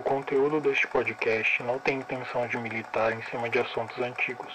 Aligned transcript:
O 0.00 0.02
conteúdo 0.02 0.62
deste 0.62 0.88
podcast 0.88 1.62
não 1.62 1.78
tem 1.78 1.98
intenção 1.98 2.48
de 2.48 2.56
militar 2.56 3.12
em 3.12 3.22
cima 3.24 3.50
de 3.50 3.58
assuntos 3.58 3.98
antigos, 3.98 4.50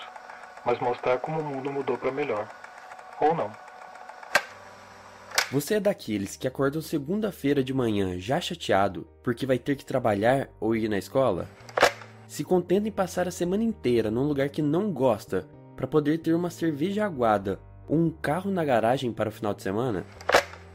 mas 0.65 0.79
mostrar 0.79 1.19
como 1.19 1.39
o 1.39 1.43
mundo 1.43 1.71
mudou 1.71 1.99
para 1.99 2.11
melhor. 2.11 2.49
Ou 3.21 3.35
não. 3.35 3.51
Você 5.51 5.75
é 5.75 5.79
daqueles 5.79 6.35
que 6.35 6.47
acordam 6.47 6.81
segunda-feira 6.81 7.63
de 7.63 7.75
manhã 7.75 8.19
já 8.19 8.41
chateado 8.41 9.07
porque 9.23 9.45
vai 9.45 9.59
ter 9.59 9.75
que 9.75 9.85
trabalhar 9.85 10.49
ou 10.59 10.75
ir 10.75 10.89
na 10.89 10.97
escola? 10.97 11.47
Se 12.27 12.43
contenta 12.43 12.87
em 12.87 12.91
passar 12.91 13.27
a 13.27 13.31
semana 13.31 13.63
inteira 13.63 14.09
num 14.09 14.27
lugar 14.27 14.49
que 14.49 14.63
não 14.63 14.91
gosta 14.91 15.47
para 15.75 15.85
poder 15.85 16.17
ter 16.17 16.33
uma 16.33 16.49
cerveja 16.49 17.05
aguada 17.05 17.59
ou 17.87 17.99
um 17.99 18.09
carro 18.09 18.49
na 18.49 18.65
garagem 18.65 19.13
para 19.13 19.29
o 19.29 19.31
final 19.31 19.53
de 19.53 19.61
semana? 19.61 20.07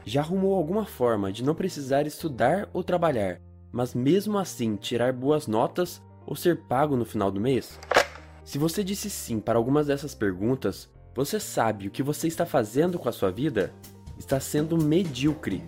Já 0.05 0.21
arrumou 0.21 0.55
alguma 0.55 0.85
forma 0.85 1.29
de 1.29 1.43
não 1.43 1.53
precisar 1.53 2.07
estudar 2.07 2.69
ou 2.71 2.85
trabalhar, 2.85 3.41
mas 3.71 3.93
mesmo 3.93 4.37
assim 4.37 4.75
tirar 4.75 5.13
boas 5.13 5.47
notas 5.47 6.01
ou 6.25 6.35
ser 6.35 6.61
pago 6.63 6.95
no 6.95 7.05
final 7.05 7.31
do 7.31 7.39
mês? 7.39 7.79
Se 8.43 8.57
você 8.57 8.83
disse 8.83 9.09
sim 9.09 9.39
para 9.39 9.57
algumas 9.57 9.87
dessas 9.87 10.13
perguntas, 10.13 10.89
você 11.15 11.39
sabe 11.39 11.87
o 11.87 11.91
que 11.91 12.03
você 12.03 12.27
está 12.27 12.45
fazendo 12.45 12.97
com 12.97 13.09
a 13.09 13.11
sua 13.11 13.31
vida? 13.31 13.73
Está 14.17 14.39
sendo 14.39 14.77
medíocre. 14.77 15.63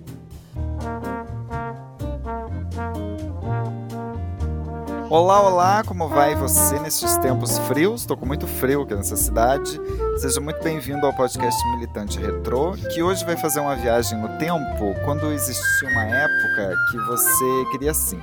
Olá, 5.13 5.47
olá, 5.47 5.83
como 5.83 6.09
vai 6.09 6.33
você 6.33 6.79
nesses 6.79 7.15
tempos 7.17 7.59
frios? 7.67 8.01
Estou 8.01 8.17
com 8.17 8.25
muito 8.25 8.47
frio 8.47 8.81
aqui 8.81 8.95
nessa 8.95 9.15
cidade. 9.15 9.79
Seja 10.17 10.41
muito 10.41 10.59
bem-vindo 10.63 11.05
ao 11.05 11.15
podcast 11.15 11.63
Militante 11.75 12.17
Retrô, 12.17 12.71
que 12.91 13.03
hoje 13.03 13.23
vai 13.23 13.37
fazer 13.37 13.59
uma 13.59 13.75
viagem 13.75 14.19
no 14.19 14.39
tempo 14.39 14.95
quando 15.05 15.31
existia 15.31 15.87
uma 15.89 16.03
época 16.03 16.75
que 16.89 16.97
você 17.05 17.65
queria 17.71 17.91
assim, 17.91 18.19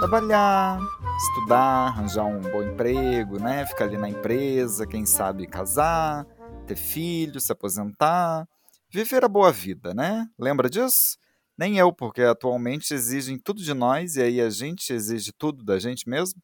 trabalhar, 0.00 0.78
estudar, 1.16 1.86
arranjar 1.86 2.26
um 2.26 2.42
bom 2.42 2.62
emprego, 2.62 3.38
né? 3.40 3.64
Ficar 3.64 3.86
ali 3.86 3.96
na 3.96 4.10
empresa, 4.10 4.86
quem 4.86 5.06
sabe 5.06 5.46
casar, 5.46 6.26
ter 6.66 6.76
filhos, 6.76 7.44
se 7.44 7.52
aposentar, 7.52 8.46
viver 8.90 9.24
a 9.24 9.28
boa 9.28 9.50
vida, 9.50 9.94
né? 9.94 10.28
Lembra 10.38 10.68
disso? 10.68 11.16
Nem 11.56 11.78
eu, 11.78 11.92
porque 11.92 12.22
atualmente 12.22 12.92
exigem 12.92 13.38
tudo 13.38 13.62
de 13.62 13.72
nós 13.72 14.16
e 14.16 14.22
aí 14.22 14.40
a 14.40 14.50
gente 14.50 14.92
exige 14.92 15.32
tudo 15.32 15.64
da 15.64 15.78
gente 15.78 16.08
mesmo? 16.08 16.42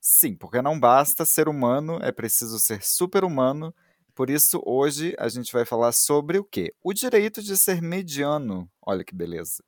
Sim, 0.00 0.34
porque 0.34 0.62
não 0.62 0.78
basta 0.78 1.24
ser 1.24 1.48
humano, 1.48 1.98
é 2.00 2.12
preciso 2.12 2.58
ser 2.58 2.82
super-humano. 2.82 3.74
Por 4.14 4.30
isso, 4.30 4.62
hoje 4.64 5.14
a 5.18 5.28
gente 5.28 5.52
vai 5.52 5.64
falar 5.64 5.92
sobre 5.92 6.38
o 6.38 6.44
quê? 6.44 6.74
O 6.82 6.94
direito 6.94 7.42
de 7.42 7.56
ser 7.56 7.82
mediano. 7.82 8.70
Olha 8.80 9.04
que 9.04 9.14
beleza. 9.14 9.62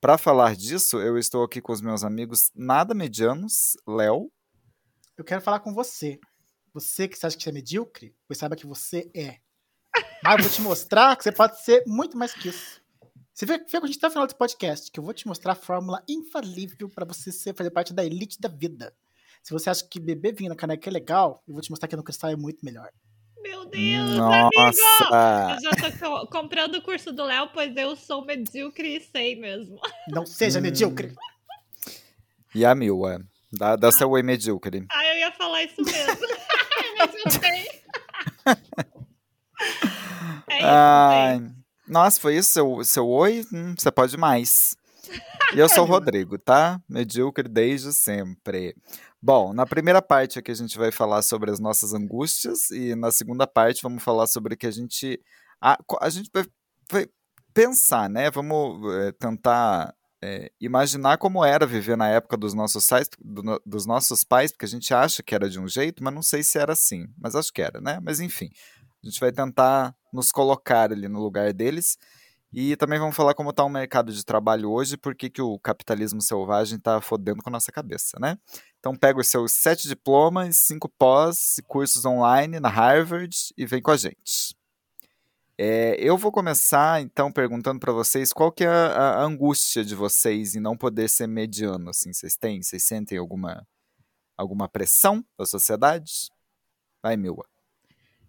Para 0.00 0.16
falar 0.16 0.56
disso, 0.56 0.98
eu 0.98 1.18
estou 1.18 1.44
aqui 1.44 1.60
com 1.60 1.72
os 1.72 1.80
meus 1.80 2.02
amigos 2.02 2.50
nada 2.54 2.94
medianos, 2.94 3.76
Léo. 3.86 4.32
Eu 5.16 5.24
quero 5.24 5.40
falar 5.40 5.60
com 5.60 5.74
você. 5.74 6.18
Você 6.72 7.06
que 7.06 7.14
acha 7.24 7.36
que 7.36 7.42
você 7.42 7.50
é 7.50 7.52
medíocre, 7.52 8.16
pois 8.26 8.38
saiba 8.38 8.56
que 8.56 8.66
você 8.66 9.10
é. 9.14 9.36
Mas 10.24 10.38
eu 10.38 10.44
vou 10.44 10.52
te 10.52 10.62
mostrar 10.62 11.14
que 11.16 11.22
você 11.22 11.30
pode 11.30 11.62
ser 11.62 11.84
muito 11.86 12.16
mais 12.16 12.32
que 12.32 12.48
isso. 12.48 12.81
Você 13.34 13.46
vê, 13.46 13.58
vê 13.58 13.78
com 13.80 13.84
a 13.84 13.86
gente 13.86 13.96
até 13.98 14.08
o 14.08 14.10
final 14.10 14.26
desse 14.26 14.36
podcast, 14.38 14.90
que 14.90 15.00
eu 15.00 15.04
vou 15.04 15.14
te 15.14 15.26
mostrar 15.26 15.52
a 15.52 15.56
fórmula 15.56 16.02
infalível 16.08 16.88
para 16.88 17.04
você 17.06 17.32
ser, 17.32 17.54
fazer 17.54 17.70
parte 17.70 17.92
da 17.94 18.04
elite 18.04 18.38
da 18.40 18.48
vida. 18.48 18.94
Se 19.42 19.52
você 19.52 19.70
acha 19.70 19.84
que 19.88 19.98
beber 19.98 20.34
vinho 20.34 20.50
na 20.50 20.56
caneca 20.56 20.88
é 20.88 20.92
legal, 20.92 21.42
eu 21.48 21.54
vou 21.54 21.62
te 21.62 21.70
mostrar 21.70 21.88
que 21.88 21.96
no 21.96 22.02
cristal 22.04 22.30
é 22.30 22.36
muito 22.36 22.64
melhor. 22.64 22.90
Meu 23.42 23.64
Deus, 23.64 24.16
Nossa. 24.16 25.04
amigo! 25.10 25.64
Eu 25.66 25.80
já 25.80 25.92
tô 25.98 26.26
comprando 26.28 26.74
o 26.76 26.82
curso 26.82 27.10
do 27.12 27.24
Léo, 27.24 27.48
pois 27.52 27.74
eu 27.76 27.96
sou 27.96 28.24
medíocre 28.24 28.96
e 28.96 29.00
sei 29.00 29.34
mesmo. 29.34 29.80
Não 30.08 30.24
seja 30.26 30.58
Hum. 30.58 30.62
medíocre. 30.62 31.14
E 32.54 32.64
a 32.64 32.74
Mil, 32.74 33.06
é. 33.08 33.18
Dá, 33.50 33.76
dá 33.76 33.90
seu 33.90 34.10
oi 34.10 34.22
medíocre. 34.22 34.86
Ah, 34.90 35.06
eu 35.06 35.18
ia 35.18 35.32
falar 35.32 35.62
isso 35.64 35.82
mesmo. 35.82 36.20
Mas 36.98 37.14
eu 37.14 37.30
sei. 37.40 37.82
É 40.48 40.56
isso, 40.58 40.66
Ai. 40.66 41.52
Nossa, 41.92 42.20
foi 42.20 42.36
isso? 42.36 42.50
Seu, 42.50 42.84
seu 42.84 43.06
oi? 43.08 43.44
Hum, 43.52 43.74
você 43.78 43.92
pode 43.92 44.16
mais. 44.16 44.74
E 45.54 45.58
eu 45.58 45.68
sou 45.68 45.84
o 45.84 45.86
Rodrigo, 45.88 46.38
tá? 46.38 46.80
Medíocre 46.88 47.48
desde 47.48 47.92
sempre. 47.92 48.74
Bom, 49.20 49.52
na 49.52 49.66
primeira 49.66 50.00
parte 50.02 50.38
aqui 50.38 50.50
a 50.50 50.54
gente 50.54 50.76
vai 50.76 50.90
falar 50.90 51.22
sobre 51.22 51.50
as 51.50 51.60
nossas 51.60 51.92
angústias 51.94 52.70
e 52.70 52.94
na 52.96 53.12
segunda 53.12 53.46
parte 53.46 53.82
vamos 53.82 54.02
falar 54.02 54.26
sobre 54.26 54.54
o 54.54 54.56
que 54.56 54.66
a 54.66 54.70
gente 54.70 55.20
a, 55.60 55.78
a 56.00 56.10
gente 56.10 56.28
vai, 56.34 56.44
vai 56.90 57.06
pensar, 57.54 58.10
né? 58.10 58.30
Vamos 58.30 58.80
eh, 58.94 59.12
tentar 59.12 59.94
eh, 60.20 60.50
imaginar 60.60 61.18
como 61.18 61.44
era 61.44 61.66
viver 61.66 61.96
na 61.96 62.08
época 62.08 62.36
dos 62.36 62.54
nossos, 62.54 62.86
pais, 62.88 63.08
do 63.20 63.60
dos 63.64 63.86
nossos 63.86 64.24
pais, 64.24 64.50
porque 64.50 64.64
a 64.64 64.68
gente 64.68 64.92
acha 64.92 65.22
que 65.22 65.34
era 65.34 65.48
de 65.48 65.60
um 65.60 65.68
jeito, 65.68 66.02
mas 66.02 66.14
não 66.14 66.22
sei 66.22 66.42
se 66.42 66.58
era 66.58 66.72
assim. 66.72 67.06
Mas 67.16 67.36
acho 67.36 67.52
que 67.52 67.62
era, 67.62 67.80
né? 67.80 68.00
Mas 68.02 68.18
enfim, 68.18 68.50
a 69.02 69.06
gente 69.08 69.20
vai 69.20 69.32
tentar 69.32 69.94
nos 70.12 70.30
colocar 70.30 70.92
ali 70.92 71.08
no 71.08 71.20
lugar 71.20 71.52
deles. 71.52 71.98
E 72.52 72.76
também 72.76 72.98
vamos 72.98 73.16
falar 73.16 73.34
como 73.34 73.48
está 73.48 73.64
o 73.64 73.68
mercado 73.68 74.12
de 74.12 74.22
trabalho 74.24 74.70
hoje, 74.70 74.98
porque 74.98 75.30
que 75.30 75.40
o 75.40 75.58
capitalismo 75.58 76.20
selvagem 76.20 76.76
está 76.76 77.00
fodendo 77.00 77.42
com 77.42 77.48
a 77.48 77.52
nossa 77.52 77.72
cabeça, 77.72 78.18
né? 78.20 78.38
Então 78.78 78.94
pega 78.94 79.18
os 79.18 79.28
seus 79.28 79.52
sete 79.52 79.88
diplomas, 79.88 80.58
cinco 80.58 80.86
pós 80.86 81.56
e 81.58 81.62
cursos 81.62 82.04
online 82.04 82.60
na 82.60 82.68
Harvard 82.68 83.34
e 83.56 83.64
vem 83.64 83.80
com 83.80 83.90
a 83.90 83.96
gente. 83.96 84.54
É, 85.56 85.96
eu 85.98 86.18
vou 86.18 86.30
começar 86.30 87.00
então 87.00 87.32
perguntando 87.32 87.80
para 87.80 87.92
vocês 87.92 88.32
qual 88.32 88.52
que 88.52 88.64
é 88.64 88.68
a, 88.68 89.20
a 89.20 89.22
angústia 89.22 89.84
de 89.84 89.94
vocês 89.94 90.54
em 90.54 90.60
não 90.60 90.76
poder 90.76 91.08
ser 91.08 91.26
mediano, 91.26 91.90
assim, 91.90 92.12
vocês 92.12 92.36
têm? 92.36 92.62
Vocês 92.62 92.82
sentem 92.82 93.16
alguma 93.16 93.66
alguma 94.36 94.68
pressão 94.68 95.24
da 95.38 95.46
sociedade? 95.46 96.28
Vai, 97.02 97.16
Milwa. 97.16 97.51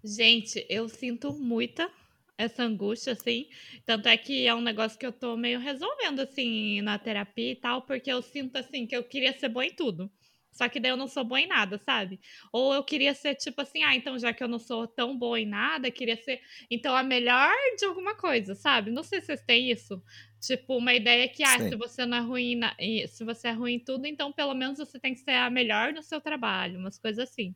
Gente, 0.04 0.66
eu 0.70 0.90
sinto 0.90 1.32
muita 1.34 1.90
essa 2.38 2.64
angústia, 2.64 3.14
assim. 3.14 3.48
Tanto 3.86 4.08
é 4.08 4.18
que 4.18 4.46
é 4.46 4.54
um 4.54 4.62
negócio 4.62 5.00
que 5.00 5.06
eu 5.06 5.14
tô 5.14 5.38
meio 5.38 5.60
resolvendo, 5.60 6.20
assim, 6.20 6.82
na 6.82 7.00
terapia 7.00 7.52
e 7.52 7.56
tal, 7.56 7.84
porque 7.84 8.12
eu 8.12 8.22
sinto, 8.22 8.58
assim, 8.58 8.86
que 8.86 8.96
eu 8.96 9.04
queria 9.04 9.32
ser 9.38 9.50
boa 9.50 9.66
em 9.66 9.74
tudo. 9.74 10.12
Só 10.52 10.70
que 10.70 10.80
daí 10.80 10.92
eu 10.92 10.98
não 10.98 11.08
sou 11.08 11.24
boa 11.24 11.40
em 11.42 11.48
nada, 11.48 11.80
sabe? 11.80 12.20
Ou 12.52 12.74
eu 12.74 12.84
queria 12.84 13.14
ser 13.16 13.34
tipo 13.36 13.60
assim, 13.62 13.82
ah, 13.84 13.96
então 13.96 14.20
já 14.20 14.32
que 14.32 14.44
eu 14.44 14.48
não 14.48 14.60
sou 14.60 14.88
tão 14.88 15.18
boa 15.18 15.40
em 15.40 15.48
nada, 15.48 15.90
queria 15.90 16.16
ser, 16.16 16.42
então, 16.70 16.96
a 16.96 17.02
melhor 17.02 17.52
de 17.78 17.86
alguma 17.86 18.14
coisa, 18.16 18.54
sabe? 18.54 18.92
Não 18.92 19.02
sei 19.04 19.20
se 19.20 19.28
vocês 19.28 19.42
têm 19.44 19.72
isso. 19.72 20.04
Tipo, 20.40 20.78
uma 20.78 20.94
ideia 20.94 21.28
que, 21.28 21.44
ah, 21.44 21.58
Sim. 21.58 21.70
se 21.70 21.76
você 21.76 22.06
não 22.06 22.18
é 22.18 22.22
ruim, 22.22 22.56
na... 22.56 22.76
se 23.08 23.24
você 23.24 23.48
é 23.48 23.52
ruim 23.52 23.76
em 23.76 23.80
tudo, 23.80 24.06
então 24.06 24.32
pelo 24.32 24.54
menos 24.54 24.78
você 24.78 25.00
tem 25.00 25.14
que 25.16 25.22
ser 25.22 25.32
a 25.32 25.50
melhor 25.50 25.92
no 25.94 26.04
seu 26.04 26.22
trabalho, 26.22 26.78
umas 26.80 27.00
coisas 27.00 27.30
assim. 27.30 27.56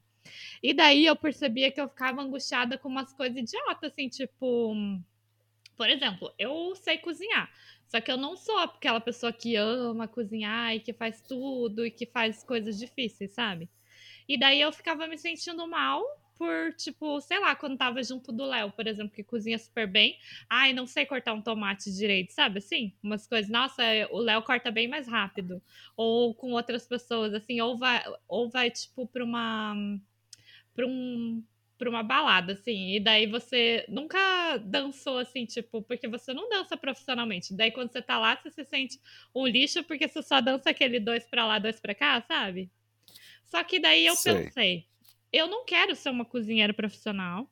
E 0.62 0.74
daí 0.74 1.06
eu 1.06 1.16
percebia 1.16 1.72
que 1.72 1.80
eu 1.80 1.88
ficava 1.88 2.22
angustiada 2.22 2.78
com 2.78 2.90
umas 2.90 3.14
coisas 3.14 3.38
idiotas, 3.38 3.92
assim, 3.92 4.10
tipo. 4.10 4.74
Por 5.76 5.90
exemplo, 5.90 6.34
eu 6.40 6.76
sei 6.76 6.98
cozinhar. 6.98 7.52
Só 7.88 8.02
que 8.02 8.12
eu 8.12 8.18
não 8.18 8.36
sou 8.36 8.58
aquela 8.58 9.00
pessoa 9.00 9.32
que 9.32 9.56
ama 9.56 10.08
cozinhar 10.08 10.76
e 10.76 10.80
que 10.80 10.92
faz 10.92 11.22
tudo 11.22 11.86
e 11.86 11.92
que 11.92 12.06
faz 12.06 12.44
coisas 12.44 12.78
difíceis, 12.78 13.34
sabe? 13.34 13.70
E 14.28 14.38
daí 14.38 14.60
eu 14.60 14.72
ficava 14.72 15.08
me 15.08 15.18
sentindo 15.18 15.66
mal 15.68 16.04
por, 16.38 16.74
tipo, 16.74 17.20
sei 17.22 17.40
lá, 17.40 17.56
quando 17.56 17.78
tava 17.78 18.02
junto 18.04 18.32
do 18.32 18.46
Léo, 18.46 18.72
por 18.72 18.86
exemplo, 18.88 19.14
que 19.14 19.24
cozinha 19.24 19.58
super 19.58 19.88
bem. 19.88 20.18
Ai, 20.50 20.72
não 20.74 20.86
sei 20.86 21.06
cortar 21.06 21.34
um 21.34 21.42
tomate 21.42 21.92
direito, 21.92 22.32
sabe? 22.32 22.60
Assim, 22.60 22.94
umas 23.02 23.26
coisas. 23.26 23.50
Nossa, 23.50 23.84
o 24.12 24.20
Léo 24.20 24.44
corta 24.44 24.70
bem 24.70 24.88
mais 24.88 25.08
rápido. 25.08 25.62
Ou 25.96 26.36
com 26.36 26.52
outras 26.52 26.88
pessoas, 26.88 27.34
assim, 27.34 27.60
ou 27.62 27.78
vai, 27.78 28.04
ou 28.28 28.50
vai 28.50 28.70
tipo, 28.70 29.08
pra 29.08 29.24
uma 29.24 29.76
pra, 30.78 30.86
um, 30.86 31.44
pra 31.76 31.90
uma 31.90 32.04
balada, 32.04 32.54
assim. 32.54 32.96
E 32.96 33.00
daí 33.00 33.26
você 33.26 33.84
nunca 33.90 34.58
dançou, 34.58 35.18
assim, 35.18 35.46
tipo, 35.46 35.82
porque 35.82 36.08
você 36.08 36.34
não 36.34 36.48
dança 36.48 36.78
profissionalmente. 36.78 37.56
Daí 37.56 37.72
quando 37.72 37.92
você 37.92 38.02
tá 38.02 38.20
lá, 38.20 38.36
você 38.36 38.52
se 38.52 38.64
sente 38.64 39.02
um 39.34 39.48
lixo 39.48 39.84
porque 39.84 40.08
você 40.08 40.22
só 40.22 40.40
dança 40.40 40.70
aquele 40.70 41.00
dois 41.00 41.26
pra 41.26 41.48
lá, 41.48 41.58
dois 41.58 41.80
pra 41.80 41.96
cá, 41.96 42.22
sabe? 42.22 42.70
Só 43.44 43.64
que 43.64 43.80
daí 43.80 44.06
eu 44.06 44.16
Sei. 44.16 44.44
pensei, 44.44 44.88
eu 45.34 45.48
não 45.48 45.66
quero 45.66 45.96
ser 45.96 46.12
uma 46.12 46.24
cozinheira 46.24 46.74
profissional. 46.74 47.52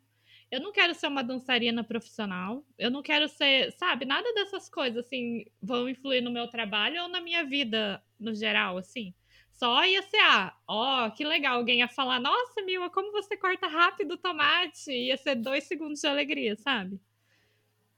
Eu 0.52 0.62
não 0.62 0.72
quero 0.72 0.94
ser 0.94 1.08
uma 1.08 1.24
dançarina 1.24 1.84
profissional. 1.84 2.64
Eu 2.78 2.92
não 2.92 3.02
quero 3.02 3.28
ser, 3.28 3.72
sabe, 3.72 4.06
nada 4.06 4.32
dessas 4.34 4.70
coisas 4.70 5.04
assim 5.04 5.46
vão 5.60 5.90
influir 5.90 6.22
no 6.22 6.30
meu 6.30 6.48
trabalho 6.48 7.02
ou 7.02 7.10
na 7.10 7.20
minha 7.20 7.44
vida 7.44 8.04
no 8.20 8.36
geral, 8.36 8.78
assim. 8.78 9.16
Só 9.58 9.86
ia 9.86 10.02
ser, 10.04 10.20
ah, 10.20 10.56
ó, 10.68 11.10
que 11.12 11.24
legal. 11.24 11.58
Alguém 11.58 11.80
ia 11.80 11.88
falar, 11.88 12.20
nossa, 12.20 12.62
Mila, 12.64 12.90
como 12.90 13.12
você 13.12 13.38
corta 13.38 13.68
rápido 13.68 14.14
o 14.16 14.18
tomate. 14.18 14.92
Ia 14.92 15.18
ser 15.18 15.36
dois 15.36 15.64
segundos 15.66 16.02
de 16.02 16.08
alegria, 16.08 16.56
sabe? 16.58 17.00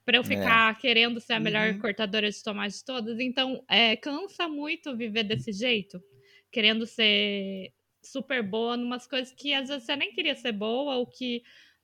Pra 0.06 0.18
eu 0.18 0.24
ficar 0.24 0.78
querendo 0.80 1.20
ser 1.20 1.34
a 1.34 1.40
melhor 1.40 1.74
Uhum. 1.74 1.80
cortadora 1.80 2.30
de 2.30 2.42
tomate 2.44 2.78
de 2.78 2.86
todas. 2.86 3.20
Então, 3.20 3.64
é, 3.70 3.96
cansa 3.98 4.48
muito 4.48 4.96
viver 4.96 5.24
desse 5.24 5.52
jeito. 5.52 6.02
Querendo 6.52 6.86
ser 6.86 7.74
super 8.02 8.42
boa 8.42 8.78
numas 8.78 9.06
coisas 9.06 9.34
que 9.34 9.54
às 9.54 9.68
vezes 9.68 9.84
você 9.86 9.96
nem 9.98 10.14
queria 10.14 10.36
ser 10.36 10.54
boa 10.54 10.96
ou 10.96 11.08
que 11.08 11.44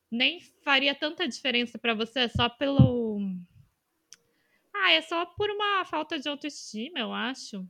nem 0.09 0.39
faria 0.63 0.95
tanta 0.95 1.27
diferença 1.27 1.77
pra 1.77 1.93
você 1.93 2.29
só 2.29 2.47
pelo. 2.47 3.19
Ah, 4.73 4.91
é 4.91 5.01
só 5.01 5.25
por 5.25 5.49
uma 5.49 5.85
falta 5.85 6.19
de 6.19 6.27
autoestima, 6.27 6.99
eu 6.99 7.13
acho. 7.13 7.67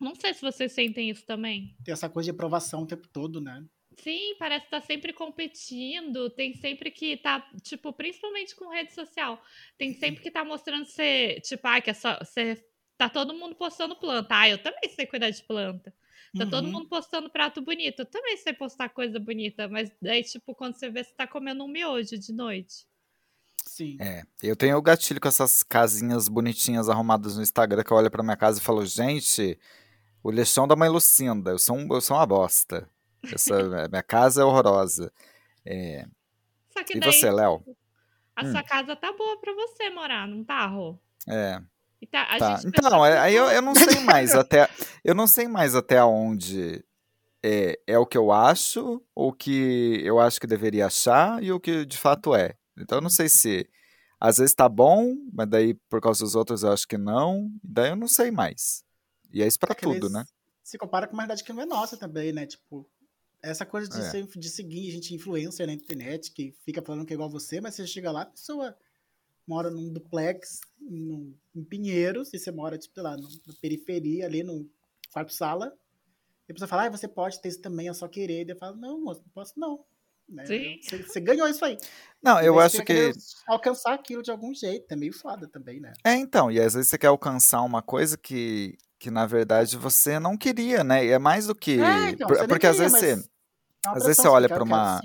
Não 0.00 0.14
sei 0.14 0.34
se 0.34 0.42
vocês 0.42 0.72
sentem 0.72 1.10
isso 1.10 1.24
também. 1.24 1.74
Tem 1.84 1.92
essa 1.92 2.08
coisa 2.08 2.26
de 2.26 2.30
aprovação 2.30 2.82
o 2.82 2.86
tempo 2.86 3.08
todo, 3.08 3.40
né? 3.40 3.64
Sim, 3.98 4.36
parece 4.38 4.66
estar 4.66 4.80
tá 4.80 4.86
sempre 4.86 5.12
competindo, 5.12 6.28
tem 6.30 6.54
sempre 6.54 6.90
que 6.90 7.16
tá, 7.16 7.40
tipo, 7.62 7.92
principalmente 7.92 8.54
com 8.54 8.68
rede 8.68 8.92
social, 8.92 9.42
tem 9.78 9.94
sempre 9.94 10.22
que 10.22 10.30
tá 10.30 10.44
mostrando 10.44 10.84
ser, 10.84 11.40
tipo, 11.40 11.66
ah, 11.66 11.80
que 11.80 11.90
é 11.90 11.94
só, 11.94 12.18
você, 12.18 12.62
tá 12.98 13.08
todo 13.08 13.32
mundo 13.32 13.54
postando 13.54 13.96
planta, 13.96 14.38
ah, 14.38 14.48
eu 14.50 14.58
também 14.58 14.90
sei 14.90 15.06
cuidar 15.06 15.30
de 15.30 15.42
planta. 15.44 15.94
Tá 16.36 16.44
uhum. 16.44 16.50
todo 16.50 16.68
mundo 16.68 16.88
postando 16.88 17.30
prato 17.30 17.62
bonito, 17.62 18.00
eu 18.00 18.06
também 18.06 18.36
sei 18.36 18.52
postar 18.52 18.90
coisa 18.90 19.18
bonita, 19.18 19.66
mas 19.66 19.90
daí, 20.02 20.22
tipo, 20.22 20.54
quando 20.54 20.74
você 20.74 20.90
vê, 20.90 21.02
você 21.02 21.14
tá 21.14 21.26
comendo 21.26 21.64
um 21.64 21.68
miojo 21.68 22.18
de 22.18 22.32
noite. 22.34 22.86
Sim. 23.64 23.96
É, 24.00 24.22
eu 24.42 24.54
tenho 24.54 24.76
o 24.76 24.82
gatilho 24.82 25.20
com 25.20 25.28
essas 25.28 25.62
casinhas 25.62 26.28
bonitinhas 26.28 26.88
arrumadas 26.88 27.36
no 27.36 27.42
Instagram 27.42 27.82
que 27.82 27.90
eu 27.90 27.96
olho 27.96 28.10
pra 28.10 28.22
minha 28.22 28.36
casa 28.36 28.60
e 28.60 28.62
falo, 28.62 28.84
gente, 28.84 29.58
o 30.26 30.30
lixão 30.32 30.66
da 30.66 30.74
mãe 30.74 30.88
Lucinda, 30.88 31.52
eu 31.52 31.58
sou, 31.58 31.76
um, 31.76 31.86
eu 31.88 32.00
sou 32.00 32.16
uma 32.16 32.26
bosta. 32.26 32.90
Essa, 33.32 33.54
minha 33.88 34.02
casa 34.02 34.42
é 34.42 34.44
horrorosa. 34.44 35.12
É... 35.64 36.04
e 36.90 36.98
daí, 36.98 37.12
você, 37.12 37.30
Léo? 37.30 37.62
A 38.34 38.44
hum. 38.44 38.50
sua 38.50 38.62
casa 38.64 38.96
tá 38.96 39.12
boa 39.12 39.40
pra 39.40 39.52
você 39.54 39.88
morar, 39.90 40.26
não 40.26 40.42
tá, 40.42 40.66
Rô? 40.66 40.98
É. 41.28 41.60
Tá, 42.10 42.38
tá. 42.38 42.60
Então, 42.66 43.04
aí 43.04 43.36
eu, 43.36 43.44
eu 43.52 43.62
não 43.62 43.74
sei 43.74 44.00
mais 44.00 44.34
até. 44.34 44.68
Eu 45.04 45.14
não 45.14 45.28
sei 45.28 45.46
mais 45.46 45.76
até 45.76 46.02
onde 46.02 46.84
é, 47.40 47.78
é 47.86 47.96
o 47.96 48.04
que 48.04 48.18
eu 48.18 48.32
acho, 48.32 49.00
ou 49.14 49.28
o 49.28 49.32
que 49.32 50.00
eu 50.04 50.18
acho 50.18 50.40
que 50.40 50.46
deveria 50.46 50.86
achar, 50.86 51.40
e 51.40 51.52
o 51.52 51.60
que 51.60 51.86
de 51.86 51.96
fato 51.96 52.34
é. 52.34 52.56
Então 52.76 52.98
eu 52.98 53.02
não 53.02 53.10
sei 53.10 53.28
se 53.28 53.68
às 54.20 54.38
vezes 54.38 54.54
tá 54.54 54.68
bom, 54.68 55.14
mas 55.32 55.48
daí 55.48 55.74
por 55.88 56.00
causa 56.00 56.24
dos 56.24 56.34
outros 56.34 56.64
eu 56.64 56.72
acho 56.72 56.86
que 56.86 56.98
não. 56.98 57.48
Daí 57.62 57.90
eu 57.90 57.96
não 57.96 58.08
sei 58.08 58.32
mais. 58.32 58.84
E 59.32 59.42
é 59.42 59.46
isso 59.46 59.58
pra 59.58 59.72
é 59.72 59.74
tudo, 59.74 60.08
né? 60.08 60.24
Se 60.62 60.78
compara 60.78 61.06
com 61.06 61.14
uma 61.14 61.22
realidade 61.22 61.44
que 61.44 61.52
não 61.52 61.62
é 61.62 61.66
nossa 61.66 61.96
também, 61.96 62.32
né? 62.32 62.46
Tipo, 62.46 62.88
essa 63.42 63.64
coisa 63.64 63.88
de, 63.88 63.98
é. 63.98 64.10
ser, 64.10 64.26
de 64.26 64.48
seguir 64.48 64.90
gente 64.90 65.14
influencer 65.14 65.66
na 65.66 65.72
internet, 65.72 66.32
que 66.32 66.52
fica 66.64 66.82
falando 66.82 67.06
que 67.06 67.12
é 67.12 67.14
igual 67.14 67.30
você, 67.30 67.60
mas 67.60 67.74
você 67.74 67.86
chega 67.86 68.10
lá, 68.10 68.22
a 68.22 68.26
pessoa 68.26 68.76
mora 69.46 69.70
num 69.70 69.92
duplex 69.92 70.60
num, 70.80 71.34
em 71.54 71.64
Pinheiros, 71.64 72.34
e 72.34 72.38
você 72.38 72.50
mora, 72.50 72.76
tipo, 72.76 73.00
lá, 73.00 73.16
no, 73.16 73.28
na 73.46 73.54
periferia, 73.60 74.26
ali 74.26 74.42
no 74.42 74.68
quarto-sala, 75.14 75.72
e 76.48 76.52
a 76.52 76.54
pessoa 76.54 76.68
fala, 76.68 76.86
ah, 76.86 76.90
você 76.90 77.08
pode 77.08 77.40
ter 77.40 77.48
isso 77.48 77.60
também, 77.60 77.88
é 77.88 77.92
só 77.92 78.06
querer. 78.06 78.46
E 78.46 78.50
eu 78.50 78.56
falo, 78.56 78.76
não, 78.76 79.00
moço, 79.00 79.20
não 79.20 79.30
posso 79.30 79.58
não. 79.58 79.84
Né? 80.28 80.44
Você, 80.44 81.02
você, 81.02 81.20
ganhou 81.20 81.48
isso 81.48 81.64
aí. 81.64 81.76
Não, 82.20 82.40
eu 82.40 82.58
acho 82.58 82.84
que. 82.84 83.12
Alcançar 83.46 83.94
aquilo 83.94 84.22
de 84.22 84.30
algum 84.30 84.52
jeito, 84.52 84.90
é 84.90 84.96
meio 84.96 85.12
foda 85.12 85.46
também, 85.46 85.78
né? 85.78 85.92
É, 86.04 86.14
então, 86.14 86.50
e 86.50 86.60
às 86.60 86.74
vezes 86.74 86.88
você 86.88 86.98
quer 86.98 87.06
alcançar 87.06 87.62
uma 87.62 87.80
coisa 87.80 88.18
que, 88.18 88.76
que 88.98 89.10
na 89.10 89.26
verdade 89.26 89.76
você 89.76 90.18
não 90.18 90.36
queria, 90.36 90.82
né? 90.82 91.04
E 91.04 91.10
é 91.10 91.18
mais 91.18 91.46
do 91.46 91.54
que. 91.54 91.80
É, 91.80 92.10
então, 92.10 92.28
porque 92.48 92.66
às 92.66 92.78
vezes 92.78 92.98
você. 92.98 93.12
É 93.12 93.36
às 93.88 94.04
vezes 94.04 94.16
você 94.18 94.28
olha 94.28 94.48
para 94.48 94.62
uma. 94.62 95.00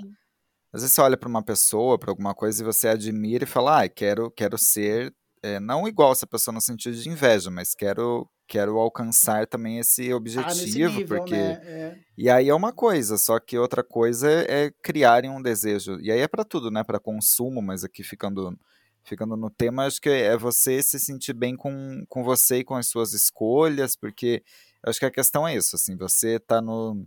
Às 0.72 0.80
vezes 0.80 0.94
você 0.94 1.00
olha 1.02 1.16
para 1.16 1.28
uma 1.28 1.42
pessoa, 1.42 1.98
para 1.98 2.10
alguma 2.10 2.34
coisa 2.34 2.62
e 2.62 2.64
você 2.64 2.88
admira 2.88 3.44
e 3.44 3.46
fala, 3.46 3.82
ah, 3.82 3.88
quero, 3.88 4.30
quero 4.30 4.56
ser, 4.56 5.14
é, 5.42 5.60
não 5.60 5.86
igual 5.86 6.12
essa 6.12 6.26
pessoa 6.26 6.54
no 6.54 6.62
sentido 6.62 6.96
de 6.96 7.10
inveja, 7.10 7.50
mas 7.50 7.74
quero, 7.74 8.26
quero 8.48 8.78
alcançar 8.78 9.46
também 9.46 9.78
esse 9.78 10.10
ah, 10.10 10.16
objetivo, 10.16 10.94
ah, 10.94 10.98
nível, 10.98 11.18
porque 11.18 11.34
né? 11.34 11.60
é. 11.64 11.98
e 12.16 12.30
aí 12.30 12.48
é 12.48 12.54
uma 12.54 12.72
coisa, 12.72 13.18
só 13.18 13.38
que 13.38 13.58
outra 13.58 13.84
coisa 13.84 14.30
é, 14.30 14.64
é 14.64 14.70
criarem 14.82 15.30
um 15.30 15.42
desejo 15.42 16.00
e 16.00 16.10
aí 16.10 16.20
é 16.20 16.28
para 16.28 16.42
tudo, 16.42 16.70
né, 16.70 16.82
para 16.82 16.98
consumo, 16.98 17.60
mas 17.60 17.84
aqui 17.84 18.02
ficando 18.02 18.58
ficando 19.04 19.36
no 19.36 19.50
tema, 19.50 19.86
acho 19.86 20.00
que 20.00 20.08
é 20.08 20.36
você 20.36 20.82
se 20.82 20.98
sentir 20.98 21.32
bem 21.32 21.56
com, 21.56 22.04
com 22.08 22.22
você 22.22 22.58
e 22.58 22.64
com 22.64 22.74
as 22.74 22.86
suas 22.86 23.12
escolhas, 23.12 23.96
porque 23.96 24.42
acho 24.84 24.98
que 24.98 25.06
a 25.06 25.10
questão 25.10 25.46
é 25.46 25.56
isso, 25.56 25.76
assim, 25.76 25.96
você 25.96 26.38
tá 26.38 26.60
no 26.60 27.06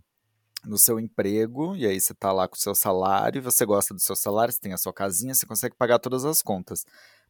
no 0.66 0.78
seu 0.78 1.00
emprego, 1.00 1.76
e 1.76 1.86
aí 1.86 2.00
você 2.00 2.12
está 2.12 2.32
lá 2.32 2.48
com 2.48 2.56
o 2.56 2.60
seu 2.60 2.74
salário, 2.74 3.42
você 3.42 3.66
gosta 3.66 3.94
do 3.94 4.00
seu 4.00 4.16
salário, 4.16 4.52
você 4.52 4.60
tem 4.60 4.74
a 4.74 4.78
sua 4.78 4.92
casinha, 4.92 5.34
você 5.34 5.46
consegue 5.46 5.76
pagar 5.76 6.00
todas 6.00 6.26
as 6.26 6.42
contas. 6.42 6.86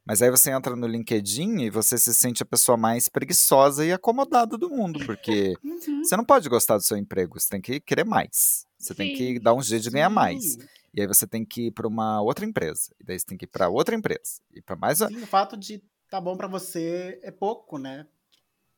Mas 0.05 0.21
aí 0.21 0.29
você 0.29 0.51
entra 0.51 0.75
no 0.75 0.85
LinkedIn 0.85 1.61
e 1.61 1.69
você 1.69 1.97
se 1.97 2.13
sente 2.13 2.43
a 2.43 2.45
pessoa 2.45 2.77
mais 2.77 3.09
preguiçosa 3.09 3.83
e 3.83 3.91
acomodada 3.91 4.57
do 4.57 4.69
mundo, 4.69 5.03
porque 5.05 5.55
uhum. 5.63 6.03
você 6.03 6.15
não 6.15 6.23
pode 6.23 6.47
gostar 6.47 6.77
do 6.77 6.83
seu 6.83 6.95
emprego, 6.95 7.39
você 7.39 7.49
tem 7.49 7.59
que 7.61 7.79
querer 7.79 8.05
mais. 8.05 8.65
Você 8.77 8.93
Sim. 8.93 8.95
tem 8.95 9.15
que 9.15 9.39
dar 9.39 9.55
um 9.55 9.61
jeito 9.61 9.83
de 9.83 9.89
ganhar 9.89 10.09
mais. 10.09 10.57
E 10.95 11.01
aí 11.01 11.07
você 11.07 11.27
tem 11.27 11.43
que 11.43 11.67
ir 11.67 11.71
para 11.71 11.87
uma 11.87 12.21
outra 12.21 12.45
empresa. 12.45 12.95
E 12.99 13.03
daí 13.03 13.19
você 13.19 13.25
tem 13.25 13.37
que 13.37 13.43
ir 13.43 13.49
para 13.49 13.67
outra 13.67 13.93
empresa. 13.93 14.41
E 14.53 14.61
para 14.61 14.77
mais. 14.77 14.99
Sim, 14.99 15.21
o 15.21 15.27
fato 15.27 15.57
de 15.57 15.83
tá 16.09 16.21
bom 16.21 16.37
para 16.37 16.47
você 16.47 17.19
é 17.21 17.31
pouco, 17.31 17.77
né? 17.77 18.07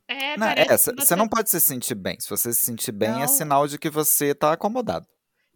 É, 0.08 0.36
não, 0.38 0.48
é, 0.48 0.66
você... 0.66 0.94
você 0.94 1.16
não 1.16 1.28
pode 1.28 1.50
se 1.50 1.60
sentir 1.60 1.94
bem. 1.94 2.20
Se 2.20 2.30
você 2.30 2.52
se 2.52 2.66
sentir 2.66 2.92
bem, 2.92 3.10
é 3.10 3.14
não. 3.14 3.22
é 3.22 3.28
sinal 3.28 3.68
de 3.68 3.78
que 3.78 3.90
você 3.90 4.34
tá 4.34 4.54
acomodado. 4.54 5.06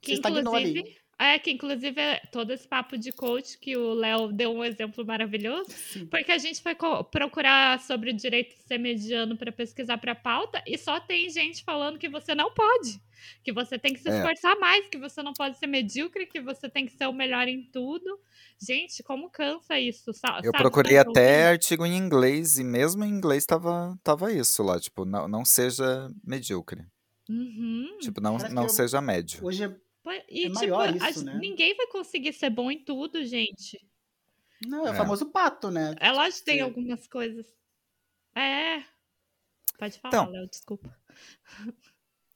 Que, 0.02 0.16
inclusive, 0.16 0.98
é, 1.22 1.38
que 1.38 1.52
inclusive 1.52 2.02
é 2.02 2.20
todo 2.32 2.52
esse 2.52 2.68
papo 2.68 2.98
de 2.98 3.12
coach 3.12 3.60
que 3.60 3.78
o 3.78 3.94
Léo 3.94 4.32
deu 4.32 4.52
um 4.52 4.64
exemplo 4.64 5.06
maravilhoso, 5.06 5.70
Sim. 5.70 6.08
porque 6.08 6.32
a 6.32 6.38
gente 6.40 6.60
foi 6.64 6.76
procurar 7.12 7.80
sobre 7.80 8.10
o 8.10 8.14
direito 8.14 8.58
de 8.58 8.64
ser 8.64 8.80
mediano 8.80 9.38
para 9.38 9.52
pesquisar 9.52 10.00
para 10.00 10.16
pauta 10.16 10.64
e 10.66 10.76
só 10.80 11.00
tem 11.00 11.30
gente 11.30 11.64
falando 11.64 12.00
que 12.00 12.10
você 12.10 12.34
não 12.34 12.52
pode, 12.52 13.00
que 13.44 13.54
você 13.54 13.78
tem 13.78 13.94
que 13.94 14.00
se 14.00 14.10
é. 14.10 14.18
esforçar 14.18 14.56
é. 14.56 14.60
mais, 14.60 14.88
que 14.88 14.98
você 14.98 15.22
não 15.22 15.34
pode 15.34 15.60
ser 15.60 15.68
medíocre, 15.68 16.26
que 16.26 16.42
você 16.42 16.68
tem 16.68 16.88
que 16.88 16.94
ser 16.94 17.06
o 17.06 17.14
melhor 17.14 17.48
em 17.48 17.62
tudo. 17.72 18.20
Gente, 18.60 19.04
como 19.04 19.30
cansa 19.30 19.80
isso, 19.80 20.12
sabe? 20.14 20.48
Eu 20.48 20.52
procurei 20.52 20.98
até 20.98 21.50
artigo 21.50 21.86
em 21.86 21.96
inglês 21.96 22.58
e 22.58 22.64
mesmo 22.64 23.04
em 23.04 23.10
inglês 23.10 23.46
tava, 23.46 23.96
tava 24.04 24.34
isso 24.34 24.64
lá, 24.64 24.80
tipo, 24.80 25.06
não, 25.06 25.28
não 25.28 25.46
seja 25.46 26.10
medíocre. 26.24 26.84
Uhum. 27.30 27.98
Tipo, 28.00 28.20
não, 28.20 28.38
não 28.38 28.68
seja 28.68 29.00
médio. 29.00 29.46
Hoje 29.46 29.64
é 29.64 29.76
e, 30.30 30.46
é 30.46 30.48
tipo, 30.48 30.54
maior 30.56 30.96
isso, 30.96 31.24
né? 31.24 31.38
ninguém 31.40 31.76
vai 31.76 31.88
conseguir 31.88 32.34
ser 32.34 32.50
bom 32.50 32.72
em 32.72 32.84
tudo, 32.84 33.24
gente. 33.26 33.80
Não, 34.66 34.86
é, 34.86 34.90
é. 34.90 34.94
o 34.94 34.96
famoso 34.96 35.26
pato, 35.28 35.70
né? 35.70 35.96
É 36.00 36.12
lógico 36.12 36.40
que 36.40 36.46
tem 36.46 36.62
algumas 36.62 37.08
coisas. 37.08 37.46
É. 38.36 38.84
Pode 39.78 40.00
falar, 40.00 40.14
então, 40.14 40.30
Léo, 40.32 40.48
desculpa. 40.48 40.96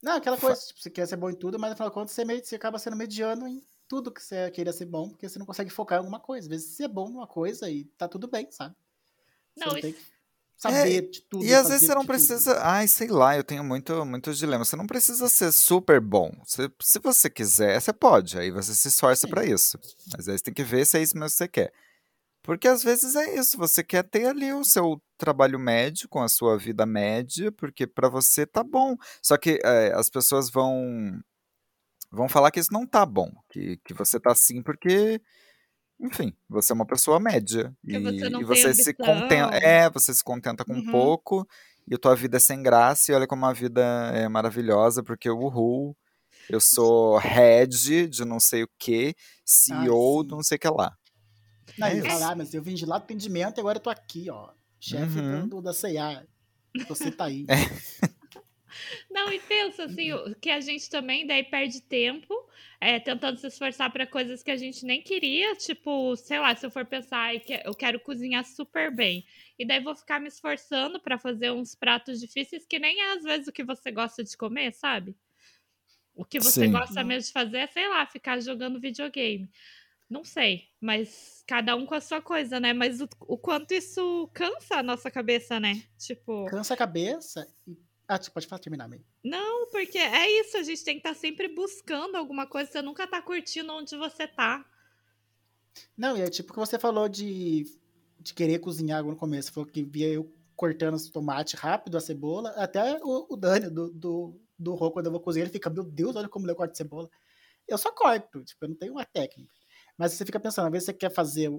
Não, 0.02 0.16
aquela 0.16 0.36
coisa, 0.36 0.60
tipo, 0.60 0.80
você 0.80 0.90
quer 0.90 1.06
ser 1.06 1.16
bom 1.16 1.30
em 1.30 1.34
tudo, 1.34 1.58
mas 1.58 1.72
afinal 1.72 1.88
de 1.88 1.94
contas 1.94 2.12
você, 2.12 2.24
meio, 2.24 2.44
você 2.44 2.56
acaba 2.56 2.78
sendo 2.78 2.96
mediano 2.96 3.48
em 3.48 3.62
tudo 3.88 4.12
que 4.12 4.22
você 4.22 4.50
queria 4.50 4.72
ser 4.72 4.86
bom, 4.86 5.08
porque 5.08 5.28
você 5.28 5.38
não 5.38 5.46
consegue 5.46 5.70
focar 5.70 5.96
em 5.96 6.00
alguma 6.00 6.20
coisa. 6.20 6.46
Às 6.46 6.48
vezes 6.48 6.76
você 6.76 6.84
é 6.84 6.88
bom 6.88 7.08
numa 7.08 7.26
coisa 7.26 7.70
e 7.70 7.84
tá 7.96 8.08
tudo 8.08 8.28
bem, 8.28 8.50
sabe? 8.50 8.74
Você 9.54 9.64
não, 9.64 9.78
isso... 9.78 9.92
que 9.92 10.15
saber 10.56 10.96
é, 10.96 11.00
de 11.02 11.20
tudo. 11.22 11.44
E 11.44 11.54
às 11.54 11.68
vezes 11.68 11.86
você 11.86 11.94
não 11.94 12.06
precisa. 12.06 12.54
Tudo. 12.54 12.64
Ai, 12.64 12.88
sei 12.88 13.08
lá, 13.08 13.36
eu 13.36 13.44
tenho 13.44 13.62
muito, 13.62 14.04
muitos 14.04 14.38
dilemas. 14.38 14.68
Você 14.68 14.76
não 14.76 14.86
precisa 14.86 15.28
ser 15.28 15.52
super 15.52 16.00
bom. 16.00 16.32
Você, 16.44 16.70
se 16.80 16.98
você 16.98 17.30
quiser, 17.30 17.80
você 17.80 17.92
pode. 17.92 18.38
Aí 18.38 18.50
você 18.50 18.74
se 18.74 18.88
esforça 18.88 19.28
para 19.28 19.44
isso. 19.44 19.78
Mas 20.16 20.28
aí 20.28 20.36
você 20.36 20.44
tem 20.44 20.54
que 20.54 20.64
ver 20.64 20.86
se 20.86 20.98
é 20.98 21.02
isso 21.02 21.16
mesmo 21.16 21.30
que 21.30 21.36
você 21.36 21.48
quer. 21.48 21.72
Porque 22.46 22.68
às 22.68 22.80
vezes 22.84 23.16
é 23.16 23.34
isso, 23.36 23.58
você 23.58 23.82
quer 23.82 24.04
ter 24.04 24.26
ali 24.26 24.52
o 24.52 24.62
seu 24.62 25.02
trabalho 25.18 25.58
médio 25.58 26.08
com 26.08 26.22
a 26.22 26.28
sua 26.28 26.56
vida 26.56 26.86
média, 26.86 27.50
porque 27.50 27.88
para 27.88 28.08
você 28.08 28.46
tá 28.46 28.62
bom. 28.62 28.96
Só 29.20 29.36
que 29.36 29.58
é, 29.64 29.92
as 29.92 30.08
pessoas 30.08 30.48
vão 30.48 31.20
vão 32.08 32.28
falar 32.28 32.52
que 32.52 32.60
isso 32.60 32.72
não 32.72 32.86
tá 32.86 33.04
bom, 33.04 33.32
que, 33.50 33.78
que 33.84 33.92
você 33.92 34.20
tá 34.20 34.30
assim 34.30 34.62
porque 34.62 35.20
enfim, 36.00 36.34
você 36.48 36.72
é 36.72 36.74
uma 36.74 36.86
pessoa 36.86 37.18
média. 37.18 37.74
e 37.84 37.98
você, 37.98 38.26
e 38.26 38.44
você 38.44 38.74
se 38.74 38.94
contenta. 38.94 39.56
É, 39.56 39.88
você 39.90 40.14
se 40.14 40.22
contenta 40.22 40.64
com 40.64 40.74
uhum. 40.74 40.90
pouco 40.90 41.46
e 41.88 41.94
a 41.94 41.98
tua 41.98 42.16
vida 42.16 42.36
é 42.36 42.40
sem 42.40 42.62
graça, 42.62 43.12
e 43.12 43.14
olha 43.14 43.26
como 43.26 43.46
a 43.46 43.52
vida 43.52 43.82
é 44.12 44.28
maravilhosa, 44.28 45.04
porque 45.04 45.30
o 45.30 45.38
uhul, 45.38 45.96
eu 46.50 46.60
sou 46.60 47.16
head 47.18 48.08
de 48.08 48.24
não 48.24 48.40
sei 48.40 48.64
o 48.64 48.68
que, 48.76 49.14
CEO 49.44 50.24
do 50.24 50.34
não 50.34 50.42
sei 50.42 50.56
o 50.56 50.58
que 50.58 50.68
lá. 50.68 50.96
Não, 51.78 51.86
é 51.86 52.02
falar, 52.02 52.36
mas 52.36 52.52
eu 52.54 52.62
vim 52.62 52.74
de 52.74 52.86
lá 52.86 52.98
do 52.98 53.04
atendimento 53.04 53.58
e 53.58 53.60
agora 53.60 53.78
eu 53.78 53.82
tô 53.82 53.90
aqui, 53.90 54.28
ó. 54.30 54.50
Chefe 54.80 55.18
uhum. 55.18 55.48
do, 55.48 55.62
da 55.62 55.72
CIA. 55.72 56.26
Você 56.88 57.10
tá 57.10 57.26
aí. 57.26 57.46
É. 57.48 58.06
Não, 59.10 59.32
e 59.32 59.38
pensa 59.40 59.84
assim, 59.84 60.10
que 60.40 60.50
a 60.50 60.60
gente 60.60 60.88
também 60.90 61.26
daí 61.26 61.44
perde 61.44 61.80
tempo 61.80 62.34
é, 62.80 63.00
tentando 63.00 63.38
se 63.38 63.46
esforçar 63.46 63.90
para 63.90 64.06
coisas 64.06 64.42
que 64.42 64.50
a 64.50 64.56
gente 64.56 64.84
nem 64.84 65.02
queria, 65.02 65.54
tipo, 65.56 66.14
sei 66.16 66.38
lá, 66.38 66.54
se 66.54 66.66
eu 66.66 66.70
for 66.70 66.84
pensar, 66.84 67.34
eu 67.64 67.74
quero 67.74 68.00
cozinhar 68.00 68.44
super 68.44 68.94
bem, 68.94 69.24
e 69.58 69.66
daí 69.66 69.80
vou 69.80 69.94
ficar 69.94 70.20
me 70.20 70.28
esforçando 70.28 71.00
para 71.00 71.18
fazer 71.18 71.50
uns 71.52 71.74
pratos 71.74 72.20
difíceis 72.20 72.66
que 72.66 72.78
nem 72.78 73.00
é 73.00 73.12
às 73.14 73.22
vezes 73.22 73.48
o 73.48 73.52
que 73.52 73.64
você 73.64 73.90
gosta 73.90 74.22
de 74.22 74.36
comer, 74.36 74.72
sabe? 74.72 75.16
O 76.14 76.24
que 76.24 76.38
você 76.40 76.66
Sim. 76.66 76.72
gosta 76.72 77.04
mesmo 77.04 77.26
de 77.26 77.32
fazer 77.32 77.58
é, 77.58 77.66
sei 77.66 77.88
lá, 77.88 78.06
ficar 78.06 78.40
jogando 78.40 78.80
videogame. 78.80 79.50
Não 80.08 80.24
sei, 80.24 80.68
mas 80.80 81.42
cada 81.46 81.74
um 81.74 81.84
com 81.84 81.94
a 81.94 82.00
sua 82.00 82.22
coisa, 82.22 82.60
né? 82.60 82.72
Mas 82.72 83.00
o, 83.00 83.08
o 83.22 83.36
quanto 83.36 83.72
isso 83.74 84.30
cansa 84.32 84.76
a 84.76 84.82
nossa 84.82 85.10
cabeça, 85.10 85.58
né? 85.58 85.82
Tipo. 85.98 86.46
Cansa 86.46 86.74
a 86.74 86.76
cabeça 86.76 87.52
e 87.66 87.76
ah, 88.08 88.22
você 88.22 88.30
pode 88.30 88.46
falar, 88.46 88.60
terminar, 88.60 88.88
meio. 88.88 89.04
Não, 89.24 89.68
porque 89.70 89.98
é 89.98 90.40
isso, 90.40 90.56
a 90.56 90.62
gente 90.62 90.84
tem 90.84 90.94
que 90.94 91.00
estar 91.00 91.14
tá 91.14 91.20
sempre 91.20 91.48
buscando 91.48 92.16
alguma 92.16 92.46
coisa, 92.46 92.70
você 92.70 92.82
nunca 92.82 93.06
tá 93.06 93.20
curtindo 93.20 93.72
onde 93.72 93.96
você 93.96 94.26
tá. 94.26 94.64
Não, 95.96 96.16
e 96.16 96.22
é 96.22 96.30
tipo 96.30 96.52
que 96.52 96.58
você 96.58 96.78
falou 96.78 97.08
de, 97.08 97.64
de 98.20 98.32
querer 98.32 98.58
cozinhar 98.60 99.04
no 99.04 99.16
começo, 99.16 99.52
falou 99.52 99.68
que 99.68 99.82
via 99.82 100.08
eu 100.08 100.32
cortando 100.54 100.96
o 100.96 101.12
tomate 101.12 101.54
rápido, 101.54 101.96
a 101.96 102.00
cebola. 102.00 102.50
Até 102.50 102.98
o, 103.02 103.26
o 103.28 103.36
Dani, 103.36 103.68
do, 103.68 103.92
do, 103.92 104.40
do 104.58 104.74
Rô, 104.74 104.90
quando 104.90 105.06
eu 105.06 105.12
vou 105.12 105.20
cozinhar, 105.20 105.46
ele 105.46 105.52
fica, 105.52 105.68
meu 105.68 105.84
Deus, 105.84 106.16
olha 106.16 106.28
como 106.28 106.48
eu 106.50 106.56
corto 106.56 106.76
cebola. 106.76 107.10
Eu 107.68 107.76
só 107.76 107.92
corto, 107.92 108.42
tipo, 108.44 108.64
eu 108.64 108.68
não 108.70 108.76
tenho 108.76 108.92
uma 108.92 109.04
técnica. 109.04 109.52
Mas 109.98 110.12
você 110.12 110.24
fica 110.24 110.40
pensando, 110.40 110.66
às 110.66 110.72
vezes 110.72 110.86
você 110.86 110.94
quer 110.94 111.10
fazer 111.10 111.50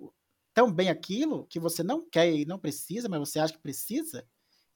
tão 0.53 0.71
bem 0.71 0.89
aquilo 0.89 1.45
que 1.45 1.59
você 1.59 1.83
não 1.83 2.07
quer 2.09 2.31
e 2.31 2.45
não 2.45 2.57
precisa, 2.57 3.07
mas 3.07 3.19
você 3.19 3.39
acha 3.39 3.53
que 3.53 3.59
precisa. 3.59 4.27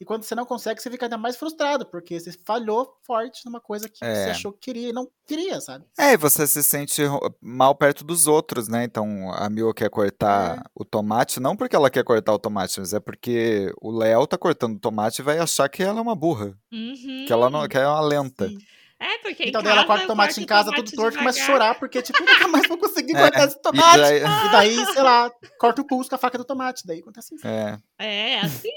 E 0.01 0.03
quando 0.03 0.24
você 0.24 0.34
não 0.34 0.48
consegue, 0.48 0.81
você 0.81 0.89
fica 0.89 1.05
ainda 1.05 1.15
mais 1.15 1.38
frustrado, 1.38 1.86
porque 1.86 2.20
você 2.20 2.31
falhou 2.43 2.98
forte 3.05 3.46
numa 3.46 3.62
coisa 3.62 3.88
que 3.88 4.03
é. 4.03 4.15
você 4.15 4.29
achou 4.31 4.51
que 4.51 4.58
queria 4.62 4.89
e 4.89 4.91
não 4.91 5.08
queria, 5.27 5.62
sabe? 5.62 5.86
É, 5.96 6.13
e 6.13 6.17
você 6.17 6.48
se 6.48 6.63
sente 6.63 7.03
mal 7.39 7.75
perto 7.75 8.03
dos 8.03 8.25
outros, 8.25 8.67
né? 8.67 8.84
Então 8.84 9.31
a 9.31 9.48
Mil 9.48 9.72
quer 9.75 9.91
cortar 9.91 10.58
é. 10.58 10.63
o 10.74 10.84
tomate, 10.84 11.39
não 11.39 11.55
porque 11.55 11.75
ela 11.75 11.91
quer 11.91 12.03
cortar 12.03 12.34
o 12.34 12.39
tomate, 12.39 12.79
mas 12.79 12.96
é 12.96 13.00
porque 13.00 13.72
o 13.79 13.91
Léo 13.91 14.25
tá 14.25 14.39
cortando 14.39 14.75
o 14.75 14.79
tomate 14.79 15.22
e 15.22 15.24
vai 15.24 15.38
achar 15.38 15.70
que 15.70 15.84
ela 15.84 16.00
é 16.00 16.01
uma 16.01 16.15
burra. 16.15 16.58
Uhum. 16.72 17.25
Que 17.27 17.31
ela 17.31 17.51
não 17.51 17.67
que 17.67 17.77
é 17.77 17.88
uma 17.88 18.01
lenta. 18.01 18.48
Sim. 18.48 18.58
É, 19.01 19.17
porque 19.17 19.46
Então 19.46 19.63
daí 19.63 19.72
ela 19.72 19.84
corta 19.84 20.03
eu 20.03 20.08
tomate 20.08 20.39
em 20.39 20.46
casa, 20.46 20.65
tomate 20.65 20.91
tudo 20.91 20.96
torto, 21.01 21.17
começa 21.17 21.41
a 21.41 21.46
chorar, 21.46 21.79
porque, 21.79 22.03
tipo, 22.03 22.20
nunca 22.20 22.48
mais 22.48 22.67
vou 22.67 22.77
conseguir 22.77 23.13
É, 23.17 23.22
cortar 23.24 23.46
esse 23.46 23.58
E 23.58 23.62
tomate. 23.62 23.98
daí, 23.98 24.20
E 24.20 24.51
daí, 24.51 24.86
sei 24.93 25.01
lá, 25.01 25.31
corta 25.58 25.81
o 25.81 25.86
pulso 25.88 26.08
com 26.08 26.15
a 26.15 26.20
faca 26.20 26.38
do 26.38 26.46
tomate. 26.46 26.86
Daí 26.86 27.00
acontece 27.00 27.34
isso. 27.34 27.48
é, 27.48 27.79
É, 27.98 28.39
assim. 28.41 28.70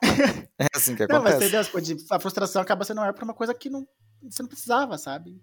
é 0.58 0.66
assim 0.74 0.96
que 0.96 1.06
Não, 1.06 1.22
mas 1.22 1.34
acontece. 1.34 1.56
entendeu? 1.56 1.96
Tipo, 1.96 2.14
a 2.14 2.18
frustração 2.18 2.60
acaba 2.60 2.84
sendo 2.84 2.98
maior 3.00 3.14
por 3.14 3.22
uma 3.22 3.34
coisa 3.34 3.54
que 3.54 3.70
não, 3.70 3.86
você 4.28 4.42
não 4.42 4.48
precisava, 4.48 4.98
sabe? 4.98 5.40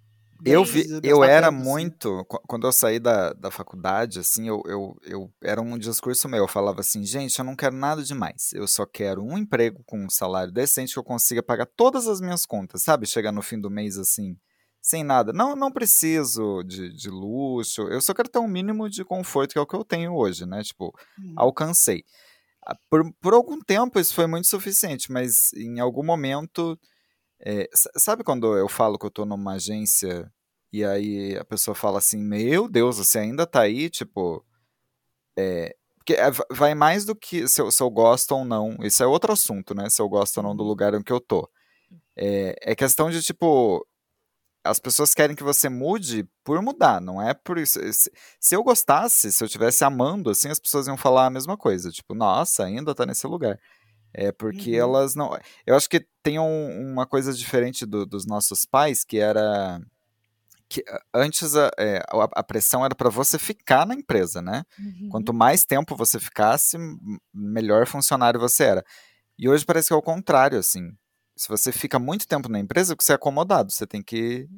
Eu 0.48 0.64
vi, 0.64 0.86
eu 1.02 1.24
era 1.24 1.50
assim. 1.50 1.56
muito, 1.56 2.24
qu- 2.26 2.40
quando 2.48 2.68
eu 2.68 2.72
saí 2.72 3.00
da, 3.00 3.34
da 3.34 3.50
faculdade, 3.50 4.20
assim, 4.20 4.48
eu, 4.48 4.62
eu, 4.68 4.96
eu 5.04 5.34
era 5.44 5.60
um 5.60 5.76
discurso 5.78 6.30
meu, 6.30 6.44
eu 6.44 6.48
falava 6.48 6.82
assim, 6.82 7.04
gente, 7.04 7.40
eu 7.40 7.46
não 7.46 7.56
quero 7.56 7.76
nada 7.76 8.04
demais, 8.04 8.52
eu 8.54 8.68
só 8.68 8.86
quero 8.86 9.24
um 9.24 9.38
emprego 9.40 9.84
com 9.86 10.06
um 10.06 10.10
salário 10.10 10.54
decente 10.54 10.94
que 10.94 11.00
eu 11.00 11.04
consiga 11.04 11.42
pagar 11.42 11.66
todas 11.76 12.08
as 12.08 12.22
minhas 12.22 12.46
contas, 12.46 12.84
sabe? 12.84 13.08
Chegar 13.08 13.32
no 13.32 13.42
fim 13.42 13.60
do 13.60 13.72
mês 13.72 13.98
assim, 13.98 14.38
sem 14.82 15.04
nada. 15.04 15.34
Não, 15.34 15.56
não 15.56 15.72
preciso 15.72 16.62
de, 16.64 16.94
de 16.96 17.10
luxo, 17.10 17.82
eu 17.90 18.00
só 18.00 18.14
quero 18.14 18.30
ter 18.30 18.38
um 18.40 18.48
mínimo 18.48 18.88
de 18.88 19.04
conforto, 19.04 19.54
que 19.54 19.58
é 19.58 19.62
o 19.62 19.66
que 19.68 19.76
eu 19.76 19.84
tenho 19.84 20.14
hoje, 20.16 20.46
né? 20.46 20.62
Tipo, 20.62 20.94
Hum. 21.18 21.34
alcancei. 21.36 22.04
Ah, 22.66 22.76
Por, 22.90 23.12
por 23.22 23.34
algum 23.34 23.60
tempo 23.62 24.00
isso 24.00 24.14
foi 24.14 24.28
muito 24.28 24.48
suficiente, 24.48 25.12
mas 25.12 25.54
em 25.54 25.80
algum 25.80 26.04
momento. 26.04 26.80
É, 27.40 27.70
sa- 27.74 27.92
sabe 27.98 28.24
quando 28.24 28.56
eu 28.58 28.68
falo 28.70 28.98
que 28.98 29.06
eu 29.06 29.12
tô 29.12 29.26
numa 29.26 29.54
agência 29.54 30.32
e 30.74 30.84
aí 30.86 31.38
a 31.38 31.46
pessoa 31.46 31.76
fala 31.76 32.00
assim: 32.00 32.18
Meu 32.18 32.68
Deus, 32.70 32.98
você 32.98 33.20
ainda 33.20 33.46
tá 33.48 33.62
aí? 33.62 33.90
Tipo. 33.90 34.46
É, 35.38 35.76
porque 35.98 36.14
é, 36.14 36.32
va- 36.32 36.46
vai 36.52 36.76
mais 36.76 37.06
do 37.06 37.16
que 37.16 37.48
se 37.48 37.62
eu, 37.62 37.72
se 37.72 37.82
eu 37.84 37.90
gosto 37.90 38.32
ou 38.36 38.46
não. 38.46 38.78
Isso 38.82 39.04
é 39.04 39.08
outro 39.08 39.34
assunto, 39.34 39.74
né? 39.76 39.90
Se 39.90 40.02
eu 40.02 40.10
gosto 40.10 40.38
ou 40.38 40.44
não 40.44 40.56
do 40.56 40.64
lugar 40.64 40.94
em 40.94 41.04
que 41.04 41.12
eu 41.14 41.20
tô. 41.20 41.50
É, 42.18 42.56
é 42.74 42.76
questão 42.76 43.10
de, 43.12 43.22
tipo. 43.24 43.86
As 44.64 44.80
pessoas 44.80 45.14
querem 45.14 45.36
que 45.36 45.44
você 45.44 45.70
mude 45.70 46.28
por 46.44 46.62
mudar, 46.62 47.00
não 47.02 47.22
é 47.22 47.34
por 47.36 47.58
isso. 47.58 47.80
Se, 47.94 48.12
se 48.40 48.56
eu 48.56 48.64
gostasse, 48.64 49.32
se 49.32 49.44
eu 49.44 49.48
estivesse 49.48 49.84
amando, 49.86 50.30
assim, 50.32 50.50
as 50.50 50.60
pessoas 50.60 50.88
iam 50.88 50.98
falar 50.98 51.28
a 51.28 51.30
mesma 51.30 51.56
coisa. 51.58 51.92
Tipo, 51.92 52.16
nossa, 52.16 52.66
ainda 52.66 52.96
tá 52.96 53.06
nesse 53.06 53.28
lugar. 53.28 53.60
É 54.18 54.32
porque 54.32 54.72
Uhum. 54.72 54.78
elas 54.90 55.14
não. 55.16 55.38
Eu 55.66 55.76
acho 55.76 55.90
que 55.90 56.06
tem 56.24 56.40
um- 56.40 56.92
uma 56.92 57.06
coisa 57.06 57.34
diferente 57.34 57.86
do- 57.86 58.06
dos 58.06 58.26
nossos 58.26 58.66
pais, 58.66 59.04
que 59.04 59.18
era. 59.18 59.80
que 60.68 60.84
antes 61.14 61.56
a, 61.56 61.70
é, 61.78 61.98
a- 62.10 62.30
a 62.40 62.44
pressão 62.44 62.84
era 62.84 62.96
para 62.96 63.08
você 63.10 63.38
ficar 63.38 63.86
na 63.86 63.94
empresa, 63.94 64.42
né? 64.42 64.64
Uhum. 64.80 65.10
Quanto 65.12 65.32
mais 65.32 65.64
tempo 65.64 65.96
você 65.96 66.20
ficasse, 66.20 66.76
melhor 67.32 67.86
funcionário 67.86 68.40
você 68.40 68.64
era. 68.64 68.86
E 69.38 69.48
hoje 69.48 69.64
parece 69.64 69.90
que 69.90 69.94
é 69.94 69.98
o 69.98 70.02
contrário, 70.02 70.58
assim. 70.58 70.90
Se 71.38 71.48
você 71.50 71.72
fica 71.72 72.00
muito 72.00 72.28
tempo 72.28 72.50
na 72.50 72.60
empresa, 72.60 72.96
você 73.00 73.12
é 73.12 73.16
acomodado, 73.16 73.72
você 73.72 73.86
tem 73.86 74.02
que 74.02 74.50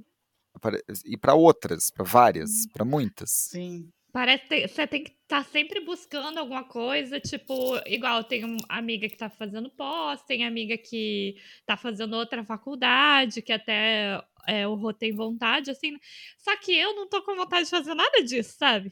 ir 1.05 1.17
para 1.17 1.33
outras, 1.33 1.89
para 1.91 2.05
várias, 2.05 2.65
para 2.73 2.85
muitas. 2.85 3.29
Sim. 3.29 3.89
Parece 4.17 4.47
que 4.47 4.67
você 4.67 4.87
tem 4.87 5.03
que 5.03 5.11
estar 5.11 5.45
sempre 5.45 5.79
buscando 5.79 6.39
alguma 6.39 6.63
coisa, 6.63 7.19
tipo, 7.19 7.53
igual 7.85 8.23
tem 8.23 8.43
uma 8.43 8.57
amiga 8.67 9.07
que 9.07 9.15
tá 9.15 9.29
fazendo 9.29 9.69
pós, 9.69 10.23
tem 10.23 10.43
amiga 10.43 10.75
que 10.75 11.35
tá 11.67 11.77
fazendo 11.77 12.15
outra 12.15 12.43
faculdade, 12.43 13.43
que 13.43 13.53
até 13.53 14.19
é, 14.47 14.67
o 14.67 14.73
Rô 14.73 14.91
tem 14.91 15.13
vontade, 15.13 15.69
assim. 15.69 15.99
Só 16.39 16.57
que 16.57 16.75
eu 16.75 16.95
não 16.95 17.07
tô 17.07 17.21
com 17.21 17.35
vontade 17.35 17.65
de 17.65 17.69
fazer 17.69 17.93
nada 17.93 18.23
disso, 18.23 18.55
sabe? 18.57 18.91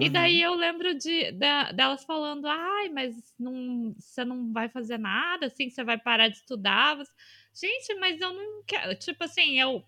E 0.00 0.06
Uhum. 0.06 0.12
daí 0.12 0.40
eu 0.40 0.54
lembro 0.54 0.94
de, 0.94 1.32
da- 1.32 1.70
delas 1.72 2.02
falando, 2.04 2.46
ai, 2.46 2.88
mas 2.88 3.14
não, 3.38 3.94
você 3.98 4.24
não 4.24 4.54
vai 4.54 4.70
fazer 4.70 4.96
nada, 4.96 5.48
assim, 5.48 5.68
você 5.68 5.84
vai 5.84 5.98
parar 5.98 6.28
de 6.28 6.38
estudar. 6.38 6.96
Você- 6.96 7.12
Gente, 7.54 7.94
mas 7.96 8.18
eu 8.22 8.32
não 8.32 8.62
quero. 8.66 8.94
Tipo 8.94 9.24
assim, 9.24 9.60
eu 9.60 9.84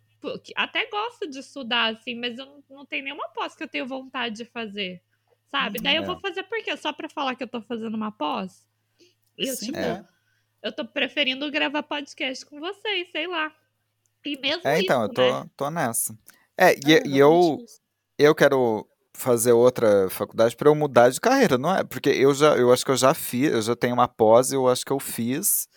até 0.56 0.86
gosto 0.86 1.28
de 1.28 1.38
estudar, 1.38 1.94
assim, 1.94 2.14
mas 2.14 2.38
eu 2.38 2.46
não, 2.46 2.62
não 2.70 2.86
tenho 2.86 3.04
nenhuma 3.04 3.28
pós 3.30 3.54
que 3.54 3.62
eu 3.62 3.68
tenho 3.68 3.86
vontade 3.86 4.36
de 4.36 4.44
fazer. 4.44 5.02
Sabe? 5.50 5.78
Uhum. 5.78 5.84
daí 5.84 5.96
eu 5.96 6.02
É. 6.02 6.06
vou 6.06 6.18
fazer 6.20 6.42
por 6.44 6.62
quê? 6.62 6.76
Só 6.76 6.92
pra 6.92 7.08
falar 7.08 7.34
que 7.34 7.42
eu 7.42 7.48
tô 7.48 7.60
fazendo 7.62 7.94
uma 7.94 8.12
pós? 8.12 8.66
Eu, 9.36 9.54
Sim, 9.54 9.66
tipo, 9.66 9.78
é. 9.78 10.04
eu 10.62 10.72
tô 10.72 10.84
preferindo 10.84 11.50
gravar 11.50 11.82
podcast 11.82 12.44
com 12.44 12.58
vocês, 12.60 13.10
sei 13.10 13.26
lá. 13.26 13.50
E 14.24 14.36
mesmo 14.38 14.62
É, 14.66 14.80
então, 14.80 15.00
eu 15.02 15.06
isso, 15.06 15.14
tô, 15.14 15.22
né? 15.22 15.50
tô 15.56 15.70
nessa. 15.70 16.18
É, 16.56 16.74
e, 16.74 16.92
É, 16.94 17.06
e 17.06 17.18
eu, 17.18 17.58
isso. 17.64 17.80
eu 18.18 18.34
quero 18.34 18.86
fazer 19.14 19.52
outra 19.52 20.10
faculdade 20.10 20.54
para 20.56 20.68
eu 20.68 20.74
mudar 20.74 21.08
de 21.08 21.20
carreira, 21.20 21.56
não 21.56 21.74
é? 21.74 21.82
Porque 21.84 22.10
eu 22.10 22.34
já, 22.34 22.56
eu 22.56 22.72
acho 22.72 22.84
que 22.84 22.90
eu 22.90 22.96
já 22.96 23.14
fiz, 23.14 23.50
eu 23.52 23.62
já 23.62 23.74
tenho 23.76 23.94
uma 23.94 24.06
pós, 24.08 24.52
e 24.52 24.54
eu 24.56 24.68
acho 24.68 24.84
que 24.84 24.92
eu 24.92 25.00
fiz 25.00 25.68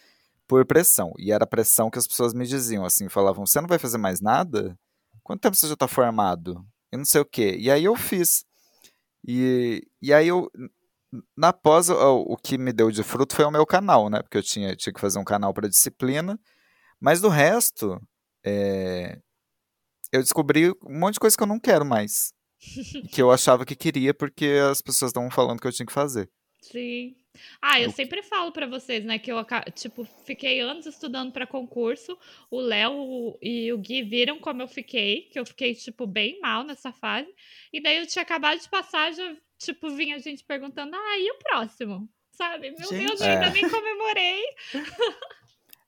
por 0.52 0.66
pressão. 0.66 1.14
E 1.18 1.32
era 1.32 1.48
pressão 1.48 1.90
que 1.90 1.98
as 1.98 2.06
pessoas 2.06 2.34
me 2.34 2.46
diziam, 2.46 2.84
assim, 2.84 3.08
falavam: 3.08 3.46
"Você 3.46 3.62
não 3.62 3.70
vai 3.70 3.80
fazer 3.80 3.98
mais 3.98 4.20
nada? 4.20 4.78
Quanto 5.24 5.40
tempo 5.40 5.56
você 5.56 5.66
já 5.66 5.78
tá 5.78 5.88
formado?" 5.88 6.62
Eu 6.92 6.98
não 6.98 7.06
sei 7.06 7.22
o 7.22 7.26
quê. 7.26 7.56
E 7.58 7.72
aí 7.72 7.86
eu 7.86 7.96
fiz. 7.96 8.44
E, 9.26 9.88
e 10.02 10.14
aí 10.14 10.28
eu 10.28 10.52
na 11.38 11.54
pós 11.54 11.90
o, 11.90 11.94
o 11.94 12.36
que 12.36 12.58
me 12.58 12.74
deu 12.74 12.92
de 12.92 13.02
fruto 13.02 13.34
foi 13.34 13.46
o 13.46 13.52
meu 13.52 13.66
canal, 13.66 14.10
né? 14.10 14.22
Porque 14.22 14.38
eu 14.38 14.44
tinha, 14.44 14.76
tinha 14.76 14.92
que 14.92 15.00
fazer 15.00 15.20
um 15.20 15.24
canal 15.24 15.54
para 15.54 15.70
disciplina, 15.70 16.38
mas 17.00 17.22
do 17.22 17.30
resto 17.30 17.98
é, 18.46 19.22
eu 20.12 20.22
descobri 20.22 20.70
um 20.84 21.00
monte 21.00 21.14
de 21.14 21.22
coisa 21.22 21.38
que 21.38 21.44
eu 21.44 21.48
não 21.48 21.62
quero 21.62 21.86
mais. 21.86 22.34
que 23.10 23.22
eu 23.22 23.32
achava 23.32 23.66
que 23.66 23.76
queria 23.76 24.14
porque 24.14 24.60
as 24.70 24.82
pessoas 24.82 25.12
estavam 25.12 25.32
falando 25.32 25.62
que 25.62 25.68
eu 25.68 25.72
tinha 25.72 25.86
que 25.86 25.94
fazer. 25.94 26.30
Sim. 26.62 27.16
Ah, 27.62 27.80
eu 27.80 27.86
Eu- 27.86 27.92
sempre 27.92 28.22
falo 28.22 28.52
pra 28.52 28.68
vocês, 28.68 29.04
né, 29.06 29.18
que 29.18 29.32
eu, 29.32 29.38
tipo, 29.74 30.04
fiquei 30.26 30.60
anos 30.60 30.86
estudando 30.86 31.32
pra 31.32 31.48
concurso. 31.48 32.18
O 32.50 32.60
Léo 32.60 33.38
e 33.42 33.72
o 33.72 33.78
Gui 33.78 34.04
viram 34.04 34.40
como 34.40 34.62
eu 34.62 34.68
fiquei, 34.68 35.24
que 35.32 35.40
eu 35.40 35.46
fiquei, 35.46 35.74
tipo, 35.74 36.06
bem 36.06 36.40
mal 36.42 36.64
nessa 36.64 36.92
fase. 36.92 37.34
E 37.72 37.82
daí 37.82 37.98
eu 37.98 38.08
tinha 38.08 38.22
acabado 38.24 38.60
de 38.60 38.70
passar, 38.70 39.14
já, 39.14 39.36
tipo, 39.58 39.90
vinha 39.92 40.20
gente 40.20 40.44
perguntando, 40.44 40.96
ah, 40.96 41.18
e 41.18 41.32
o 41.32 41.38
próximo? 41.40 42.10
Sabe? 42.32 42.72
Meu 42.72 42.90
Gente. 42.90 43.06
Deus, 43.08 43.22
eu 43.22 43.28
ainda 43.28 43.46
É. 43.48 43.52
nem 43.52 43.70
comemorei. 43.70 44.44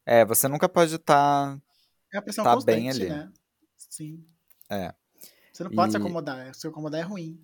É, 0.05 0.25
você 0.25 0.49
nunca 0.49 0.67
pode 0.67 0.93
estar. 0.95 1.57
É 2.13 2.17
a 2.17 2.21
pressão 2.21 2.43
Tá 2.43 2.57
bem 2.65 2.89
ali. 2.89 3.07
né? 3.07 3.31
Sim. 3.77 4.21
É. 4.69 4.93
Você 5.51 5.63
não 5.63 5.71
pode 5.71 5.93
se 5.93 5.97
E- 5.97 6.01
acomodar. 6.01 6.53
Se 6.53 6.67
acomodar 6.67 6.99
é 6.99 7.03
ruim. 7.03 7.39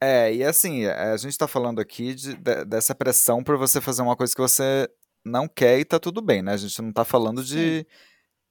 É, 0.00 0.32
e 0.34 0.44
assim, 0.44 0.84
a 0.86 1.16
gente 1.16 1.36
tá 1.38 1.46
falando 1.48 1.80
aqui 1.80 2.14
de- 2.14 2.34
de- 2.36 2.64
dessa 2.64 2.94
pressão 2.94 3.42
por 3.42 3.56
você 3.56 3.80
fazer 3.80 4.02
uma 4.02 4.16
coisa 4.16 4.34
que 4.34 4.40
você 4.40 4.88
não 5.24 5.48
quer 5.48 5.78
e 5.78 5.84
tá 5.84 5.98
tudo 5.98 6.20
bem, 6.20 6.42
né? 6.42 6.52
A 6.52 6.56
gente 6.56 6.80
não 6.82 6.92
tá 6.92 7.04
falando 7.04 7.42
de 7.42 7.78
Sim. 7.80 7.86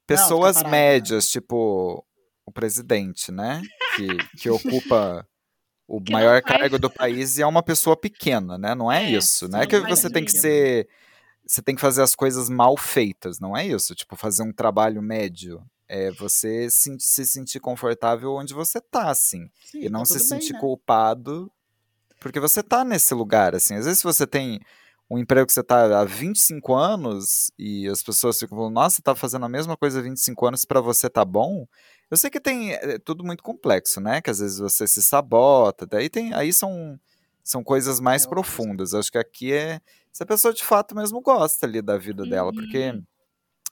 pessoas 0.08 0.56
parado, 0.58 0.72
né? 0.72 0.78
médias, 0.78 1.30
tipo 1.30 2.06
o 2.46 2.52
presidente, 2.52 3.32
né? 3.32 3.62
Que, 3.96 4.08
que 4.38 4.50
ocupa 4.50 5.28
o 5.88 6.02
Que 6.02 6.12
não 6.12 6.20
maior 6.20 6.42
faz- 6.44 6.58
cargo 6.60 6.78
do 6.80 6.90
país 6.90 7.38
e 7.38 7.42
é 7.42 7.48
uma 7.48 7.64
pessoa 7.64 7.96
pequena, 7.98 8.58
né? 8.58 8.76
Não 8.76 8.92
é, 8.92 9.04
É, 9.06 9.12
isso. 9.12 9.48
Não 9.48 9.60
sim, 9.60 9.64
é 9.64 9.68
que 9.68 9.80
não 9.80 9.90
você 9.90 10.10
tem 10.10 10.24
que 10.26 10.32
ser. 10.32 10.88
Você 11.48 11.62
tem 11.62 11.76
que 11.76 11.82
fazer 11.82 12.02
as 12.02 12.16
coisas 12.16 12.50
mal 12.50 12.76
feitas, 12.76 13.40
não 13.40 13.56
é 13.56 13.66
isso? 13.68 13.94
Tipo, 13.94 14.16
fazer 14.16 14.42
um 14.44 14.52
trabalho 14.52 15.02
médio. 15.02 15.62
É 15.88 16.12
você 16.12 16.70
se, 16.70 16.96
se 17.00 17.26
sentir 17.26 17.60
confortável 17.60 18.34
onde 18.34 18.54
você 18.54 18.82
tá, 18.82 19.10
assim. 19.10 19.50
Sim, 19.64 19.82
E 19.84 19.90
não 19.90 20.00
tá 20.02 20.06
se 20.06 20.20
tudo 20.20 20.30
bem, 20.30 20.40
sentir 20.40 20.54
né? 20.54 20.60
culpado 20.60 21.52
porque 22.20 22.40
você 22.40 22.64
tá 22.64 22.84
nesse 22.84 23.14
lugar, 23.14 23.54
assim. 23.56 23.76
Às 23.76 23.86
vezes 23.86 24.02
você 24.04 24.26
tem 24.26 24.60
um 25.10 25.20
emprego 25.20 25.46
que 25.46 25.54
você 25.54 25.64
tá 25.64 26.00
há 26.02 26.04
25 26.06 26.74
anos 26.74 27.52
e 27.60 27.88
as 27.88 28.02
pessoas 28.02 28.40
ficam 28.40 28.58
falando, 28.58 28.74
nossa, 28.74 28.96
você 28.98 29.02
tá 29.02 29.16
fazendo 29.16 29.46
a 29.46 29.50
mesma 29.50 29.78
coisa 29.78 30.00
há 30.00 30.02
25 30.02 30.48
anos 30.48 30.66
pra 30.66 30.82
você 30.82 31.10
tá 31.10 31.24
bom. 31.24 31.68
Eu 32.10 32.18
sei 32.18 32.30
que 32.30 32.40
tem 32.40 32.74
é 32.74 32.98
tudo 33.00 33.24
muito 33.24 33.44
complexo, 33.44 34.02
né? 34.02 34.22
Que 34.22 34.30
às 34.32 34.40
vezes 34.40 34.58
você 34.58 34.88
se 34.88 35.02
sabota, 35.02 35.86
daí 35.86 36.10
tem, 36.10 36.34
aí 36.34 36.52
são 36.54 37.00
são 37.44 37.64
coisas 37.64 38.00
mais 38.00 38.26
É, 38.26 38.30
profundas. 38.30 38.94
Acho 38.96 39.12
que 39.12 39.18
aqui 39.20 39.54
é 39.54 39.80
se 40.12 40.24
a 40.24 40.26
pessoa 40.26 40.54
de 40.54 40.64
fato 40.64 40.96
mesmo 40.96 41.22
gosta 41.22 41.66
ali 41.68 41.80
da 41.82 41.98
vida 41.98 42.26
dela, 42.26 42.52
porque 42.52 42.92
Uhum. 42.92 43.04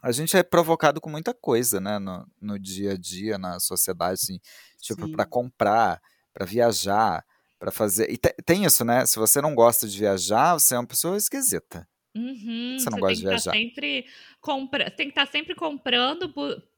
A 0.04 0.12
gente 0.12 0.36
é 0.38 0.44
provocado 0.44 1.00
com 1.02 1.10
muita 1.10 1.34
coisa, 1.34 1.80
né, 1.80 1.98
no, 1.98 2.28
no 2.42 2.60
dia 2.60 2.92
a 2.92 2.98
dia, 2.98 3.38
na 3.38 3.60
sociedade, 3.60 4.20
assim, 4.22 4.40
tipo, 4.82 5.10
para 5.12 5.26
comprar, 5.26 6.00
para 6.34 6.46
viajar, 6.46 7.24
para 7.58 7.72
fazer. 7.72 8.12
E 8.12 8.18
te- 8.18 8.36
tem 8.46 8.66
isso, 8.66 8.84
né? 8.84 9.06
Se 9.06 9.18
você 9.18 9.42
não 9.42 9.56
gosta 9.56 9.88
de 9.88 9.98
viajar, 9.98 10.54
você 10.56 10.76
é 10.76 10.80
uma 10.80 10.86
pessoa 10.88 11.16
esquisita. 11.18 11.88
Uhum, 12.16 12.78
Você 12.78 12.90
não 12.92 12.98
você 12.98 13.02
gosta 13.02 13.14
de 13.16 13.20
estar 13.22 13.30
viajar. 13.30 13.52
sempre 13.54 14.06
compra... 14.40 14.92
tem 14.92 15.08
que 15.08 15.12
estar 15.20 15.26
sempre 15.32 15.56
comprando, 15.56 16.32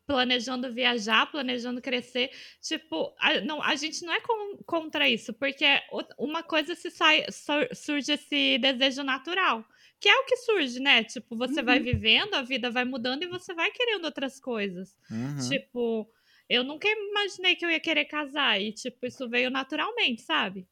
planejando 0.08 0.72
viajar, 0.72 1.30
planejando 1.30 1.82
crescer. 1.82 2.30
Tipo, 2.62 3.14
a, 3.20 3.42
não, 3.42 3.62
a 3.62 3.76
gente 3.76 4.06
não 4.06 4.14
é 4.14 4.22
con- 4.22 4.58
contra 4.66 5.10
isso, 5.10 5.34
porque 5.34 5.66
o- 5.92 6.26
uma 6.26 6.44
coisa 6.44 6.76
se 6.76 6.90
sai, 6.92 7.26
sur- 7.32 7.68
surge 7.74 8.14
esse 8.14 8.58
desejo 8.60 9.04
natural, 9.04 9.66
que 10.06 10.10
é 10.10 10.16
o 10.20 10.26
que 10.26 10.38
surge, 10.38 10.80
né? 10.80 11.04
Tipo, 11.04 11.36
você 11.36 11.64
vai 11.64 11.80
Uhum. 11.80 11.84
vivendo, 11.84 12.36
a 12.36 12.44
vida 12.44 12.70
vai 12.70 12.86
mudando 12.86 13.24
e 13.24 13.28
você 13.28 13.56
vai 13.56 13.72
querendo 13.72 14.06
outras 14.06 14.40
coisas. 14.40 14.96
Uhum. 15.10 15.50
Tipo, 15.50 16.08
eu 16.48 16.64
nunca 16.64 16.88
imaginei 16.88 17.56
que 17.56 17.66
eu 17.66 17.72
ia 17.72 17.80
querer 17.80 18.06
casar 18.06 18.62
e, 18.62 18.72
tipo, 18.72 19.04
isso 19.08 19.28
veio 19.28 19.50
naturalmente, 19.50 20.22
sabe? 20.22 20.68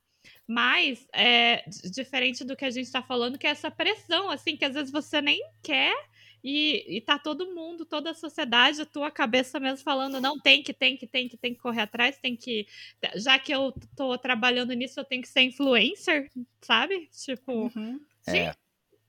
Mas 0.48 1.08
é 1.16 1.64
diferente 1.92 2.44
do 2.44 2.56
que 2.56 2.64
a 2.64 2.70
gente 2.70 2.92
tá 2.92 3.02
falando, 3.02 3.40
que 3.40 3.48
é 3.48 3.50
essa 3.50 3.72
pressão, 3.72 4.30
assim, 4.30 4.56
que 4.56 4.66
às 4.66 4.76
vezes 4.76 4.92
você 4.92 5.20
nem 5.20 5.42
quer 5.64 5.96
e, 6.44 6.98
e 6.98 7.02
tá 7.02 7.18
todo 7.18 7.56
mundo, 7.56 7.86
toda 7.88 8.12
a 8.12 8.14
sociedade, 8.14 8.82
a 8.84 8.86
tua 8.86 9.10
cabeça 9.10 9.60
mesmo 9.60 9.84
falando, 9.84 10.22
não, 10.22 10.40
tem 10.40 10.62
que, 10.62 10.74
tem 10.74 10.96
que, 10.96 11.08
tem 11.08 11.28
que, 11.28 11.38
tem 11.38 11.56
que 11.56 11.60
correr 11.60 11.82
atrás, 11.82 12.20
tem 12.20 12.36
que. 12.36 12.68
Já 13.16 13.40
que 13.40 13.52
eu 13.52 13.74
tô 13.98 14.16
trabalhando 14.20 14.74
nisso, 14.74 15.00
eu 15.00 15.06
tenho 15.06 15.24
que 15.24 15.28
ser 15.28 15.42
influencer, 15.42 16.30
sabe? 16.62 17.10
Tipo, 17.26 17.72
Uhum. 17.76 18.00
É. 18.28 18.54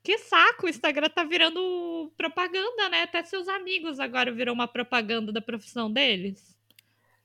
que 0.05 0.19
saco, 0.19 0.67
o 0.67 0.69
Instagram 0.69 1.09
tá 1.09 1.25
virando 1.25 2.13
propaganda, 2.17 2.91
né? 2.91 3.03
Até 3.03 3.25
seus 3.25 3.49
amigos 3.49 3.99
agora 3.99 4.31
virou 4.31 4.55
uma 4.55 4.69
propaganda 4.69 5.33
da 5.33 5.41
profissão 5.41 5.91
deles. 5.91 6.55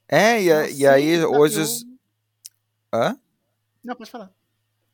É, 0.07 0.41
e, 0.41 0.51
a- 0.51 0.69
e 0.69 0.87
aí 0.87 1.23
hoje. 1.25 1.59
eu- 1.61 1.67
Hã? 2.91 3.19
Não, 3.83 3.95
pode 3.95 4.09
falar. 4.09 4.31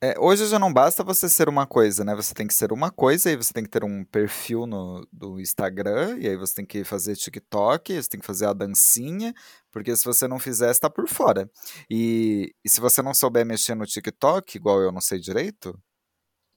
É, 0.02 0.20
hoje 0.20 0.46
já 0.48 0.60
não 0.60 0.74
basta 0.74 1.04
você 1.04 1.30
ser 1.30 1.48
uma 1.48 1.66
coisa, 1.66 2.04
né? 2.04 2.14
Você 2.16 2.34
tem 2.34 2.46
que 2.46 2.54
ser 2.54 2.72
uma 2.74 2.92
coisa, 2.92 3.30
e 3.30 3.32
aí 3.32 3.38
você 3.38 3.54
tem 3.54 3.64
que 3.64 3.70
ter 3.70 3.84
um 3.84 4.04
perfil 4.04 4.66
no 4.68 5.08
do 5.12 5.40
Instagram, 5.40 6.18
e 6.20 6.28
aí 6.28 6.36
você 6.36 6.56
tem 6.56 6.66
que 6.66 6.84
fazer 6.84 7.16
TikTok, 7.16 7.94
você 7.94 8.10
tem 8.10 8.20
que 8.20 8.26
fazer 8.26 8.46
a 8.48 8.54
dancinha, 8.54 9.34
porque 9.72 9.96
se 9.96 10.04
você 10.04 10.28
não 10.28 10.38
fizer, 10.38 10.74
você 10.74 10.80
tá 10.82 10.90
por 10.90 11.08
fora. 11.08 11.50
E, 11.90 12.54
e 12.64 12.70
se 12.70 12.82
você 12.82 13.02
não 13.02 13.14
souber 13.14 13.46
mexer 13.46 13.74
no 13.74 13.86
TikTok, 13.86 14.58
igual 14.58 14.82
eu 14.82 14.92
não 14.92 15.02
sei 15.02 15.18
direito, 15.20 15.80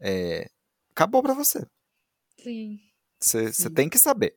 é, 0.01 0.49
acabou 0.99 1.23
pra 1.23 1.33
você. 1.35 1.65
Sim. 2.43 2.79
Você 3.21 3.71
tem 3.71 3.89
que 3.89 3.99
saber. 3.99 4.37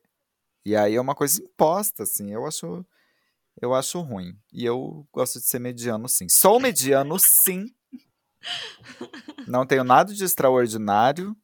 E 0.64 0.76
aí 0.76 0.94
é 0.94 1.00
uma 1.00 1.14
coisa 1.14 1.42
imposta, 1.42 2.04
assim, 2.04 2.32
eu 2.32 2.46
acho, 2.46 2.86
eu 3.60 3.74
acho 3.74 4.00
ruim. 4.00 4.36
E 4.52 4.64
eu 4.64 5.06
gosto 5.12 5.40
de 5.40 5.44
ser 5.46 5.58
mediano, 5.58 6.08
sim. 6.08 6.28
Sou 6.28 6.60
mediano, 6.60 7.18
sim. 7.18 7.66
Não 9.46 9.66
tenho 9.66 9.84
nada 9.84 10.12
de 10.12 10.24
extraordinário. 10.24 11.36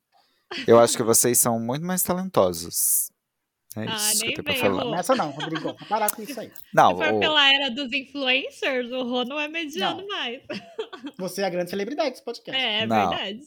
Eu 0.67 0.79
acho 0.79 0.97
que 0.97 1.03
vocês 1.03 1.39
são 1.39 1.59
muito 1.61 1.85
mais 1.85 2.03
talentosos. 2.03 3.11
É 3.77 3.83
Ah, 3.87 3.97
isso 3.97 4.21
que 4.21 4.27
nem 4.27 4.31
eu 4.31 4.35
tenho 4.35 4.45
pra 4.45 4.55
falar. 4.55 4.83
Rô. 4.83 4.91
Começa 4.91 5.15
não, 5.15 5.31
Rodrigo. 5.31 5.89
Parar 5.89 6.11
com 6.11 6.23
isso 6.23 6.41
aí. 6.41 6.51
Não, 6.73 6.97
Se 6.97 7.05
for 7.05 7.15
o- 7.15 7.21
pela 7.21 7.53
era 7.53 7.69
dos 7.71 7.93
influencers, 7.93 8.91
o 8.91 9.03
Rô 9.03 9.25
não 9.25 9.39
é 9.39 9.47
mediano 9.47 10.01
Não. 10.01 10.09
mais. 10.09 10.43
Você 11.19 11.43
é 11.43 11.45
a 11.45 11.51
grande 11.51 11.71
celebridade 11.71 12.11
desse 12.11 12.25
podcast. 12.25 12.59
É, 12.61 12.81
é 12.83 12.87
Não. 12.87 13.11
verdade. 13.11 13.41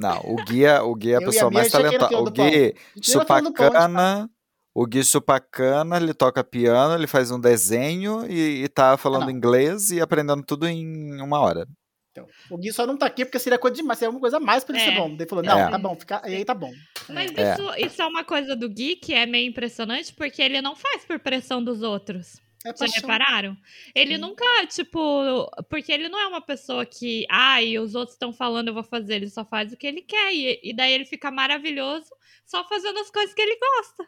Não, 0.00 0.20
o 0.24 0.36
Gui 0.44 0.64
é, 0.64 0.80
o 0.80 0.94
Gui 0.94 1.12
é 1.12 1.16
a 1.16 1.18
a 1.18 1.22
pessoa 1.22 1.50
Mia 1.50 1.60
mais 1.60 1.72
talentosa. 1.72 2.16
O. 2.18 2.30
Gui 2.30 2.40
A 2.42 2.46
gente 2.50 2.74
vai 2.94 3.02
chupa 3.04 3.26
falando 3.26 3.44
do 3.44 3.52
pão, 3.52 3.66
a 3.66 3.68
gente 3.68 3.76
cana. 3.78 4.30
O 4.74 4.86
Gui 4.86 5.04
chupa 5.04 5.40
cana, 5.40 5.96
ele 5.96 6.14
toca 6.14 6.42
piano, 6.44 6.94
ele 6.94 7.06
faz 7.06 7.30
um 7.30 7.40
desenho 7.40 8.24
e, 8.30 8.62
e 8.64 8.68
tá 8.68 8.96
falando 8.96 9.24
não. 9.24 9.30
inglês 9.30 9.90
e 9.90 10.00
aprendendo 10.00 10.42
tudo 10.44 10.66
em 10.66 11.20
uma 11.20 11.40
hora. 11.40 11.66
Então, 12.12 12.26
o 12.50 12.56
Gui 12.58 12.72
só 12.72 12.86
não 12.86 12.96
tá 12.96 13.06
aqui 13.06 13.24
porque 13.24 13.38
seria 13.38 13.58
coisa 13.58 13.76
demais, 13.76 13.98
seria 13.98 14.10
uma 14.10 14.18
coisa 14.20 14.38
a 14.38 14.40
mais 14.40 14.64
pra 14.64 14.74
ele 14.76 14.84
É. 14.84 14.88
ser 14.88 14.96
bom. 14.96 15.08
Ele 15.10 15.26
falou, 15.26 15.44
não, 15.44 15.58
É. 15.58 15.70
tá 15.70 15.78
bom, 15.78 15.94
fica, 15.96 16.22
e 16.26 16.34
aí 16.34 16.44
tá 16.44 16.54
bom. 16.54 16.72
Mas 17.08 17.30
É. 17.36 17.52
isso, 17.52 17.62
isso 17.86 18.02
é 18.02 18.06
uma 18.06 18.24
coisa 18.24 18.56
do 18.56 18.68
Gui 18.68 18.96
que 18.96 19.14
é 19.14 19.26
meio 19.26 19.48
impressionante, 19.48 20.12
porque 20.14 20.42
ele 20.42 20.60
não 20.60 20.74
faz 20.74 21.04
por 21.04 21.18
pressão 21.20 21.62
dos 21.62 21.82
outros. 21.82 22.40
É 22.64 22.76
Já 22.76 22.86
repararam? 22.94 23.56
Ele 23.94 24.16
Sim. 24.16 24.20
nunca, 24.20 24.44
tipo. 24.66 25.50
Porque 25.70 25.90
ele 25.90 26.08
não 26.10 26.18
é 26.20 26.26
uma 26.26 26.42
pessoa 26.42 26.84
que. 26.84 27.26
Ai, 27.30 27.78
os 27.78 27.94
outros 27.94 28.14
estão 28.14 28.32
falando, 28.32 28.68
eu 28.68 28.74
vou 28.74 28.82
fazer. 28.82 29.14
Ele 29.14 29.30
só 29.30 29.44
faz 29.44 29.72
o 29.72 29.76
que 29.76 29.86
ele 29.86 30.02
quer. 30.02 30.34
E, 30.34 30.60
e 30.62 30.74
daí 30.74 30.92
ele 30.92 31.06
fica 31.06 31.30
maravilhoso 31.30 32.10
só 32.44 32.66
fazendo 32.68 32.98
as 32.98 33.10
coisas 33.10 33.34
que 33.34 33.40
ele 33.40 33.58
gosta. 33.58 34.06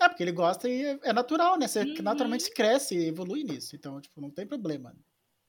É, 0.00 0.08
porque 0.08 0.22
ele 0.22 0.32
gosta 0.32 0.68
e 0.68 0.82
é- 0.84 0.98
é 1.04 1.12
natural, 1.12 1.58
né? 1.58 1.68
Você 1.68 1.80
Uhum. 1.82 1.94
naturalmente 2.02 2.50
cresce 2.50 2.96
e 2.96 3.08
evolui 3.08 3.44
nisso. 3.44 3.76
Então, 3.76 4.00
tipo, 4.00 4.20
não 4.20 4.30
tem 4.30 4.46
problema. 4.46 4.94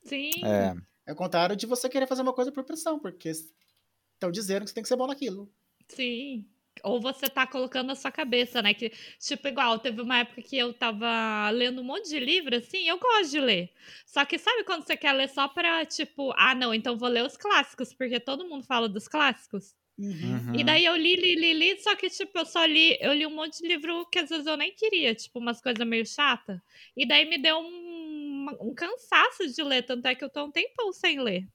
Sim. 0.04 0.32
É, 0.44 0.76
É 1.08 1.14
o 1.14 1.16
contrário 1.16 1.56
de 1.56 1.66
você 1.68 1.88
querer 1.88 2.08
fazer 2.08 2.24
uma 2.24 2.34
coisa 2.34 2.52
por 2.52 2.64
pressão, 2.64 3.00
porque 3.00 3.30
estão 3.30 4.32
dizendo 4.32 4.64
que 4.64 4.70
você 4.70 4.74
tem 4.74 4.82
que 4.84 4.90
ser 4.90 4.96
bom 4.96 5.06
naquilo. 5.08 5.52
Sim. 5.88 6.48
Ou 6.84 7.00
você 7.02 7.30
tá 7.30 7.48
colocando 7.48 7.88
na 7.88 7.96
sua 7.96 8.12
cabeça, 8.12 8.62
né? 8.62 8.74
Que, 8.74 8.92
tipo, 9.20 9.48
igual, 9.48 9.80
teve 9.80 10.02
uma 10.02 10.20
época 10.20 10.42
que 10.42 10.58
eu 10.58 10.74
tava 10.74 11.50
lendo 11.52 11.82
um 11.82 11.84
monte 11.84 12.10
de 12.10 12.20
livro, 12.20 12.56
assim, 12.56 12.88
eu 12.88 13.00
gosto 13.00 13.32
de 13.32 13.40
ler. 13.40 13.72
Só 14.06 14.24
que 14.26 14.38
sabe 14.38 14.64
quando 14.64 14.84
você 14.86 14.96
quer 14.98 15.14
ler 15.14 15.30
só 15.30 15.48
pra, 15.48 15.86
tipo, 15.86 16.32
ah, 16.38 16.54
não, 16.54 16.74
então 16.74 16.98
vou 16.98 17.10
ler 17.10 17.24
os 17.26 17.38
clássicos, 17.38 17.94
porque 17.94 18.20
todo 18.20 18.48
mundo 18.48 18.64
fala 18.66 18.88
dos 18.90 19.08
clássicos. 19.08 19.76
uhum. 19.98 20.54
E 20.54 20.64
daí 20.64 20.86
eu 20.86 20.96
li, 20.96 21.16
li, 21.16 21.36
li, 21.36 21.54
li, 21.54 21.80
só 21.82 21.96
que, 21.96 22.10
tipo, 22.10 22.38
eu 22.38 22.46
só 22.46 22.66
li, 22.66 22.98
eu 23.02 23.14
li 23.14 23.26
um 23.26 23.32
monte 23.36 23.62
de 23.62 23.68
livro 23.68 24.06
que 24.12 24.20
às 24.20 24.30
vezes 24.30 24.46
eu 24.46 24.58
nem 24.58 24.74
queria, 24.74 25.16
tipo, 25.16 25.40
umas 25.40 25.62
coisas 25.62 25.86
meio 25.88 26.06
chata. 26.06 26.62
E 26.96 27.08
daí 27.08 27.26
me 27.30 27.38
deu 27.38 27.58
um, 27.60 28.48
um 28.62 28.74
cansaço 28.76 29.48
de 29.54 29.64
ler, 29.64 29.84
tanto 29.84 30.06
é 30.08 30.16
que 30.16 30.24
eu 30.24 30.30
tô 30.30 30.46
um 30.46 30.52
tempão 30.52 30.92
sem 30.94 31.20
ler. 31.22 31.48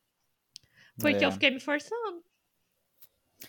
Porque 0.98 1.24
É. 1.24 1.26
eu 1.26 1.32
fiquei 1.32 1.50
me 1.50 1.60
forçando. 1.60 2.22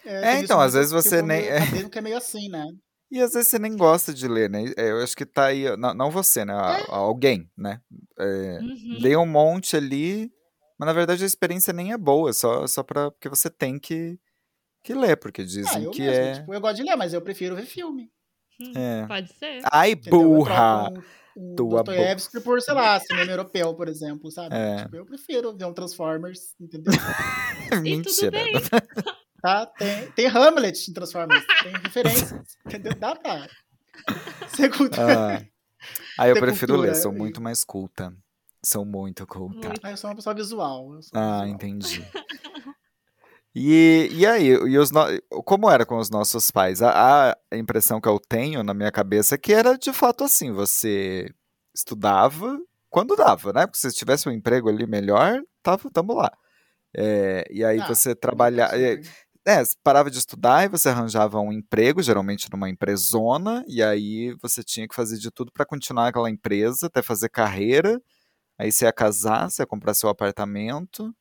É, 0.06 0.36
isso 0.36 0.44
então, 0.46 0.60
às 0.60 0.74
vezes 0.74 0.92
você 0.92 1.22
nem- 1.22 1.50
acadêmico 1.50 1.90
que 1.92 2.00
é 2.00 2.02
meio 2.02 2.18
assim, 2.18 2.50
né? 2.50 2.66
E 3.12 3.20
às 3.22 3.34
vezes 3.34 3.50
você 3.50 3.60
nem 3.60 3.76
gosta 3.76 4.14
de 4.14 4.28
ler, 4.28 4.50
né? 4.50 4.64
É, 4.78 4.92
Eu 4.92 5.04
acho 5.04 5.16
que 5.16 5.26
tá 5.26 5.48
aí, 5.48 5.76
não, 5.78 5.94
não 5.94 6.10
você, 6.10 6.46
né? 6.46 6.54
A- 6.54 6.86
Alguém, 6.96 7.50
né? 7.58 7.82
É, 8.18 8.60
Uhum. 8.62 9.00
lê 9.02 9.18
um 9.18 9.26
monte 9.26 9.76
ali, 9.76 10.32
mas 10.80 10.88
na 10.88 10.94
verdade 10.94 11.24
a 11.24 11.28
experiência 11.28 11.74
nem 11.74 11.92
é 11.92 11.98
boa, 11.98 12.32
só, 12.32 12.66
só 12.68 12.84
pra, 12.84 13.12
porque 13.12 13.28
você 13.28 13.50
tem 13.50 13.78
que, 13.78 14.18
que 14.84 14.94
ler, 14.94 15.18
porque 15.18 15.42
Ah, 15.42 15.46
dizem 15.46 15.84
eu 15.84 15.92
que 15.92 16.02
mesmo. 16.02 16.24
é, 16.26 16.34
Tipo, 16.36 16.54
eu 16.54 16.62
gosto 16.62 16.78
de 16.78 16.84
ler, 16.84 16.96
mas 16.96 17.14
eu 17.14 17.22
prefiro 17.22 17.56
ver 17.56 17.66
filme. 17.66 18.10
é. 18.76 19.06
Pode 19.08 19.34
ser. 19.34 19.60
Ai, 19.72 19.94
burra! 19.96 20.90
troco 20.90 21.02
um, 21.38 21.52
um 21.52 21.56
Tua 21.56 21.84
Dostoiévski 21.84 22.40
por, 22.40 22.62
sei 22.62 22.74
lá, 22.74 22.98
cinema 23.00 23.32
europeu, 23.32 23.76
por 23.76 23.90
exemplo, 23.90 24.32
sabe? 24.32 24.56
É. 24.56 24.84
Tipo, 24.84 24.96
eu 24.96 25.06
prefiro 25.06 25.56
ver 25.56 25.66
um 25.66 25.74
Transformers, 25.74 26.56
entendeu? 26.62 26.94
E 27.72 27.74
tudo 27.74 27.82
Mentira. 27.82 28.32
Tá? 29.42 29.66
Tem, 29.66 30.12
tem 30.12 30.28
Hamlet 30.28 30.90
em 30.90 30.94
Transformers, 30.94 31.44
tem 31.64 31.72
referências, 31.74 32.58
entendeu? 32.66 32.94
Dá 33.00 33.16
pra 33.16 33.48
cultura. 34.78 35.40
Ah, 35.40 35.42
ah, 36.20 36.28
eu 36.28 36.36
prefiro 36.40 36.74
ler, 36.74 36.90
cultura. 36.90 37.02
sou 37.02 37.12
muito 37.12 37.42
mais 37.42 37.64
culta. 37.64 38.14
Sou 38.64 38.86
muito 38.86 39.26
culta. 39.26 39.68
Muito. 39.70 39.82
Ah, 39.84 39.92
eu 39.92 39.98
sou 39.98 40.10
uma 40.10 40.16
pessoa 40.16 40.36
visual. 40.36 40.92
Ah, 41.14 41.42
visual. 41.42 41.48
entendi. 41.48 42.06
E, 43.54 44.10
e 44.14 44.26
aí, 44.26 44.48
e 44.48 44.78
os 44.78 44.92
no- 44.92 45.06
como 45.44 45.70
era 45.70 45.86
com 45.86 45.98
os 45.98 46.10
nossos 46.10 46.50
pais? 46.52 46.82
A, 46.82 47.36
a 47.52 47.58
impressão 47.58 48.00
que 48.00 48.08
eu 48.08 48.18
tenho 48.20 48.64
na 48.64 48.74
minha 48.74 48.92
cabeça 48.92 49.36
é 49.36 49.38
que 49.38 49.54
era 49.54 49.78
de 49.78 49.92
fato 49.92 50.24
assim: 50.24 50.52
você 50.54 51.28
estudava 51.76 52.58
quando 52.90 53.16
dava, 53.16 53.52
né? 53.52 53.66
Porque 53.66 53.80
se 53.80 53.92
tivesse 53.92 54.30
um 54.30 54.32
emprego 54.32 54.70
ali 54.70 54.88
melhor, 54.88 55.42
tava, 55.62 55.90
tamo 55.92 56.14
lá. 56.14 56.32
É, 56.96 57.46
e 57.52 57.64
aí 57.64 57.80
Ah, 57.80 57.88
você 57.88 58.16
trabalhava. 58.16 58.74
É, 59.46 59.64
parava 59.84 60.12
de 60.12 60.20
estudar 60.20 60.66
e 60.66 60.70
você 60.70 60.90
arranjava 60.90 61.40
um 61.40 61.52
emprego, 61.52 62.02
geralmente 62.04 62.48
numa 62.52 62.70
empresona, 62.70 63.66
e 63.68 63.82
aí 63.82 64.36
você 64.40 64.64
tinha 64.64 64.88
que 64.88 64.94
fazer 64.94 65.18
de 65.18 65.32
tudo 65.32 65.52
para 65.52 65.66
continuar 65.66 66.08
aquela 66.10 66.30
empresa, 66.30 66.86
até 66.88 67.02
fazer 67.02 67.30
carreira. 67.30 68.00
Aí 68.60 68.72
você 68.72 68.86
ia 68.86 68.94
casar, 68.94 69.50
você 69.50 69.64
ia 69.64 69.66
comprar 69.68 69.96
seu 69.96 70.10
apartamento, 70.10 71.12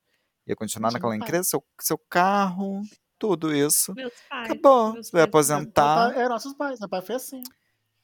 ia 0.47 0.55
continuar 0.55 0.93
naquela 0.93 1.17
empresa, 1.17 1.45
seu, 1.45 1.65
seu 1.81 1.97
carro, 2.11 2.83
tudo 3.19 3.55
isso. 3.57 3.95
Meus 3.95 4.13
pais. 4.29 4.51
Acabou, 4.51 4.93
meus 4.93 5.07
você 5.07 5.13
vai 5.13 5.23
aposentar, 5.23 6.11
pai- 6.13 6.23
É, 6.23 6.29
nossos 6.29 6.53
pais. 6.55 6.79
Meu 6.79 6.89
pai 6.91 7.01
foi 7.01 7.15
assim. 7.15 7.43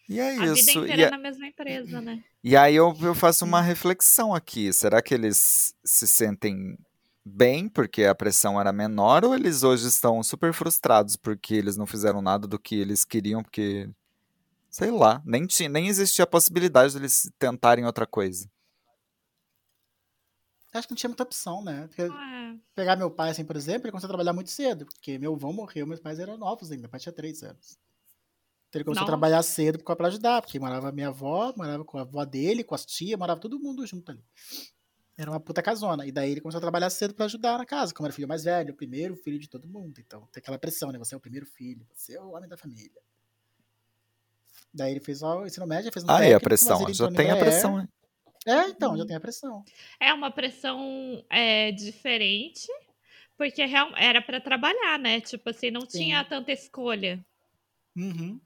e 0.09 0.19
é 0.19 0.35
A 0.35 0.41
vida 0.47 0.53
isso. 0.59 0.71
inteira 0.79 0.97
E, 1.03 1.05
a- 1.05 1.11
na 1.11 1.19
mesma 1.19 1.47
empresa, 1.47 2.01
né? 2.01 2.25
e 2.43 2.57
aí 2.57 2.75
eu, 2.75 2.97
eu 3.03 3.15
faço 3.15 3.45
uma 3.45 3.61
reflexão 3.61 4.35
aqui: 4.35 4.73
será 4.73 5.03
que 5.03 5.13
eles 5.13 5.75
se 5.85 6.09
sentem 6.09 6.79
bem 7.27 7.69
porque 7.69 8.05
a 8.05 8.15
pressão 8.15 8.61
era 8.61 8.73
menor, 8.73 9.25
ou 9.25 9.35
eles 9.35 9.65
hoje 9.65 9.89
estão 9.89 10.23
super 10.23 10.53
frustrados 10.53 11.17
porque 11.17 11.55
eles 11.55 11.77
não 11.77 11.87
fizeram 11.87 12.23
nada 12.23 12.47
do 12.47 12.59
que 12.59 12.77
eles 12.77 13.05
queriam, 13.05 13.43
porque 13.43 13.91
sei 14.71 14.91
lá, 14.91 15.21
nem, 15.25 15.47
tinha, 15.47 15.69
nem 15.69 15.89
existia 15.89 16.23
a 16.23 16.29
possibilidade 16.29 16.93
de 16.93 16.99
eles 16.99 17.31
tentarem 17.39 17.85
outra 17.85 18.07
coisa. 18.07 18.49
Acho 20.73 20.87
que 20.87 20.93
não 20.93 20.97
tinha 20.97 21.09
muita 21.09 21.23
opção, 21.23 21.65
né? 21.65 21.87
Porque 21.89 22.03
É. 22.03 22.55
pegar 22.75 22.97
meu 22.97 23.11
pai, 23.11 23.31
assim, 23.31 23.45
por 23.45 23.57
exemplo, 23.57 23.85
ele 23.85 23.93
começou 23.93 24.09
a 24.09 24.11
trabalhar 24.11 24.35
muito 24.35 24.51
cedo, 24.51 24.85
porque 24.85 25.19
meu 25.19 25.35
avô 25.35 25.53
morreu, 25.53 25.87
meus 25.87 26.01
pais 26.01 26.19
eram 26.19 26.37
novos 26.37 26.71
ainda, 26.71 26.83
meu 26.83 26.91
pai 26.91 27.01
tinha 27.01 27.13
três 27.13 27.43
anos. 27.43 27.79
Então 28.69 28.79
ele 28.79 28.85
começou 28.85 29.01
Nossa. 29.01 29.13
a 29.13 29.17
trabalhar 29.17 29.43
cedo 29.43 29.83
pra 29.83 30.09
ajudar, 30.09 30.43
porque 30.43 30.61
morava 30.61 30.93
minha 30.93 31.09
avó, 31.09 31.53
morava 31.57 31.85
com 31.85 31.99
a 31.99 32.03
avó 32.03 32.25
dele, 32.25 32.63
com 32.63 32.75
as 32.75 32.85
tias, 32.85 33.19
morava 33.19 33.41
todo 33.41 33.59
mundo 33.59 33.87
junto 33.87 34.11
ali. 34.11 34.23
Era 35.19 35.31
uma 35.31 35.41
puta 35.41 35.63
casona. 35.63 36.07
E 36.07 36.13
daí 36.13 36.31
ele 36.33 36.41
começou 36.41 36.59
a 36.59 36.61
trabalhar 36.61 36.91
cedo 36.91 37.15
pra 37.15 37.25
ajudar 37.25 37.57
na 37.57 37.65
casa, 37.65 37.95
como 37.95 38.07
era 38.07 38.13
o 38.13 38.15
filho 38.15 38.29
mais 38.29 38.45
velho, 38.45 38.73
o 38.75 38.77
primeiro 38.77 39.17
filho 39.17 39.39
de 39.39 39.49
todo 39.49 39.67
mundo. 39.67 39.99
Então 39.99 40.27
tem 40.31 40.41
aquela 40.41 40.59
pressão, 40.59 40.93
né? 40.93 40.99
Você 40.99 41.15
é 41.15 41.19
o 41.19 41.21
primeiro 41.21 41.47
filho, 41.47 41.87
você 41.95 42.15
é 42.17 42.21
o 42.21 42.33
homem 42.33 42.49
da 42.49 42.57
família. 42.57 43.01
Daí 44.73 44.91
ele 44.93 45.01
fez 45.01 45.23
o 45.23 45.47
ensino 45.47 45.67
médio, 45.67 45.91
fez 45.91 46.05
um 46.05 46.11
Ah, 46.11 46.15
e 46.15 46.17
a 46.17 46.21
técnico, 46.21 46.45
pressão? 46.45 46.93
Já 46.95 47.11
tem 47.11 47.31
a 47.31 47.37
pressão, 47.37 47.77
né? 47.79 47.89
É, 48.47 48.69
então, 48.69 48.93
Uhum. 48.93 48.99
já 48.99 49.07
tem 49.07 49.17
a 49.17 49.21
pressão. 49.21 49.65
É 49.99 50.13
uma 50.13 50.31
pressão 50.31 51.25
é, 51.31 51.73
diferente, 51.73 52.69
porque 53.39 53.65
real- 53.65 53.93
era 53.97 54.21
pra 54.21 54.41
trabalhar, 54.41 54.99
né? 54.99 55.21
Tipo 55.21 55.49
assim, 55.51 55.71
não 55.71 55.81
Sim. 55.81 55.99
tinha 55.99 56.23
tanta 56.25 56.53
escolha. 56.53 57.25
Uhum. 57.97 58.39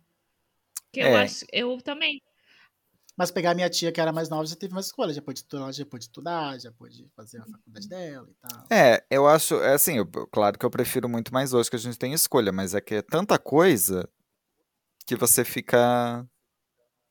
Que 0.92 1.00
eu 1.00 1.06
É. 1.08 1.22
acho, 1.22 1.44
eu 1.52 1.80
também. 1.82 2.22
Mas 3.16 3.30
pegar 3.30 3.54
minha 3.54 3.68
tia, 3.68 3.92
que 3.92 4.00
era 4.00 4.12
mais 4.12 4.28
nova, 4.28 4.46
já 4.46 4.56
teve 4.56 4.72
mais 4.72 4.86
escolha. 4.86 5.12
Já 5.12 5.20
pôde 5.20 5.40
estudar, 5.40 5.72
já 5.72 5.84
pôde 5.84 6.04
estudar, 6.04 6.58
já 6.58 6.72
pôde 6.72 7.06
fazer 7.14 7.38
a 7.40 7.44
faculdade 7.46 7.88
dela 7.88 8.28
e 8.30 8.34
tal. 8.48 8.66
É, 8.70 9.04
eu 9.10 9.26
acho, 9.26 9.56
é 9.62 9.74
assim, 9.74 9.98
eu- 9.98 10.06
claro 10.06 10.58
que 10.58 10.64
eu 10.64 10.70
prefiro 10.70 11.08
muito 11.08 11.32
mais 11.32 11.52
hoje 11.52 11.68
que 11.68 11.76
a 11.76 11.78
gente 11.78 11.98
tem 11.98 12.12
escolha, 12.12 12.52
mas 12.52 12.74
é 12.74 12.80
que 12.80 12.94
é 12.94 13.02
tanta 13.02 13.38
coisa 13.38 14.08
que 15.06 15.16
você 15.16 15.44
fica 15.44 16.24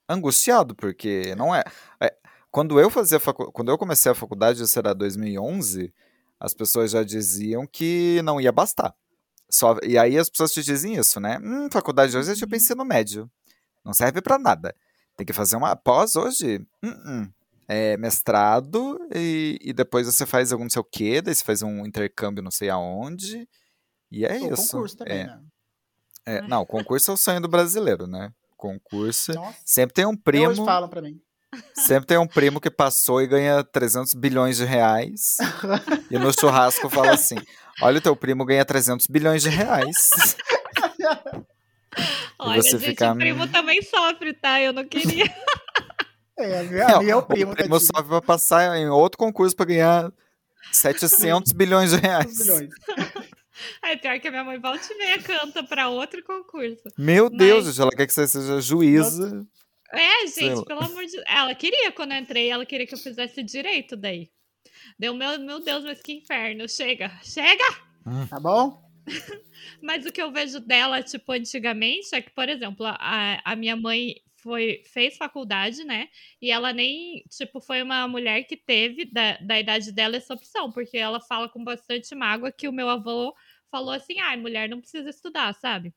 angustiado, 0.08 0.76
porque 0.76 1.36
não 1.36 1.54
é, 1.54 1.64
é- 2.02 2.16
quando 2.50 2.80
eu 2.80 2.90
fazia 2.90 3.20
facu, 3.20 3.52
quando 3.52 3.70
eu 3.70 3.78
comecei 3.78 4.12
a 4.12 4.16
faculdade, 4.16 4.64
isso 4.64 4.80
era 4.80 4.94
2011, 4.96 5.94
as 6.40 6.54
pessoas 6.54 6.92
já 6.92 7.04
diziam 7.04 7.68
que 7.68 8.22
não 8.24 8.42
ia 8.42 8.52
bastar. 8.52 8.96
Só, 9.52 9.76
e 9.84 9.98
aí 9.98 10.18
as 10.18 10.30
pessoas 10.30 10.52
te 10.52 10.64
dizem 10.64 10.96
isso, 10.96 11.20
né? 11.20 11.40
Hum, 11.44 11.70
faculdade 11.72 12.16
hoje 12.18 12.32
é 12.32 12.36
tipo 12.36 12.56
ensino 12.56 12.86
médio. 12.86 13.30
Não 13.84 13.94
serve 13.94 14.22
pra 14.22 14.38
nada. 14.40 14.76
Tem 15.20 15.26
que 15.26 15.34
fazer 15.34 15.58
uma 15.58 15.76
pós 15.76 16.16
hoje. 16.16 16.66
Hum, 16.82 16.94
hum. 17.06 17.30
É 17.68 17.98
mestrado 17.98 18.98
e, 19.14 19.60
e 19.62 19.74
depois 19.74 20.08
você 20.08 20.26
faz 20.26 20.54
algum 20.54 20.64
não 20.64 20.70
sei 20.70 20.80
o 20.80 20.84
quê, 20.86 21.22
daí 21.22 21.36
você 21.36 21.44
faz 21.44 21.62
um 21.62 21.86
intercâmbio 21.86 22.42
não 22.42 22.50
sei 22.50 22.70
aonde. 22.70 23.46
E 24.10 24.26
é 24.26 24.40
Ou 24.40 24.54
isso. 24.54 24.72
concurso 24.72 24.96
também, 24.96 25.18
É, 25.20 25.26
né? 25.26 25.42
é, 26.26 26.42
não, 26.48 26.66
concurso 26.66 27.12
é 27.12 27.14
o 27.14 27.18
sonho 27.18 27.42
do 27.42 27.50
brasileiro, 27.50 28.08
né? 28.08 28.32
Concurso. 28.56 29.34
Nossa, 29.34 29.58
Sempre 29.66 29.94
tem 29.94 30.06
um 30.06 30.12
até 30.14 30.40
hoje 30.40 30.56
primo, 30.56 30.66
falam 30.66 30.88
pra 30.88 31.02
mim. 31.02 31.20
sempre 31.76 32.08
tem 32.08 32.18
um 32.18 32.26
primo 32.26 32.62
que 32.62 32.72
passou 32.72 33.22
e 33.22 33.28
ganha 33.28 33.62
300 33.62 34.14
bilhões 34.14 34.56
de 34.56 34.64
reais. 34.64 35.36
e 36.10 36.18
no 36.18 36.32
churrasco 36.32 36.90
fala 36.90 37.12
assim: 37.14 37.36
"Olha, 37.82 37.98
o 37.98 38.02
teu 38.02 38.16
primo 38.16 38.46
ganha 38.46 38.64
300 38.64 39.06
bilhões 39.06 39.42
de 39.44 39.50
reais". 39.50 39.98
Olha, 42.40 42.62
você 42.62 42.72
gente, 42.72 42.86
fica, 42.90 43.12
o 43.12 43.16
primo 43.16 43.48
também 43.48 43.82
sofre, 43.82 44.34
tá? 44.34 44.62
Eu 44.62 44.74
não 44.74 44.86
queria. 44.86 45.26
É, 46.42 46.60
a 46.60 46.64
minha, 46.64 46.86
a 46.88 47.00
minha 47.00 47.12
é 47.12 47.16
o 47.18 47.22
primo, 47.22 47.52
o 47.52 47.54
primo 47.54 47.70
tadinho. 47.78 47.92
só 47.94 48.02
vai 48.02 48.22
passar 48.22 48.78
em 48.78 48.88
outro 48.88 49.18
concurso 49.18 49.54
para 49.54 49.66
ganhar 49.66 50.10
700 50.72 51.52
bilhões 51.52 51.90
de 51.92 51.98
reais. 51.98 52.38
bilhões. 52.38 52.70
É 53.84 53.98
pior 53.98 54.18
que 54.22 54.28
a 54.30 54.32
minha 54.32 54.44
mãe 54.46 54.58
volta 54.58 54.88
e 54.90 54.98
meia 54.98 55.22
canta 55.22 55.62
pra 55.62 55.90
outro 55.90 56.24
concurso. 56.24 56.82
Meu 56.98 57.30
Deus, 57.30 57.66
Mas- 57.66 57.76
gente, 57.76 57.82
ela 57.82 57.92
quer 57.92 58.08
que 58.08 58.14
você 58.14 58.26
seja 58.26 58.62
juíza. 58.62 59.46
É, 59.92 60.28
gente, 60.28 60.64
pelo 60.64 60.82
amor 60.82 61.04
de 61.06 61.12
Deus. 61.12 61.24
Ela 61.28 61.54
queria 61.54 61.92
quando 61.92 62.14
eu 62.14 62.20
entrei, 62.20 62.50
ela 62.50 62.66
queria 62.66 62.88
que 62.88 62.94
eu 62.94 62.98
fizesse 62.98 63.44
direito 63.44 63.98
daí. 63.98 64.30
Deu, 64.98 65.14
meu, 65.14 65.38
meu 65.40 65.60
Deus, 65.62 65.84
mas 65.84 66.02
que 66.02 66.14
inferno. 66.14 66.70
Chega, 66.70 67.12
chega! 67.22 67.66
Tá 68.30 68.40
bom? 68.40 68.82
Mas 69.82 70.06
o 70.06 70.12
que 70.12 70.22
eu 70.22 70.32
vejo 70.32 70.60
dela, 70.60 71.02
tipo, 71.04 71.32
antigamente, 71.32 72.14
é 72.14 72.22
que, 72.22 72.32
por 72.32 72.48
exemplo, 72.50 72.86
a, 72.86 73.42
a 73.44 73.56
minha 73.56 73.76
mãe 73.76 74.16
foi, 74.42 74.84
fez 74.94 75.18
faculdade, 75.18 75.84
né? 75.84 76.08
E 76.42 76.52
ela 76.52 76.72
nem, 76.74 77.24
tipo, 77.30 77.60
foi 77.62 77.82
uma 77.82 78.08
mulher 78.08 78.44
que 78.44 78.56
teve, 78.58 79.06
da, 79.06 79.38
da 79.38 79.60
idade 79.60 79.92
dela, 79.92 80.16
essa 80.18 80.34
opção, 80.34 80.72
porque 80.72 80.98
ela 80.98 81.20
fala 81.22 81.50
com 81.50 81.64
bastante 81.64 82.14
mágoa 82.16 82.52
que 82.52 82.68
o 82.68 82.74
meu 82.74 82.90
avô 82.90 83.34
falou 83.72 83.92
assim: 83.94 84.20
ai, 84.20 84.38
mulher 84.38 84.70
não 84.70 84.80
precisa 84.82 85.10
estudar, 85.10 85.54
sabe? 85.54 85.94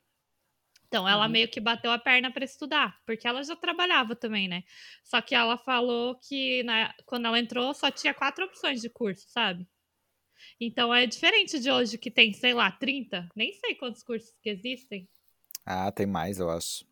Então, 0.87 1.07
ela 1.09 1.25
Uhum. 1.25 1.31
meio 1.31 1.49
que 1.49 1.59
bateu 1.59 1.91
a 1.91 1.99
perna 1.99 2.31
para 2.31 2.45
estudar, 2.45 2.97
porque 3.05 3.27
ela 3.27 3.43
já 3.43 3.55
trabalhava 3.55 4.15
também, 4.15 4.47
né? 4.47 4.63
Só 5.03 5.21
que 5.21 5.35
ela 5.35 5.57
falou 5.57 6.15
que 6.19 6.63
na- 6.63 6.93
quando 7.05 7.27
ela 7.27 7.39
entrou 7.39 7.73
só 7.73 7.91
tinha 7.91 8.13
quatro 8.13 8.45
opções 8.45 8.81
de 8.81 8.89
curso, 8.89 9.25
sabe? 9.29 9.67
Então 10.59 10.93
é 10.93 11.05
diferente 11.05 11.59
de 11.59 11.69
hoje 11.71 11.97
que 11.97 12.11
tem, 12.11 12.33
sei 12.33 12.53
lá, 12.53 12.71
30, 12.71 13.27
nem 13.35 13.53
sei 13.53 13.75
quantos 13.75 14.03
cursos 14.03 14.33
que 14.41 14.49
existem. 14.49 15.07
Ah, 15.65 15.91
tem 15.91 16.05
mais, 16.05 16.39
eu 16.39 16.49
acho. 16.49 16.85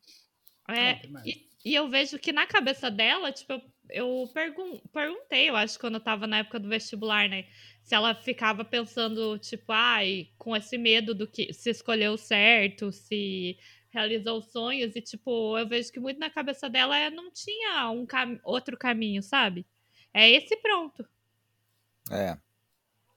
É, 0.70 1.08
mais. 1.08 1.26
e, 1.26 1.50
e 1.64 1.76
eu 1.76 1.90
vejo 1.90 2.18
que 2.18 2.32
na 2.32 2.48
cabeça 2.48 2.90
dela, 2.90 3.32
tipo, 3.32 3.54
eu, 3.54 3.62
eu 3.90 4.30
pergun 4.34 4.80
perguntei, 4.92 5.50
eu 5.50 5.56
acho, 5.56 5.80
quando 5.80 5.96
eu 5.96 6.00
tava 6.04 6.26
na 6.26 6.40
época 6.40 6.60
do 6.60 6.70
vestibular, 6.70 7.28
né? 7.30 7.46
Se 7.84 7.94
ela 7.96 8.16
ficava 8.16 8.64
pensando, 8.64 9.38
tipo, 9.38 9.72
ai, 9.72 10.30
com 10.38 10.56
esse 10.56 10.78
medo 10.78 11.14
do 11.14 11.28
que 11.28 11.54
se 11.54 11.70
escolheu 11.70 12.18
certo, 12.18 12.92
se 12.92 13.58
realizou 13.90 14.42
sonhos, 14.42 14.96
e 14.96 15.02
tipo, 15.02 15.58
eu 15.58 15.68
vejo 15.68 15.92
que 15.92 16.00
muito 16.00 16.20
na 16.20 16.30
cabeça 16.30 16.70
dela 16.70 16.98
é, 16.98 17.10
não 17.10 17.32
tinha 17.32 17.90
um 17.90 18.06
cam 18.06 18.40
outro 18.44 18.78
caminho, 18.78 19.22
sabe? 19.22 19.66
É 20.14 20.30
esse 20.30 20.56
pronto. 20.58 21.08
É. 22.10 22.38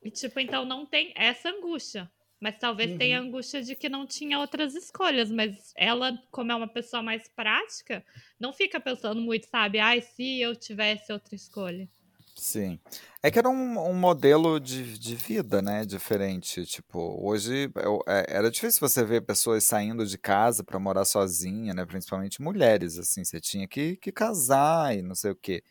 E, 0.04 0.10
tipo, 0.10 0.38
então 0.38 0.64
não 0.64 0.84
tem 0.86 1.12
essa 1.16 1.48
angústia. 1.48 2.10
Mas 2.40 2.58
talvez 2.58 2.94
tenha 2.98 3.18
a 3.18 3.22
angústia 3.22 3.62
de 3.62 3.74
que 3.74 3.88
não 3.88 4.06
tinha 4.06 4.38
outras 4.38 4.74
escolhas. 4.74 5.30
Mas 5.30 5.72
ela, 5.76 6.12
como 6.30 6.52
é 6.52 6.54
uma 6.54 6.68
pessoa 6.68 7.02
mais 7.02 7.26
prática, 7.26 8.04
não 8.38 8.52
fica 8.52 8.78
pensando 8.78 9.20
muito, 9.20 9.46
sabe? 9.48 9.78
Ai, 9.78 10.02
se 10.02 10.40
eu 10.40 10.54
tivesse 10.54 11.10
outra 11.10 11.34
escolha. 11.34 11.88
Sim. 12.36 12.78
É 13.22 13.30
que 13.30 13.38
era 13.38 13.48
um, 13.48 13.78
um 13.88 13.94
modelo 13.94 14.58
de, 14.58 14.98
de 14.98 15.14
vida, 15.14 15.62
né? 15.62 15.86
Diferente. 15.86 16.66
Tipo, 16.66 17.16
hoje 17.24 17.70
eu- 17.76 18.00
é- 18.06 18.26
era 18.28 18.50
difícil 18.50 18.80
você 18.80 19.04
ver 19.04 19.22
pessoas 19.22 19.64
saindo 19.64 20.04
de 20.04 20.18
casa 20.18 20.64
para 20.64 20.78
morar 20.78 21.04
sozinha, 21.04 21.72
né? 21.72 21.86
Principalmente 21.86 22.42
mulheres, 22.42 22.98
assim. 22.98 23.24
Você 23.24 23.40
tinha 23.40 23.66
que, 23.68 23.96
que 23.96 24.10
casar 24.12 24.96
e 24.96 25.00
não 25.00 25.14
sei 25.14 25.30
o 25.30 25.36
quê. 25.36 25.62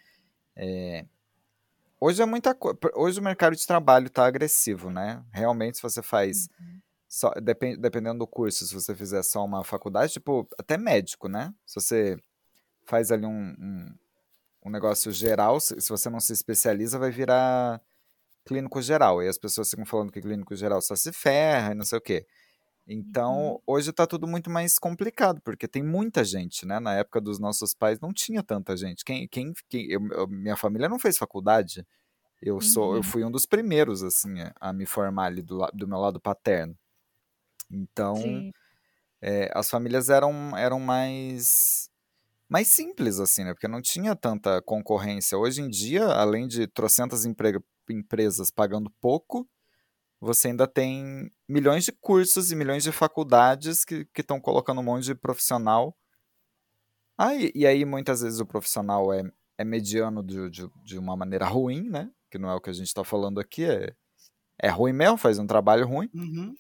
É, 0.56 1.06
Hoje 2.06 2.22
é 2.22 2.26
muita 2.26 2.54
coisa. 2.54 2.78
Hoje 2.96 3.18
o 3.22 3.24
mercado 3.24 3.56
de 3.56 3.66
trabalho 3.66 4.10
tá 4.10 4.26
agressivo, 4.26 4.92
né? 4.92 5.24
Realmente, 5.32 5.78
se 5.78 5.82
você 5.82 6.02
faz. 6.02 6.50
Só, 7.08 7.30
depen- 7.42 7.80
dependendo 7.80 8.20
do 8.20 8.28
curso, 8.28 8.68
se 8.68 8.74
você 8.74 8.94
fizer 8.94 9.24
só 9.24 9.46
uma 9.46 9.64
faculdade, 9.64 10.12
tipo, 10.12 10.46
até 10.58 10.78
médico, 10.78 11.30
né? 11.30 11.54
Se 11.66 11.76
você 11.76 12.18
faz 12.86 13.10
ali 13.10 13.26
um, 13.26 13.56
um, 13.58 13.96
um 14.66 14.70
negócio 14.70 15.14
geral, 15.14 15.62
se, 15.62 15.80
se 15.80 15.88
você 15.88 16.10
não 16.10 16.20
se 16.20 16.34
especializa, 16.34 17.00
vai 17.00 17.10
virar 17.10 17.82
clínico 18.44 18.82
geral. 18.82 19.24
E 19.24 19.30
as 19.30 19.38
pessoas 19.38 19.70
ficam 19.70 19.86
falando 19.86 20.12
que 20.12 20.20
clínico 20.20 20.58
geral 20.58 20.82
só 20.82 20.98
se 20.98 21.14
ferra 21.14 21.72
e 21.72 21.76
não 21.76 21.86
sei 21.86 22.00
o 22.00 22.02
quê. 22.02 22.28
Então, 22.88 23.62
hoje 23.66 23.94
tá 23.94 24.06
tudo 24.06 24.28
muito 24.28 24.50
mais 24.50 24.78
complicado, 24.78 25.42
porque 25.42 25.68
tem 25.70 25.82
muita 25.84 26.24
gente, 26.26 26.66
né? 26.66 26.80
Na 26.82 26.94
época 26.96 27.22
dos 27.22 27.40
nossos 27.40 27.74
pais 27.74 28.00
não 28.02 28.12
tinha 28.14 28.44
tanta 28.44 28.76
gente. 28.76 29.06
Quem, 29.06 29.28
quem, 29.28 29.54
quem- 29.70 29.88
eu- 29.90 30.06
eu- 30.12 30.28
minha 30.28 30.58
família 30.58 30.90
não 30.90 31.00
fez 31.00 31.18
faculdade. 31.18 31.86
Eu 32.42 32.62
sou, 32.62 32.96
eu 32.96 33.04
Uhum. 33.04 33.04
fui 33.04 33.24
um 33.26 33.32
dos 33.32 33.46
primeiros, 33.46 34.04
assim, 34.04 34.36
a- 34.62 34.74
me 34.74 34.86
formar 34.88 35.28
ali 35.28 35.42
do, 35.44 35.60
do 35.74 35.88
meu 35.88 36.00
lado 36.00 36.20
paterno. 36.22 36.78
Então, 37.72 38.52
é, 39.22 39.50
as 39.54 39.70
famílias 39.70 40.10
eram, 40.10 40.58
eram 40.58 40.80
mais, 40.80 41.90
mais 42.50 42.70
simples, 42.70 43.20
assim, 43.20 43.44
né? 43.46 43.54
Porque 43.54 43.68
não 43.68 43.82
tinha 43.82 44.16
tanta 44.16 44.62
concorrência. 44.64 45.38
Hoje 45.38 45.62
em 45.62 45.70
dia, 45.70 46.06
além 46.08 46.48
de 46.48 46.68
trocentas 46.68 47.26
empre- 47.26 47.60
empresas 47.90 48.52
pagando 48.52 48.92
pouco, 49.02 49.48
você 50.24 50.48
ainda 50.48 50.66
tem 50.66 51.30
milhões 51.48 51.84
de 51.84 51.92
cursos 51.92 52.52
e 52.52 52.56
milhões 52.56 52.84
de 52.84 52.92
faculdades 52.92 53.84
que 53.84 54.08
estão 54.18 54.40
colocando 54.40 54.80
um 54.80 54.84
monte 54.84 55.04
de 55.04 55.16
profissional. 55.16 55.96
Ah, 57.18 57.36
e, 57.36 57.52
e 57.54 57.68
aí 57.68 57.84
muitas 57.84 58.22
vezes 58.22 58.40
o 58.40 58.46
profissional 58.46 59.14
é, 59.14 59.24
é 59.58 59.64
mediano 59.64 60.24
de, 60.24 60.50
de, 60.50 60.70
de 60.84 60.98
uma 60.98 61.16
maneira 61.16 61.46
ruim, 61.46 61.90
né? 61.90 62.10
Que 62.32 62.38
não 62.38 62.50
é 62.50 62.56
o 62.56 62.62
que 62.62 62.70
a 62.70 62.74
gente 62.74 62.88
está 62.88 63.04
falando 63.04 63.40
aqui, 63.40 63.66
é, 63.66 63.94
é 64.60 64.70
ruim 64.70 64.94
mesmo, 64.94 65.18
faz 65.18 65.38
um 65.38 65.46
trabalho 65.46 65.86
ruim. 65.86 66.10
Uhum. 66.14 66.56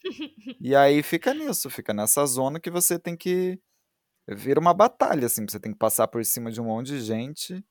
E 0.59 0.75
aí 0.75 1.01
fica 1.01 1.33
nisso, 1.33 1.69
fica 1.69 1.93
nessa 1.93 2.25
zona 2.25 2.59
que 2.59 2.69
você 2.69 2.99
tem 2.99 3.15
que. 3.15 3.59
Vira 4.27 4.59
uma 4.59 4.73
batalha, 4.73 5.25
assim, 5.25 5.45
você 5.47 5.59
tem 5.59 5.73
que 5.73 5.77
passar 5.77 6.07
por 6.07 6.23
cima 6.23 6.51
de 6.51 6.61
um 6.61 6.65
monte 6.65 6.87
de 6.87 7.01
gente 7.01 7.63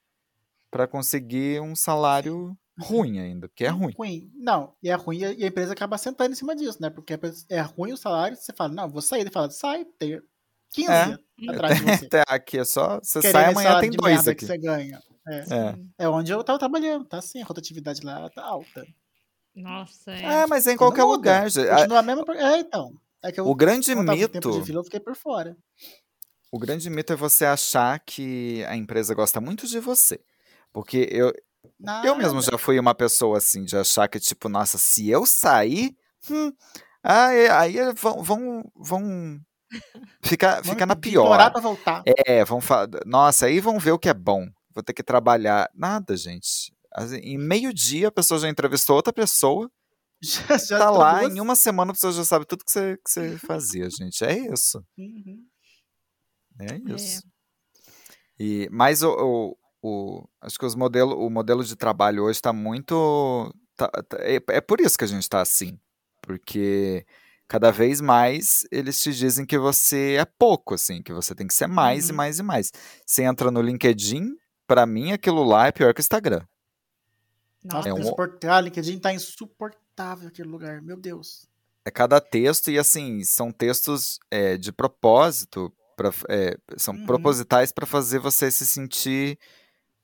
para 0.70 0.86
conseguir 0.86 1.60
um 1.60 1.74
salário 1.76 2.56
ruim 2.80 3.18
ainda, 3.20 3.48
porque 3.48 3.64
é 3.64 3.68
ruim. 3.68 3.92
Ruim. 3.96 4.30
Não, 4.34 4.74
e 4.82 4.88
é 4.88 4.94
ruim 4.94 5.18
e 5.18 5.24
a- 5.24 5.46
empresa 5.48 5.72
acaba 5.72 5.98
sentando 5.98 6.32
em 6.32 6.36
cima 6.36 6.54
disso, 6.56 6.78
né? 6.80 6.90
Porque 6.90 7.18
é 7.50 7.60
ruim 7.60 7.92
o 7.92 7.96
salário, 7.96 8.36
você 8.36 8.52
fala, 8.52 8.72
não, 8.72 8.88
vou 8.90 9.02
sair. 9.02 9.20
Ele 9.22 9.30
fala, 9.30 9.50
sai, 9.50 9.84
tem 9.98 10.20
15 10.70 10.90
É. 10.90 11.50
atrás 11.50 11.78
de 11.78 11.84
você. 11.84 12.06
Até 12.06 12.22
aqui 12.26 12.58
é 12.58 12.64
só. 12.64 12.98
Você 13.02 13.20
Querendo 13.20 13.32
sai 13.32 13.50
amanhã, 13.50 13.80
tem 13.80 13.90
dois 13.90 14.26
aqui. 14.26 14.40
que 14.40 14.46
você 14.46 14.58
ganha. 14.58 15.00
É. 15.28 15.38
É. 15.38 15.78
É 16.04 16.08
onde 16.08 16.32
eu 16.32 16.42
tava 16.42 16.58
trabalhando, 16.58 17.04
tá 17.04 17.18
assim, 17.18 17.40
a 17.42 17.44
rotatividade 17.44 18.00
lá 18.04 18.28
tá 18.30 18.42
alta. 18.42 18.84
Nossa, 19.54 20.10
é. 20.12 20.22
É, 20.42 20.46
mas 20.46 20.66
é 20.66 20.72
em 20.72 20.76
qualquer 20.76 21.02
muda. 21.02 21.12
lugar. 21.16 21.42
Continua 21.44 21.98
a 21.98 22.02
mesma. 22.02 22.24
É, 22.36 22.58
então. 22.60 22.92
É 23.22 23.30
que 23.30 23.38
eu, 23.38 23.46
O 23.46 23.54
grande 23.54 23.94
mito. 23.94 24.64
fila, 24.64 24.80
eu 24.80 24.84
fiquei 24.84 24.98
por 24.98 25.14
fora. 25.14 25.56
O 26.50 26.58
grande 26.58 26.88
mito 26.90 27.12
é 27.12 27.16
você 27.16 27.44
achar 27.44 28.00
que 28.00 28.64
a 28.64 28.74
empresa 28.76 29.14
gosta 29.14 29.40
muito 29.40 29.66
de 29.66 29.78
você. 29.78 30.20
Porque 30.72 31.06
eu, 31.10 31.32
Eu 32.04 32.14
mesmo 32.16 32.40
já 32.40 32.56
fui 32.58 32.78
uma 32.78 32.94
pessoa 32.94 33.38
assim, 33.38 33.64
de 33.64 33.76
achar 33.76 34.08
que, 34.08 34.18
tipo, 34.20 34.48
nossa, 34.48 34.78
se 34.78 35.08
eu 35.08 35.26
sair, 35.26 35.96
hum, 36.30 36.52
aí, 37.02 37.48
aí 37.48 37.78
é- 37.78 37.92
vão, 37.92 38.22
vão, 38.22 38.62
vão 38.76 39.40
ficar, 40.22 40.64
ficar 40.64 40.86
na 40.86 40.94
pior. 40.96 41.50
pra 41.50 41.60
voltar. 41.60 42.02
É, 42.26 42.44
vão 42.44 42.60
falar, 42.60 42.88
nossa, 43.06 43.46
aí 43.46 43.60
vão 43.60 43.78
ver 43.78 43.92
o 43.92 43.98
que 43.98 44.08
é 44.08 44.14
bom. 44.14 44.46
Vou 44.74 44.82
ter 44.82 44.92
que 44.92 45.02
trabalhar. 45.02 45.68
Nada, 45.74 46.16
gente. 46.16 46.72
Assim, 46.94 47.16
Em 47.18 47.38
meio 47.38 47.72
dia 47.74 48.08
a 48.08 48.12
pessoa 48.12 48.38
já 48.40 48.48
entrevistou 48.48 48.96
outra 48.96 49.12
pessoa, 49.12 49.70
Já, 50.22 50.56
já 50.56 50.78
tá 50.78 50.88
lá, 50.90 51.20
duas- 51.20 51.34
em 51.34 51.40
uma 51.40 51.56
semana 51.56 51.90
a 51.90 51.94
pessoa 51.94 52.12
já 52.12 52.24
sabe 52.24 52.44
tudo 52.46 52.64
que 52.64 52.70
você, 52.70 52.96
que 52.98 53.10
você 53.10 53.36
fazia, 53.38 53.90
gente. 53.90 54.24
É 54.24 54.38
isso. 54.38 54.84
Uhum. 54.96 55.44
É 56.60 56.76
isso. 56.94 57.24
E, 58.38 58.68
mas 58.70 59.02
o, 59.02 59.10
o, 59.10 59.56
o- 59.82 60.24
acho 60.40 60.58
que 60.58 60.64
os 60.66 60.74
modelo, 60.74 61.18
o 61.18 61.28
modelo 61.28 61.64
de 61.64 61.74
trabalho 61.76 62.24
hoje 62.24 62.38
está 62.38 62.52
muito. 62.52 63.52
tá- 63.76 63.88
tá- 63.88 64.18
é, 64.20 64.38
é 64.50 64.60
por 64.60 64.80
isso 64.80 64.96
que 64.96 65.04
a 65.04 65.08
gente 65.08 65.22
está 65.22 65.40
assim. 65.40 65.78
Porque 66.20 67.04
cada 67.48 67.70
vez 67.72 68.00
mais 68.00 68.64
eles 68.70 69.00
te 69.02 69.12
dizem 69.12 69.44
que 69.44 69.58
você 69.58 70.16
é 70.18 70.24
pouco, 70.24 70.74
assim, 70.74 71.02
que 71.02 71.12
você 71.12 71.34
tem 71.34 71.46
que 71.46 71.54
ser 71.54 71.66
mais 71.66 72.08
e 72.08 72.12
Uhum. 72.12 72.16
mais 72.16 72.38
e 72.38 72.42
mais. 72.42 72.72
Você 73.04 73.22
entra 73.24 73.50
no 73.50 73.60
LinkedIn, 73.60 74.36
pra 74.66 74.86
mim 74.86 75.12
aquilo 75.12 75.42
lá 75.42 75.66
é 75.66 75.72
pior 75.72 75.92
que 75.92 76.00
o 76.00 76.02
Instagram. 76.02 76.46
Nossa, 77.64 77.88
É 77.88 77.92
tá 77.92 77.98
um- 77.98 78.02
insuportável. 78.02 78.64
LinkedIn 78.64 78.98
tá 78.98 79.12
insuportável 79.12 80.28
aquele 80.28 80.48
lugar. 80.48 80.80
Meu 80.82 80.96
Deus. 80.96 81.48
É 81.84 81.90
cada 81.90 82.20
texto, 82.20 82.70
e 82.70 82.78
assim, 82.78 83.24
são 83.24 83.50
textos 83.50 84.18
é, 84.30 84.56
de 84.56 84.70
propósito, 84.72 85.72
pra, 85.96 86.10
é, 86.28 86.56
são 86.76 86.94
Uhum. 86.94 87.06
propositais 87.06 87.72
para 87.72 87.86
fazer 87.86 88.18
você 88.20 88.50
se 88.50 88.64
sentir 88.66 89.38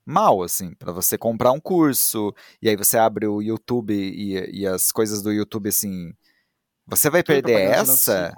mal, 0.09 0.41
assim, 0.43 0.73
para 0.75 0.91
você 0.91 1.17
comprar 1.17 1.51
um 1.51 1.59
curso, 1.59 2.33
e 2.61 2.69
aí 2.69 2.75
você 2.75 2.97
abre 2.97 3.27
o 3.27 3.41
YouTube 3.41 3.93
e, 3.93 4.61
e 4.61 4.67
as 4.67 4.91
coisas 4.91 5.21
do 5.21 5.31
YouTube, 5.31 5.69
assim, 5.69 6.13
você 6.87 7.09
vai 7.09 7.23
perder 7.23 7.53
essa? 7.71 8.31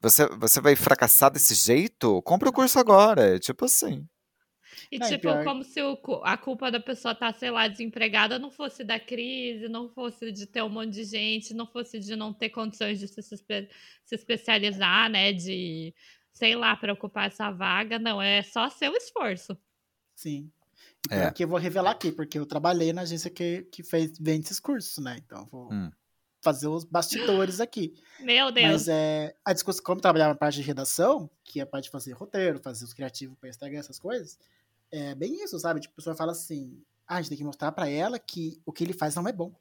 Você, 0.00 0.26
você 0.36 0.60
vai 0.60 0.76
fracassar 0.76 1.30
desse 1.30 1.54
jeito? 1.54 2.22
Compra 2.22 2.48
o 2.48 2.52
curso 2.52 2.78
agora, 2.78 3.36
é 3.36 3.38
tipo 3.38 3.64
assim. 3.64 4.06
E 4.92 4.98
Não, 4.98 5.08
tipo, 5.08 5.22
pior- 5.22 5.44
como 5.44 5.64
se 5.64 5.82
o 5.82 5.98
a 6.22 6.36
culpa 6.36 6.70
da 6.70 6.78
pessoa 6.78 7.12
estar, 7.12 7.32
sei 7.34 7.50
lá, 7.50 7.66
desempregada 7.66 8.38
não 8.38 8.50
fosse 8.50 8.84
da 8.84 8.98
crise, 9.00 9.68
não 9.68 9.88
fosse 9.88 10.30
de 10.30 10.46
ter 10.46 10.62
um 10.62 10.68
monte 10.68 10.90
de 10.92 11.04
gente, 11.04 11.52
não 11.52 11.66
fosse 11.66 11.98
de 11.98 12.14
não 12.14 12.32
ter 12.32 12.50
condições 12.50 12.98
de 13.00 13.08
se, 13.08 13.20
se 13.22 13.34
espe- 13.34 13.68
se 14.04 14.14
especializar, 14.14 15.10
né? 15.10 15.32
De, 15.32 15.92
sei 16.32 16.54
lá, 16.54 16.76
para 16.76 16.92
ocupar 16.92 17.26
essa 17.26 17.50
vaga. 17.50 17.98
Não, 17.98 18.20
é 18.22 18.42
só 18.42 18.68
seu 18.70 18.92
esforço. 18.94 19.56
Sim. 20.18 20.50
E 21.08 21.14
É. 21.14 21.30
que 21.30 21.44
eu 21.44 21.48
vou 21.48 21.58
revelar 21.60 21.92
aqui, 21.92 22.10
porque 22.10 22.36
eu 22.40 22.44
trabalhei 22.44 22.92
na 22.92 23.02
agência 23.02 23.30
que, 23.30 23.62
que 23.70 23.84
fez, 23.84 24.18
vende 24.18 24.46
esses 24.46 24.58
cursos, 24.58 24.98
né? 25.02 25.16
Então, 25.24 25.46
vou 25.46 25.72
Hum. 25.72 25.90
fazer 26.42 26.66
os 26.66 26.82
bastidores 26.82 27.60
aqui. 27.60 27.94
Meu 28.18 28.50
Deus. 28.50 28.66
Mas 28.66 28.88
é, 28.88 29.32
a 29.44 29.52
discussão, 29.52 29.84
como 29.84 29.98
eu 29.98 30.02
trabalhava 30.02 30.30
na 30.34 30.38
parte 30.38 30.56
de 30.56 30.62
redação, 30.62 31.30
que 31.44 31.60
é 31.60 31.62
a 31.62 31.66
parte 31.66 31.84
de 31.84 31.90
fazer 31.90 32.12
roteiro, 32.14 32.58
fazer 32.60 32.84
os 32.84 32.92
criativos 32.92 33.38
para 33.38 33.48
Instagram, 33.48 33.78
essas 33.78 33.98
coisas, 34.00 34.36
é 34.90 35.14
bem 35.14 35.40
isso, 35.44 35.56
sabe? 35.60 35.78
Tipo, 35.80 35.92
a 35.94 35.96
pessoa 35.96 36.16
fala 36.16 36.32
assim, 36.32 36.82
ah, 37.06 37.14
a 37.16 37.22
gente 37.22 37.28
tem 37.28 37.38
que 37.38 37.44
mostrar 37.44 37.70
para 37.70 37.88
ela 37.88 38.18
que 38.18 38.60
o 38.66 38.72
que 38.72 38.82
ele 38.82 38.92
faz 38.92 39.14
não 39.14 39.28
é 39.28 39.32
bom. 39.32 39.54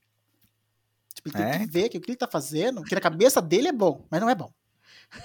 Tipo, 1.14 1.30
ele 1.30 1.36
tem 1.36 1.46
É. 1.46 1.60
que 1.60 1.72
ver 1.72 1.90
que 1.90 1.98
o 2.00 2.02
que 2.02 2.10
ele 2.10 2.18
tá 2.18 2.28
fazendo, 2.28 2.82
que 2.84 2.96
na 2.96 3.02
cabeça 3.02 3.40
dele 3.42 3.68
é 3.68 3.72
bom, 3.74 4.08
mas 4.10 4.20
não 4.20 4.30
é 4.30 4.34
bom. 4.34 4.52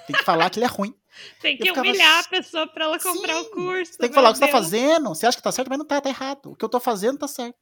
Tem 0.07 0.17
que 0.17 0.25
falar 0.25 0.49
que 0.51 0.59
ele 0.59 0.65
é 0.65 0.69
ruim. 0.69 0.95
Tem 1.41 1.57
que 1.57 1.65
eu 1.65 1.75
ficava 1.75 1.89
humilhar 1.89 2.21
a 2.21 2.29
pessoa 2.29 2.67
para 2.67 2.85
ela 2.85 2.99
comprar 2.99 3.39
o 3.41 3.45
Sim, 3.45 3.51
curso. 3.51 3.99
Tem 3.99 4.09
que 4.09 4.15
falar 4.15 4.31
o 4.31 4.33
que 4.33 4.39
você 4.39 4.47
tá 4.47 4.53
fazendo. 4.53 5.09
Você 5.11 5.27
acha 5.27 5.37
que 5.37 5.43
tá 5.43 5.53
certo, 5.53 5.69
mas 5.69 5.79
não 5.79 5.87
tá, 5.87 6.01
tá 6.01 6.09
errado. 6.09 6.53
O 6.53 6.57
que 6.57 6.65
eu 6.65 6.69
tô 6.69 6.81
fazendo 6.81 7.19
tá 7.19 7.29
certo. 7.29 7.59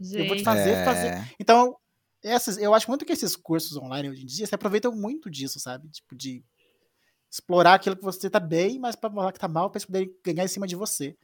Eu 0.00 0.26
vou 0.26 0.34
te 0.34 0.38
Gente, 0.38 0.44
fazer, 0.44 0.84
fazer. 0.84 1.08
É, 1.08 1.28
Então, 1.38 1.76
essas, 2.22 2.58
eu 2.58 2.74
acho 2.74 2.88
muito 2.88 3.04
que 3.04 3.12
esses 3.12 3.36
cursos 3.36 3.76
online 3.76 4.10
hoje 4.10 4.22
em 4.22 4.26
dia 4.26 4.46
se 4.46 4.54
aproveitam 4.54 4.92
muito 4.92 5.30
disso, 5.30 5.58
sabe? 5.60 5.88
Tipo, 5.88 6.14
de 6.14 6.44
explorar 7.30 7.74
aquilo 7.74 7.96
que 7.96 8.02
você 8.02 8.28
tá 8.28 8.40
bem, 8.40 8.78
mas 8.78 8.96
pra 8.96 9.10
falar 9.10 9.32
que 9.32 9.38
tá 9.38 9.48
mal, 9.48 9.70
pra 9.70 9.78
eles 9.78 9.86
poderem 9.86 10.10
ganhar 10.24 10.44
em 10.44 10.48
cima 10.48 10.66
de 10.66 10.74
você. 10.76 11.16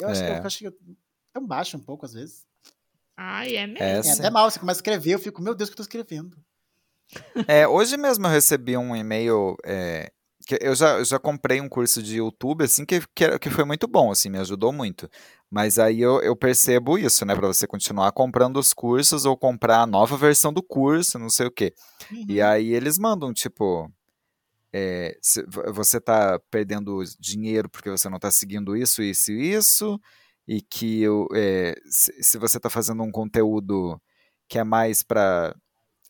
Eu 0.00 0.08
acho, 0.08 0.22
É. 0.22 0.38
eu 0.38 0.42
acho 0.46 0.58
que 0.58 0.66
eu, 0.66 0.76
eu 1.34 1.40
baixo 1.46 1.76
um 1.76 1.80
pouco 1.80 2.04
às 2.04 2.12
vezes. 2.12 2.44
ai, 3.16 3.56
é 3.56 3.66
mesmo. 3.66 3.82
É, 3.82 4.06
É 4.06 4.12
até 4.12 4.28
mal, 4.30 4.50
você 4.50 4.58
começa 4.58 4.78
a 4.78 4.80
escrever, 4.80 5.14
eu 5.14 5.18
fico, 5.18 5.40
meu 5.40 5.54
Deus, 5.54 5.68
o 5.68 5.72
que 5.72 5.74
eu 5.74 5.76
tô 5.78 5.82
escrevendo? 5.82 6.36
É, 7.48 7.66
hoje 7.68 7.96
mesmo 7.96 8.26
eu 8.26 8.30
recebi 8.30 8.76
um 8.76 8.94
e-mail. 8.96 9.56
é, 9.64 10.10
que 10.46 10.58
eu 10.60 10.74
já, 10.76 10.98
eu 10.98 11.04
já 11.04 11.18
comprei 11.18 11.60
um 11.60 11.68
curso 11.68 12.00
de 12.02 12.18
YouTube, 12.18 12.62
assim, 12.64 12.84
que, 12.84 13.00
que, 13.14 13.36
que 13.38 13.50
foi 13.50 13.64
muito 13.64 13.88
bom, 13.88 14.12
assim, 14.12 14.28
me 14.30 14.38
ajudou 14.38 14.72
muito. 14.72 15.08
Mas 15.50 15.76
aí 15.78 16.00
eu, 16.00 16.20
eu 16.22 16.36
percebo 16.36 16.96
isso, 16.98 17.24
né? 17.26 17.34
Pra 17.34 17.48
você 17.48 17.66
continuar 17.66 18.12
comprando 18.12 18.56
os 18.58 18.72
cursos 18.72 19.24
ou 19.24 19.36
comprar 19.36 19.80
a 19.82 19.86
nova 19.86 20.16
versão 20.16 20.52
do 20.52 20.62
curso, 20.62 21.18
não 21.18 21.28
sei 21.30 21.46
o 21.46 21.50
quê. 21.50 21.72
E 22.28 22.40
Uhum. 22.40 22.46
aí 22.46 22.72
eles 22.72 22.98
mandam, 22.98 23.32
tipo. 23.32 23.90
é, 24.72 25.16
se- 25.22 25.42
vo- 25.48 25.72
você 25.72 26.00
tá 26.00 26.38
perdendo 26.50 27.02
dinheiro 27.18 27.68
porque 27.68 27.90
você 27.90 28.08
não 28.08 28.18
tá 28.18 28.30
seguindo 28.30 28.76
isso, 28.76 29.02
isso 29.02 29.32
e 29.32 29.52
isso. 29.54 29.98
E 30.46 30.60
que 30.60 31.08
o- 31.08 31.28
é, 31.34 31.74
se, 31.90 32.12
se 32.22 32.38
você 32.38 32.60
tá 32.60 32.68
fazendo 32.70 33.02
um 33.02 33.10
conteúdo 33.10 34.00
que 34.48 34.58
é 34.58 34.64
mais 34.64 35.02
pra. 35.02 35.54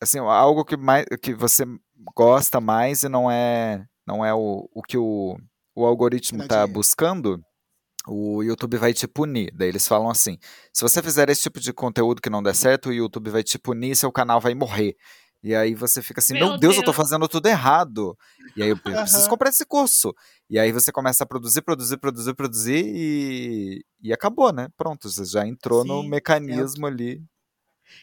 Assim, 0.01 0.19
algo 0.19 0.63
que, 0.63 0.77
mais, 0.77 1.05
que 1.21 1.33
você 1.33 1.65
gosta 2.15 2.61
mais 2.61 3.03
e 3.03 3.09
não 3.09 3.29
é, 3.31 3.85
não 4.05 4.23
é 4.23 4.33
o, 4.33 4.69
o 4.73 4.81
que 4.83 4.97
o, 4.97 5.37
o 5.75 5.85
algoritmo 5.85 6.43
tá 6.43 6.65
dinheiro. 6.65 6.73
buscando, 6.73 7.41
o 8.07 8.43
YouTube 8.43 8.77
vai 8.77 8.93
te 8.93 9.07
punir. 9.07 9.51
Daí 9.55 9.69
eles 9.69 9.87
falam 9.87 10.09
assim: 10.09 10.37
se 10.73 10.81
você 10.81 11.01
fizer 11.03 11.29
esse 11.29 11.43
tipo 11.43 11.59
de 11.59 11.73
conteúdo 11.73 12.21
que 12.21 12.29
não 12.29 12.43
der 12.43 12.55
certo, 12.55 12.89
o 12.89 12.93
YouTube 12.93 13.29
vai 13.31 13.43
te 13.43 13.57
punir 13.59 13.91
e 13.91 13.95
seu 13.95 14.11
canal 14.11 14.39
vai 14.39 14.53
morrer. 14.55 14.95
E 15.43 15.55
aí 15.55 15.75
você 15.75 16.01
fica 16.01 16.19
assim, 16.19 16.33
meu, 16.35 16.49
Meu 16.49 16.57
Deus, 16.57 16.77
eu 16.77 16.83
tô 16.83 16.91
Deus. 16.91 16.97
fazendo 16.97 17.27
tudo 17.27 17.47
errado. 17.47 18.17
E 18.55 18.63
aí 18.63 18.69
eu 18.69 18.77
preciso 18.79 19.21
Aham. 19.23 19.29
comprar 19.29 19.49
esse 19.49 19.65
curso. 19.65 20.13
E 20.49 20.57
aí 20.59 20.71
você 20.71 20.91
começa 20.91 21.23
a 21.23 21.27
produzir, 21.27 21.61
produzir, 21.61 21.97
produzir, 21.97 22.33
produzir 22.35 22.83
e, 22.85 23.83
e 24.01 24.13
acabou, 24.13 24.51
né? 24.51 24.67
Pronto, 24.75 25.09
você 25.09 25.23
já 25.25 25.45
entrou 25.47 25.85
no 25.85 26.03
Sim, 26.03 26.09
mecanismo 26.09 26.87
ali. 26.87 27.23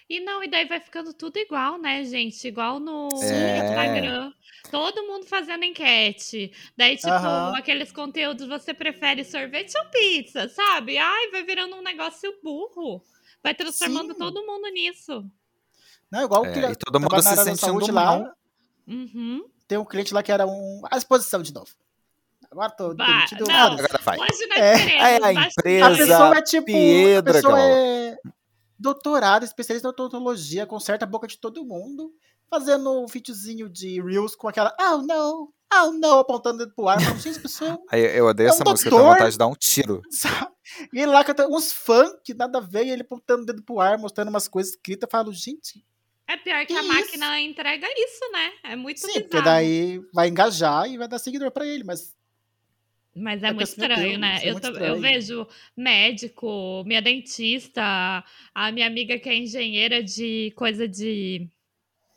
E 0.08 0.20
não, 0.20 0.42
e 0.42 0.48
daí 0.48 0.66
vai 0.66 0.80
ficando 0.80 1.12
tudo 1.12 1.36
igual, 1.38 1.78
né, 1.78 2.04
gente? 2.04 2.46
Igual 2.48 2.78
no 2.80 3.08
É. 3.22 3.58
Instagram. 3.58 4.32
Todo 4.70 5.06
mundo 5.06 5.26
fazendo 5.26 5.64
enquete. 5.64 6.52
Daí, 6.76 6.96
tipo, 6.96 7.08
Aham. 7.10 7.56
aqueles 7.56 7.92
conteúdos, 7.92 8.46
você 8.48 8.72
prefere 8.74 9.24
sorvete 9.24 9.72
ou 9.78 9.84
pizza, 9.90 10.48
sabe? 10.48 10.96
Ai, 10.98 11.30
vai 11.30 11.42
virando 11.44 11.76
um 11.76 11.82
negócio 11.82 12.32
burro. 12.42 13.02
Vai 13.42 13.54
transformando 13.54 14.12
Sim. 14.14 14.18
todo 14.18 14.44
mundo 14.46 14.66
nisso. 14.68 15.24
Não, 16.10 16.22
igual 16.24 16.46
É, 16.46 16.52
que 16.52 16.58
e 16.60 16.76
todo 16.76 16.98
mundo 17.00 17.20
se 17.22 17.36
sentindo 17.36 17.56
saúde 17.58 17.90
lá, 17.92 18.04
mal. 18.04 18.32
Uhum. 18.86 19.44
tem 19.66 19.78
um 19.78 19.84
cliente 19.84 20.14
lá 20.14 20.22
que 20.22 20.30
era 20.32 20.46
um. 20.46 20.82
A 20.90 20.96
exposição 20.96 21.42
de 21.42 21.52
novo. 21.52 21.70
Agora 22.50 22.70
tô 22.70 22.94
Bah, 22.94 23.04
demitido. 23.06 23.44
não. 23.48 23.72
Agora 23.72 24.00
vai. 24.02 24.18
Hoje 24.20 24.44
É, 24.52 24.78
queremos 24.78 25.02
é 25.02 25.16
a 25.16 25.32
bastidores. 25.32 25.82
A 25.82 25.90
empresa- 25.90 26.06
pessoa 26.06 26.38
é 26.38 26.42
tipo. 26.42 26.66
Piedra, 26.66 27.30
a 27.30 27.34
pessoa 27.34 27.60
é 27.60 28.16
doutorado, 28.84 29.44
especialista 29.44 29.88
em 29.88 29.90
odontologia, 29.90 30.66
conserta 30.66 31.04
a 31.04 31.08
boca 31.08 31.26
de 31.26 31.38
todo 31.38 31.64
mundo, 31.64 32.12
fazendo 32.50 33.02
um 33.02 33.06
videozinho 33.06 33.68
de 33.68 34.00
Reels 34.00 34.36
com 34.36 34.46
aquela 34.46 34.74
oh 34.78 34.98
no, 34.98 35.52
oh 35.74 35.90
no, 35.92 36.18
apontando 36.18 36.56
o 36.56 36.58
dedo 36.66 36.74
pro 36.74 36.86
ar. 36.88 36.98
Eu 36.98 37.06
falo, 37.06 37.18
Gente, 37.18 37.40
pessoa 37.40 37.78
Aí 37.90 38.02
eu 38.18 38.26
odeio 38.26 38.48
É 38.48 38.50
um 38.50 38.54
essa 38.54 38.64
música, 38.64 38.88
eu 38.88 38.90
tenho 38.92 39.02
doutor. 39.02 39.14
vontade 39.16 39.32
de 39.32 39.38
dar 39.38 39.46
um 39.46 39.54
tiro. 39.54 40.02
sabe? 40.12 40.46
E 40.92 40.98
ele 41.00 41.06
lá 41.10 41.24
cantando 41.24 41.54
uns 41.56 41.72
funk, 41.72 42.34
nada 42.34 42.58
a 42.58 42.60
ver, 42.60 42.86
e 42.86 42.90
ele 42.90 43.02
apontando 43.02 43.42
o 43.42 43.46
dedo 43.46 43.62
pro 43.62 43.80
ar, 43.80 43.98
mostrando 43.98 44.28
umas 44.28 44.46
coisas 44.48 44.72
escritas. 44.72 45.06
Eu 45.06 45.10
falo, 45.10 45.32
gente, 45.32 45.84
É 46.28 46.36
pior 46.36 46.64
que 46.66 46.72
a 46.74 46.80
Que 46.80 46.88
máquina 46.88 47.40
entrega 47.40 47.86
isso, 47.96 48.30
né? 48.32 48.50
É 48.64 48.76
muito 48.76 49.00
sim, 49.00 49.06
bizarro. 49.06 49.24
porque 49.28 49.42
daí 49.42 50.00
vai 50.12 50.28
engajar 50.28 50.88
e 50.90 50.96
vai 50.98 51.08
dar 51.08 51.18
seguidor 51.18 51.50
pra 51.50 51.66
ele, 51.66 51.84
mas 51.84 52.14
Mas 53.16 53.42
é 53.42 53.50
Eu 53.50 53.54
muito 53.54 53.68
estranho, 53.68 54.08
Deus, 54.08 54.18
né? 54.20 54.38
é 54.42 54.48
eu, 54.48 54.52
muito 54.52 54.62
tam- 54.62 54.70
eu 54.72 54.96
estranho. 54.96 55.00
vejo 55.00 55.46
médico, 55.76 56.82
minha 56.84 57.00
dentista, 57.00 58.24
a 58.54 58.72
minha 58.72 58.86
amiga 58.86 59.18
que 59.18 59.28
é 59.28 59.36
engenheira 59.36 60.02
de 60.02 60.52
coisa 60.56 60.86
de. 60.88 61.48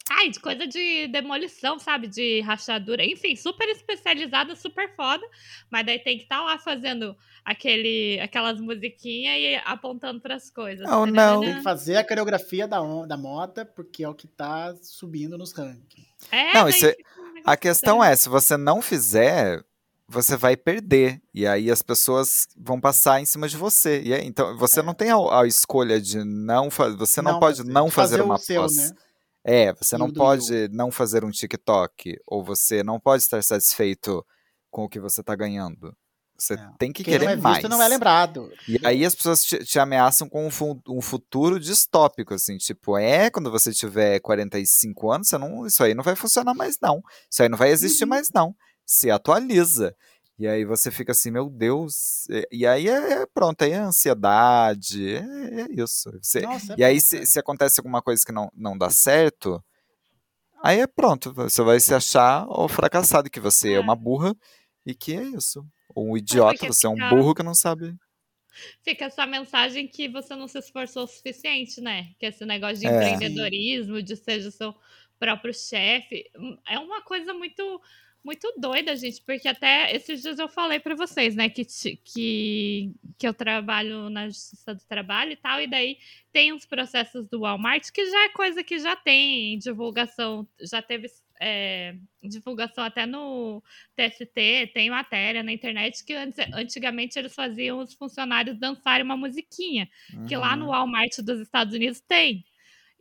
Ai, 0.10 0.29
de 0.29 0.39
coisa 0.39 0.65
de 0.65 1.07
demolição, 1.10 1.77
sabe? 1.77 2.07
De 2.07 2.39
rachadura. 2.39 3.03
Enfim, 3.05 3.36
super 3.36 3.67
especializada, 3.67 4.55
super 4.55 4.95
foda. 4.95 5.21
Mas 5.69 5.86
daí 5.86 5.99
tem 5.99 6.15
que 6.17 6.23
estar 6.23 6.41
lá 6.41 6.57
fazendo 6.57 7.13
aquele, 7.43 8.17
aquelas 8.21 8.57
musiquinhas 8.60 9.36
e 9.38 9.55
apontando 9.65 10.21
pras 10.21 10.49
coisas. 10.49 10.88
Oh, 10.89 11.05
não. 11.05 11.41
tem 11.41 11.55
que 11.55 11.62
fazer 11.62 11.97
a 11.97 12.07
coreografia 12.07 12.65
da, 12.65 12.79
da 13.05 13.17
moda, 13.17 13.65
porque 13.65 14.01
é 14.03 14.07
o 14.07 14.15
que 14.15 14.27
tá 14.29 14.73
subindo 14.81 15.38
nos 15.38 15.51
rankings. 15.51 16.07
É, 16.31 16.53
Não, 16.53 16.69
isso 16.69 16.86
é- 16.88 16.95
A 17.45 17.57
questão 17.57 17.97
estranho. 17.97 18.13
é, 18.13 18.15
se 18.15 18.29
você 18.29 18.55
não 18.55 18.81
fizer, 18.81 19.62
você 20.08 20.38
vai 20.38 20.56
perder. 20.56 21.22
E 21.34 21.46
aí 21.46 21.70
as 21.70 21.82
pessoas 21.82 22.48
vão 22.58 22.80
passar 22.80 23.22
em 23.22 23.26
cima 23.26 23.48
de 23.48 23.58
você. 23.58 24.02
E 24.02 24.13
aí, 24.13 24.26
então, 24.26 24.56
você 24.58 24.80
É. 24.80 24.84
não 24.84 24.93
tem 24.93 25.10
a, 25.12 25.41
a 25.41 25.46
escolha 25.48 26.00
de 26.00 26.24
não 26.24 26.70
fazer. 26.72 26.96
Você 26.98 27.22
não, 27.22 27.34
Não 27.34 27.39
pode 27.39 27.58
fazer. 27.58 27.72
não 27.72 27.89
fazer 27.89 28.17
Fazer 28.17 28.24
uma 28.24 28.38
seu, 28.38 28.62
pós. 28.62 28.76
né? 28.76 28.91
É, 29.43 29.74
você 29.74 29.96
E 29.96 30.00
não 30.00 30.12
pode 30.12 30.67
não 30.70 30.91
fazer 30.91 31.24
um 31.24 31.32
TikTok. 31.32 32.17
Ou 32.26 32.43
você 32.43 32.84
não 32.84 33.00
pode 33.00 33.24
estar 33.24 33.41
satisfeito 33.43 34.26
com 34.70 34.84
o 34.86 34.89
que 34.89 35.00
você 35.00 35.22
está 35.22 35.36
ganhando. 35.36 35.96
Você 36.39 36.56
Não. 36.56 36.72
tem 36.78 36.91
que 36.93 37.04
Quem 37.04 37.13
querer 37.15 37.26
não 37.26 37.32
é 37.32 37.36
visto 37.36 37.43
mais. 37.43 37.63
não 37.63 37.82
é 37.82 37.88
lembrado. 37.88 38.52
E 38.67 38.78
aí 38.86 39.04
as 39.04 39.15
pessoas 39.15 39.41
te, 39.43 39.58
te 39.65 39.80
ameaçam 39.80 40.30
com 40.30 40.46
um, 40.46 40.52
fu- 40.52 40.80
um 40.88 41.02
futuro 41.02 41.60
distópico, 41.60 42.32
assim, 42.36 42.58
tipo, 42.58 42.96
é, 42.96 43.32
quando 43.32 43.50
você 43.50 43.74
tiver 43.74 44.20
45 44.20 45.12
anos, 45.12 45.30
você 45.30 45.38
não, 45.39 45.65
isso 45.65 45.84
aí 45.84 45.96
não 45.96 46.04
vai 46.04 46.15
funcionar 46.15 46.54
mais, 46.54 46.78
não. 46.80 47.02
Isso 47.32 47.41
aí 47.41 47.50
não 47.50 47.58
vai 47.58 47.72
existir 47.72 48.04
Uhum. 48.04 48.10
mais, 48.12 48.30
não. 48.32 48.56
Se 48.88 49.12
atualiza. 49.12 49.95
E 50.39 50.47
aí 50.47 50.65
você 50.65 50.91
fica 50.91 51.12
assim, 51.13 51.32
meu 51.32 51.50
Deus. 51.50 52.28
E, 52.30 52.47
e 52.60 52.67
aí 52.67 52.88
é, 52.89 53.23
é 53.23 53.28
pronto, 53.28 53.63
aí 53.63 53.71
é 53.73 53.78
ansiedade, 53.78 55.15
é, 55.15 55.62
é 55.63 55.67
isso. 55.71 56.12
Você- 56.21 56.41
Nossa, 56.41 56.73
é 56.73 56.78
e 56.78 56.84
aí, 56.86 57.02
se, 57.02 57.19
né? 57.19 57.26
se 57.26 57.39
acontece 57.39 57.80
alguma 57.82 58.02
coisa 58.02 58.23
que 58.26 58.32
não, 58.32 58.50
não 58.56 58.78
dá 58.78 58.89
certo, 58.89 59.63
aí 60.63 60.80
é 60.80 60.88
pronto, 60.88 61.34
você 61.34 61.62
vai 61.63 61.80
se 61.80 61.93
achar 61.93 62.47
o 62.50 62.67
fracassado, 62.67 63.30
que 63.30 63.39
você 63.39 63.73
é 63.73 63.78
É. 63.78 63.80
uma 63.80 63.95
burra 63.95 64.36
e 64.86 64.93
que 64.95 65.13
é 65.15 65.23
isso. 65.23 65.65
Ou 65.95 66.12
um 66.12 66.17
idiota, 66.17 66.65
você 66.65 66.86
é 66.88 66.89
um 66.89 67.10
burro 67.10 67.34
que 67.36 67.43
não 67.43 67.56
sabe. 67.56 67.95
Fica 68.84 69.06
essa 69.06 69.26
mensagem 69.26 69.88
que 69.88 70.08
você 70.08 70.36
não 70.36 70.47
se 70.47 70.58
esforçou 70.60 71.04
o 71.04 71.08
suficiente, 71.08 71.80
né? 71.82 72.13
Que 72.19 72.26
esse 72.28 72.45
negócio 72.45 72.78
de 72.78 72.88
É. 72.88 72.88
empreendedorismo, 72.88 74.02
de 74.02 74.15
seja 74.15 74.50
o 74.50 74.52
seu 74.52 74.73
próprio 75.19 75.54
chefe, 75.54 76.30
hum, 76.38 76.58
é 76.67 76.80
uma 76.80 77.02
coisa 77.04 77.34
muito 77.34 77.82
muito 78.27 78.53
doida, 78.57 78.93
gente, 78.95 79.21
porque 79.21 79.47
até 79.47 79.95
esses 79.95 80.21
dias 80.21 80.37
eu 80.37 80.49
falei 80.49 80.79
pra 80.79 80.93
vocês, 80.95 81.33
né, 81.33 81.49
que, 81.49 81.63
que, 82.03 82.91
que 83.17 83.27
eu 83.27 83.33
trabalho 83.33 84.09
na 84.09 84.27
Justiça 84.27 84.75
do 84.75 84.83
Trabalho 84.85 85.31
e 85.31 85.35
tal, 85.37 85.61
e 85.61 85.67
daí 85.67 85.97
tem 86.33 86.51
uns 86.53 86.65
processos 86.65 87.27
do 87.29 87.39
Walmart 87.39 87.89
que 87.91 88.05
já 88.05 88.25
é 88.25 88.29
coisa 88.29 88.61
que 88.63 88.77
já 88.79 88.95
tem 88.97 89.57
divulgação, 89.57 90.45
já 90.59 90.81
teve 90.81 91.07
é, 91.39 91.95
divulgação 92.21 92.83
até 92.83 93.05
no 93.05 93.63
TST, 93.95 94.71
tem 94.73 94.89
matéria 94.89 95.41
na 95.41 95.53
internet 95.53 96.03
que 96.03 96.13
antes- 96.13 96.45
antigamente 96.53 97.17
eles 97.17 97.33
faziam 97.33 97.79
os 97.79 97.93
funcionários 97.93 98.59
dançarem 98.59 99.05
uma 99.05 99.15
musiquinha, 99.15 99.89
que 100.27 100.35
lá 100.35 100.55
no 100.55 100.65
Uhum. 100.65 100.71
Walmart 100.71 101.17
dos 101.23 101.39
Estados 101.39 101.73
Unidos 101.73 102.01
tem. 102.01 102.43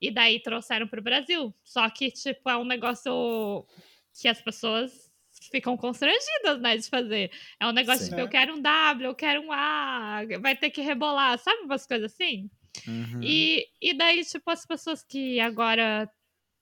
E 0.01 0.11
daí 0.11 0.39
trouxeram 0.41 0.87
pro 0.87 1.03
Brasil. 1.03 1.55
Só 1.65 1.89
que, 1.89 2.11
tipo, 2.11 2.51
é 2.51 2.57
um 2.57 2.65
negócio 2.67 3.67
que 4.21 4.29
as 4.29 4.41
pessoas 4.41 5.06
ficam 5.51 5.77
constrangidas, 5.77 6.61
né, 6.61 6.77
de 6.77 6.89
fazer. 6.89 7.31
É 7.61 7.67
um 7.67 7.73
negócio, 7.73 8.05
Sim. 8.05 8.09
tipo, 8.09 8.21
eu 8.21 8.29
quero 8.29 8.55
um 8.55 8.63
W, 8.63 9.07
eu 9.11 9.15
quero 9.15 9.43
um 9.43 9.53
A, 9.53 10.23
vai 10.41 10.57
ter 10.57 10.71
que 10.71 10.81
rebolar, 10.83 11.39
sabe 11.39 11.63
umas 11.63 11.87
coisas 11.87 12.13
assim? 12.13 12.51
Uhum. 12.87 13.21
E, 13.21 13.67
e 13.81 13.95
daí, 13.95 14.25
tipo, 14.25 14.51
as 14.51 14.67
pessoas 14.67 15.03
que 15.03 15.41
agora 15.41 16.11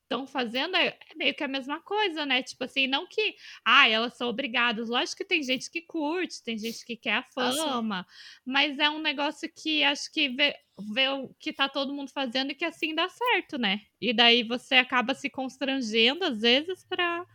estão 0.05 0.27
fazendo 0.27 0.77
é 0.77 0.88
é 0.88 1.14
meio 1.16 1.35
que 1.35 1.42
a 1.44 1.49
mesma 1.49 1.81
coisa, 1.81 2.27
né? 2.27 2.42
Tipo 2.42 2.64
assim, 2.64 2.87
não 2.87 3.07
que, 3.07 3.35
ah, 3.64 3.88
elas 3.88 4.14
são 4.16 4.29
obrigadas. 4.29 4.88
Lógico 4.88 5.18
que 5.18 5.25
tem 5.25 5.42
gente 5.42 5.70
que 5.70 5.83
curte, 5.83 6.42
tem 6.44 6.59
gente 6.59 6.85
que 6.85 6.97
quer 6.97 7.14
a 7.14 7.23
Ah, 7.38 7.53
fama, 7.55 8.07
mas 8.44 8.79
é 8.79 8.88
um 8.90 8.99
negócio 9.01 9.51
que 9.55 9.83
acho 9.83 10.12
que 10.12 10.29
vê, 10.31 10.55
vê 10.94 11.09
o 11.09 11.35
que 11.40 11.53
tá 11.53 11.68
todo 11.68 11.94
mundo 11.94 12.11
fazendo 12.12 12.53
e 12.53 12.55
que 12.55 12.64
assim 12.64 12.94
dá 12.94 13.09
certo, 13.09 13.59
né? 13.59 13.81
E 14.01 14.12
daí 14.12 14.42
você 14.42 14.77
acaba 14.77 15.14
se 15.14 15.31
constrangendo, 15.31 16.25
às 16.25 16.40
vezes, 16.42 16.85
pra, 16.85 17.27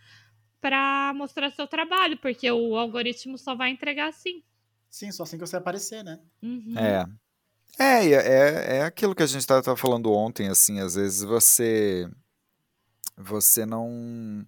pra 0.62 1.14
mostrar 1.16 1.52
seu 1.52 1.68
trabalho, 1.68 2.18
porque 2.18 2.50
o 2.52 2.76
algoritmo 2.76 3.38
só 3.38 3.56
vai 3.56 3.70
entregar 3.72 4.10
assim. 4.10 4.44
Sim, 4.90 5.12
só 5.12 5.24
assim 5.24 5.38
que 5.38 5.46
você 5.46 5.56
aparecer, 5.58 6.04
né? 6.04 6.20
Uhum. 6.42 6.74
É. 6.78 7.06
É, 7.78 8.06
e 8.06 8.14
é, 8.14 8.78
é 8.78 8.84
aquilo 8.84 9.16
que 9.16 9.24
a 9.24 9.28
gente 9.28 9.42
estava 9.42 9.76
falando 9.78 10.12
ontem, 10.12 10.50
assim, 10.50 10.80
às 10.80 10.96
vezes 10.96 11.24
você 11.24 12.10
você 13.18 13.66
não 13.66 14.46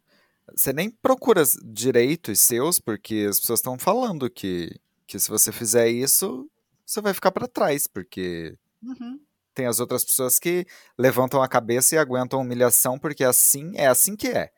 você 0.56 0.74
nem 0.74 0.90
procura 0.90 1.44
direitos 1.64 2.40
seus 2.40 2.80
porque 2.80 3.28
as 3.30 3.40
pessoas 3.40 3.60
estão 3.60 3.78
falando 3.78 4.30
que 4.30 4.70
que 5.08 5.20
se 5.20 5.30
você 5.30 5.52
fizer 5.52 5.90
isso, 5.90 6.50
você 6.86 7.02
vai 7.02 7.14
ficar 7.14 7.32
para 7.32 7.48
trás, 7.48 7.86
porque 7.86 8.58
Uhum. 8.82 9.20
tem 9.54 9.66
as 9.68 9.80
outras 9.80 10.04
pessoas 10.04 10.40
que 10.40 10.66
levantam 10.98 11.42
a 11.44 11.48
cabeça 11.48 11.96
e 11.96 11.98
aguentam 11.98 12.40
a 12.40 12.42
humilhação 12.44 12.98
porque 12.98 13.24
assim 13.24 13.72
é 13.76 13.88
assim 13.88 14.16
que 14.16 14.28
é. 14.28 14.52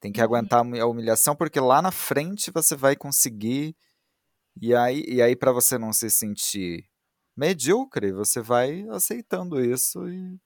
Tem 0.00 0.12
que 0.12 0.20
Uhum. 0.20 0.24
aguentar 0.26 0.60
a 0.60 0.86
humilhação 0.86 1.34
porque 1.34 1.58
lá 1.60 1.82
na 1.82 1.90
frente 1.90 2.50
você 2.52 2.76
vai 2.76 2.94
conseguir 2.96 3.76
e 4.60 4.74
aí 4.74 5.04
e 5.08 5.20
aí 5.22 5.34
para 5.36 5.52
você 5.52 5.76
não 5.78 5.92
se 5.92 6.08
sentir 6.10 6.84
medíocre, 7.36 8.12
você 8.12 8.40
vai 8.40 8.84
aceitando 8.90 9.60
isso 9.64 10.08
e 10.08 10.38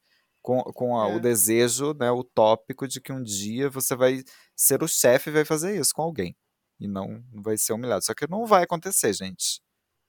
com, 0.42 0.62
com 0.72 1.00
a- 1.00 1.08
É. 1.10 1.16
o 1.16 1.20
desejo, 1.20 1.94
né, 1.94 2.10
utópico 2.10 2.86
de 2.88 3.00
que 3.00 3.12
um 3.12 3.22
dia 3.22 3.70
você 3.70 3.94
vai 3.94 4.22
ser 4.56 4.82
o 4.82 4.88
chefe 4.88 5.30
e 5.30 5.32
vai 5.32 5.44
fazer 5.44 5.78
isso 5.78 5.94
com 5.94 6.02
alguém 6.02 6.36
e 6.80 6.88
não 6.88 7.22
vai 7.32 7.56
ser 7.56 7.72
humilhado. 7.74 8.04
Só 8.04 8.12
que 8.14 8.26
não 8.28 8.44
vai 8.46 8.64
acontecer, 8.64 9.12
gente. 9.12 9.60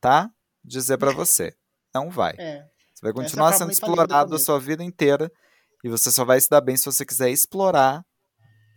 Tá? 0.01 0.29
Dizer 0.63 0.97
pra 0.97 1.11
você, 1.27 1.55
não 1.93 2.09
vai. 2.09 2.33
É. 2.39 2.65
Você 2.93 3.01
vai 3.01 3.11
é 3.11 3.13
continuar 3.13 3.53
sendo 3.53 3.71
explorado 3.71 4.35
a 4.35 4.39
sua 4.39 4.59
vida 4.59 4.83
inteira 4.83 5.31
e 5.83 5.89
você 5.89 6.09
só 6.11 6.25
vai 6.25 6.39
se 6.41 6.49
dar 6.49 6.61
bem 6.61 6.75
se 6.77 6.85
você 6.85 7.05
quiser 7.05 7.29
explorar 7.29 8.03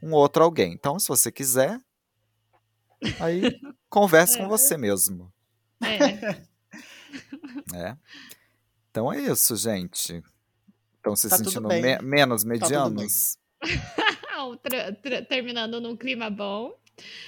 um 0.03 0.13
outro 0.13 0.43
alguém. 0.45 0.73
Então, 0.73 0.99
se 0.99 1.09
você 1.09 1.31
quiser, 1.33 1.81
aí 3.21 3.43
converse 3.89 4.37
com 4.37 4.45
É. 4.45 4.49
você 4.49 4.77
mesmo, 4.77 5.33
É. 5.83 6.43
né? 7.73 7.99
Então 8.91 9.13
é 9.13 9.21
isso, 9.21 9.55
gente. 9.57 10.23
Estão 10.97 11.15
se 11.15 11.29
Tá 11.29 11.37
sentindo 11.37 11.69
me- 11.69 11.99
menos 12.01 12.45
bem. 12.45 12.59
medianos? 12.59 13.37
Tra- 14.63 15.23
terminando 15.29 15.81
num 15.81 15.95
clima 15.97 16.31
bom. 16.31 16.73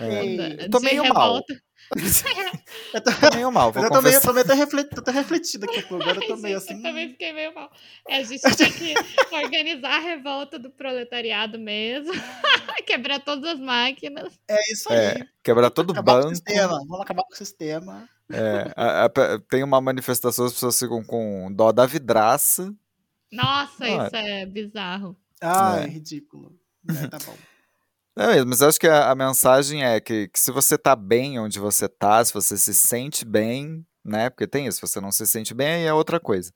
É. 0.00 0.64
Eu 0.64 0.70
tô 0.70 0.80
meio 0.80 1.02
mal. 1.02 1.34
revolta. 1.34 1.54
Eu 2.92 3.00
tô, 3.02 3.10
Tô 3.12 3.34
meio 3.34 3.50
mal, 3.50 3.72
vou 3.72 3.82
eu 3.82 3.90
tô 3.90 4.02
meio, 4.02 4.20
confessar. 4.20 4.44
tô 4.44 4.54
refletido, 4.54 4.94
tô 4.94 5.00
até 5.00 5.10
refletido 5.10 5.64
aqui. 5.64 5.78
Agora 5.78 6.18
eu 6.22 6.26
tô 6.26 6.36
meio 6.40 6.58
assim. 6.58 6.74
Eu 6.76 6.82
também 6.82 7.08
fiquei 7.10 7.32
meio 7.32 7.54
mal. 7.54 7.70
É, 8.06 8.16
a 8.18 8.22
gente 8.22 8.42
tem 8.42 8.72
que 8.72 8.94
organizar 9.34 9.96
a 9.96 9.98
revolta 9.98 10.58
do 10.58 10.70
proletariado 10.70 11.58
mesmo. 11.58 12.12
Quebrar 12.86 13.20
todas 13.20 13.54
as 13.54 13.58
máquinas. 13.60 14.38
É 14.48 14.72
isso 14.72 14.90
aí. 14.92 14.98
É, 14.98 15.26
quebrar 15.42 15.70
todo 15.70 15.90
o 15.90 15.92
acabar 15.92 16.12
com 16.14 16.18
o 16.18 16.22
banco. 16.24 16.34
sistema. 16.36 16.78
Vamos 16.78 17.00
acabar 17.00 17.22
com 17.24 17.32
o 17.32 17.36
sistema. 17.36 18.08
É, 18.30 18.70
a- 18.76 19.04
a- 19.06 19.10
tem 19.48 19.62
uma 19.62 19.80
manifestação, 19.80 20.44
as 20.44 20.52
pessoas 20.52 20.78
ficam 20.78 21.02
com 21.02 21.50
dó 21.52 21.72
da 21.72 21.86
vidraça. 21.86 22.70
Nossa, 23.32 23.84
Ah. 23.84 24.06
isso 24.06 24.16
é 24.16 24.44
bizarro. 24.46 25.16
Ai, 25.40 25.84
É. 25.84 25.86
ridículo. 25.86 26.52
É, 27.02 27.06
tá 27.06 27.18
bom. 27.24 27.34
É 28.20 28.44
mas 28.44 28.60
eu 28.60 28.68
acho 28.68 28.80
que 28.80 28.88
a, 28.88 29.10
a 29.10 29.14
mensagem 29.14 29.84
é 29.84 30.00
que, 30.00 30.26
que 30.28 30.40
se 30.40 30.50
você 30.50 30.76
tá 30.76 30.96
bem 30.96 31.38
onde 31.38 31.58
você 31.60 31.88
tá, 31.88 32.24
se 32.24 32.32
você 32.32 32.58
se 32.58 32.74
sente 32.74 33.24
bem, 33.24 33.86
né? 34.04 34.28
Porque 34.28 34.46
tem 34.46 34.66
isso, 34.66 34.76
se 34.76 34.92
você 34.92 35.00
não 35.00 35.12
se 35.12 35.24
sente 35.26 35.54
bem, 35.54 35.68
aí 35.68 35.84
é 35.84 35.92
outra 35.94 36.18
coisa. 36.18 36.50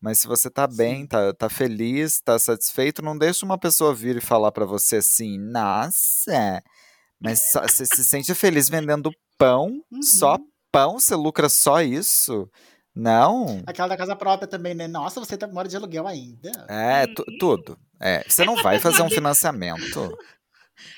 Mas 0.00 0.18
se 0.18 0.26
você 0.26 0.50
tá 0.50 0.66
bem, 0.66 1.02
Sim. 1.02 1.06
tá, 1.06 1.32
tá 1.32 1.48
feliz, 1.48 2.20
tá 2.20 2.38
satisfeito, 2.38 3.02
não 3.02 3.16
deixa 3.16 3.46
uma 3.46 3.56
pessoa 3.56 3.94
vir 3.94 4.16
e 4.16 4.20
falar 4.20 4.50
pra 4.50 4.64
você 4.66 4.96
assim, 4.96 5.38
nossa, 5.38 6.62
mas 7.20 7.50
só- 7.52 7.62
você 7.62 7.86
se 7.86 8.04
sente 8.04 8.34
feliz 8.34 8.68
vendendo 8.68 9.10
pão, 9.38 9.80
só 10.02 10.34
Uhum. 10.34 10.46
pão, 10.72 10.98
você 10.98 11.14
lucra 11.14 11.48
só 11.48 11.80
isso? 11.80 12.50
Não. 12.94 13.62
Aquela 13.66 13.88
da 13.88 13.96
casa 13.96 14.16
própria 14.16 14.48
também, 14.48 14.74
né? 14.74 14.88
Nossa, 14.88 15.20
você 15.20 15.36
tá, 15.36 15.46
mora 15.46 15.68
de 15.68 15.76
aluguel 15.76 16.06
ainda. 16.06 16.50
É, 16.68 17.06
tu- 17.06 17.24
tudo. 17.38 17.78
É, 18.00 18.24
você 18.28 18.44
não 18.44 18.56
vai 18.62 18.78
fazer 18.78 19.02
um 19.02 19.10
financiamento. 19.10 20.16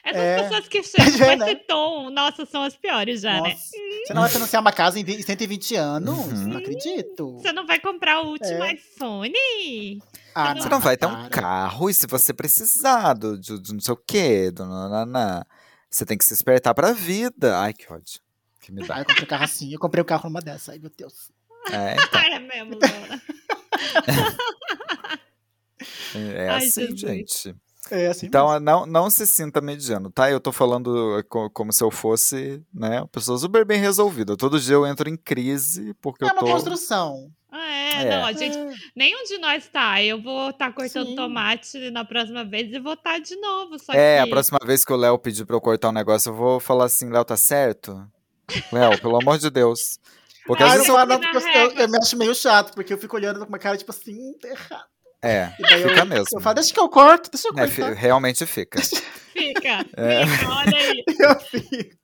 Essas 0.05 0.21
É. 0.23 0.43
pessoas 0.43 0.69
que 0.69 0.83
chegam 0.83 1.07
É, 1.33 1.37
com 1.37 1.45
né? 1.45 1.53
esse 1.53 1.61
tom, 1.67 2.11
nossa, 2.11 2.45
são 2.47 2.63
as 2.63 2.77
piores 2.77 3.21
já, 3.21 3.41
né? 3.41 3.51
Nossa. 3.51 3.71
Você 4.07 4.15
não 4.15 4.23
vai 4.23 4.31
financiar 4.31 4.61
uma 4.61 4.73
casa 4.73 4.99
em 4.99 5.05
vi- 5.05 5.23
120 5.23 5.75
anos? 5.77 6.19
Uhum. 6.19 6.49
Não 6.49 6.57
acredito. 6.59 7.33
Você 7.39 7.53
não 7.53 7.67
vai 7.67 7.79
comprar 7.79 8.21
o 8.23 8.29
último 8.31 8.65
É. 8.65 8.73
iPhone? 8.73 9.99
Ah, 10.35 10.55
Você 10.55 10.69
não 10.69 10.81
vai 10.81 10.97
ter 10.97 11.07
um 11.07 11.29
carro 11.29 11.91
e 11.91 11.95
se 11.95 12.07
você 12.07 12.33
precisar 12.33 13.13
do, 13.15 13.39
de, 13.39 13.59
de 13.61 13.73
não 13.73 13.81
sei 13.81 13.95
o 13.95 13.97
quê, 13.97 14.51
do 14.51 14.65
nananã, 14.67 15.43
você 15.91 16.05
tem 16.07 16.17
que 16.19 16.25
se 16.25 16.33
espertar 16.35 16.75
pra 16.75 16.93
vida. 16.93 17.59
Ai, 17.59 17.73
que 17.73 17.91
ódio. 17.93 18.21
Que 18.61 18.71
me 18.73 18.83
Ah, 18.85 18.87
dá. 18.87 18.99
eu 19.01 19.05
comprei 19.07 19.25
o 19.25 19.29
carro 19.29 19.45
assim. 19.45 19.73
Eu 19.73 19.79
comprei 19.81 20.03
o 20.03 20.05
carro 20.05 20.29
numa 20.29 20.41
dessa. 20.41 20.73
Ai, 20.73 20.79
meu 20.79 20.91
Deus. 20.97 21.31
É, 21.71 21.95
então, 22.03 22.21
é 22.21 22.39
mesmo, 22.39 22.79
Laura. 22.79 23.23
é 26.15 26.45
é 26.45 26.49
Ai, 26.51 26.67
assim, 26.67 26.97
gente. 26.97 27.55
É 27.91 28.09
assim 28.09 28.27
Então, 28.27 28.59
não, 28.61 28.85
não 28.87 29.09
se 29.11 29.27
sinta 29.27 29.61
mediano, 29.61 30.11
tá? 30.11 30.31
Eu 30.31 30.41
tô 30.41 30.53
falando 30.53 31.25
co- 31.29 31.51
como 31.51 31.73
se 31.73 31.83
eu 31.83 31.91
fosse, 31.91 32.63
né, 32.73 33.01
uma 33.01 33.09
pessoa 33.09 33.39
super 33.39 33.65
bem 33.65 33.79
resolvida. 33.81 34.37
Todo 34.37 34.61
dia 34.61 34.75
eu 34.75 34.87
entro 34.87 35.09
em 35.09 35.17
crise 35.17 35.95
porque 36.01 36.25
mesmo. 36.25 36.37
É 36.39 36.41
eu 36.41 36.43
uma 36.43 36.47
tô... 36.51 36.55
construção. 36.55 37.31
Ah, 37.51 37.67
é, 37.71 38.03
É. 38.03 38.11
não, 38.11 38.27
a 38.27 38.33
gente. 38.33 38.59
É. 38.59 38.71
Nenhum 38.95 39.25
de 39.25 39.39
nós 39.39 39.67
tá. 39.69 40.03
Eu 40.03 40.21
vou 40.23 40.51
estar 40.51 40.71
cortando 40.73 41.07
Sim. 41.09 41.17
tomate 41.17 41.91
na 41.91 42.05
próxima 42.05 42.45
vez 42.45 42.71
e 42.73 42.79
vou 42.79 42.93
estar 42.93 43.19
de 43.21 43.35
novo. 43.37 43.79
Só 43.79 43.93
É, 43.95 44.17
que... 44.19 44.23
a 44.25 44.27
próxima 44.27 44.59
vez 44.67 44.85
que 44.85 44.93
o 44.93 44.97
Léo 44.97 45.19
pedir 45.19 45.47
pra 45.47 45.57
eu 45.57 45.61
cortar 45.61 45.89
um 45.89 45.93
negócio, 45.93 46.29
eu 46.29 46.35
vou 46.35 46.61
falar 46.61 46.85
assim, 46.85 47.09
Léo, 47.11 47.25
tá 47.25 47.37
certo? 47.39 48.07
Léo, 48.71 49.01
pelo 49.01 49.17
amor 49.17 49.39
de 49.39 49.49
Deus. 49.51 49.99
Porque 50.47 50.63
às 50.63 50.73
Ah, 50.73 50.77
eu 50.77 50.85
não 50.87 51.01
eu... 51.01 51.07
não, 51.07 51.21
porque 51.21 51.49
eu, 51.59 51.71
eu, 51.73 51.89
me 51.89 51.99
acho 51.99 52.17
meio 52.17 52.35
chato, 52.35 52.75
porque 52.75 52.93
eu 52.93 52.99
fico 52.99 53.17
olhando 53.17 53.39
com 53.41 53.47
uma 53.47 53.59
cara, 53.59 53.77
tipo 53.79 53.91
assim, 53.93 54.33
tá 54.41 54.49
errado. 54.49 54.85
É, 55.23 55.49
fica 55.57 56.01
eu, 56.01 56.07
mesmo. 56.07 56.27
eu 56.35 56.41
falo, 56.41 56.55
deixa 56.55 56.73
que 56.73 56.79
eu 56.81 56.89
corto, 56.89 57.31
deixa 57.31 57.49
eu 57.49 57.59
É, 57.59 57.67
fi- 57.67 57.81
cortar. 57.83 57.97
realmente 57.97 58.47
fica. 58.47 58.79
Fica, 59.39 59.87
É. 59.97 60.27
fica, 60.27 60.49
olha 60.53 60.77
aí. 60.77 61.05
Eu 61.21 61.41
fico. 61.41 61.97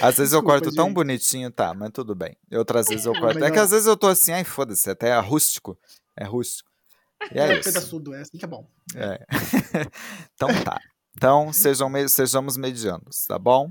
Às 0.00 0.16
vezes 0.16 0.32
eu 0.32 0.40
Desculpa, 0.40 0.60
corto 0.60 0.74
tão 0.74 0.86
gente. 0.86 0.94
bonitinho, 0.94 1.50
tá, 1.50 1.72
mas 1.74 1.90
tudo 1.92 2.14
bem. 2.14 2.36
Outras 2.52 2.86
vezes 2.88 3.06
eu 3.06 3.12
Não, 3.12 3.20
corto. 3.20 3.42
É 3.44 3.50
que 3.50 3.58
às 3.58 3.70
vezes 3.70 3.86
eu 3.86 3.96
tô 3.96 4.08
assim, 4.08 4.32
ai, 4.32 4.42
foda-se, 4.44 4.90
até 4.90 5.08
é 5.10 5.18
rústico. 5.20 5.78
É 6.16 6.24
rústico. 6.24 6.68
E 7.32 7.38
é 7.38 7.48
É 7.52 7.54
isso. 7.58 7.64
pedaçudo, 7.72 8.14
é 8.14 8.20
assim 8.20 8.36
que 8.36 8.44
é 8.44 8.48
bom. 8.48 8.68
É. 8.96 9.18
então 10.34 10.48
tá. 10.64 10.78
Então 11.16 11.52
sejam 11.52 11.90
sejamos 12.08 12.56
medianos, 12.56 13.24
tá 13.26 13.38
bom? 13.38 13.70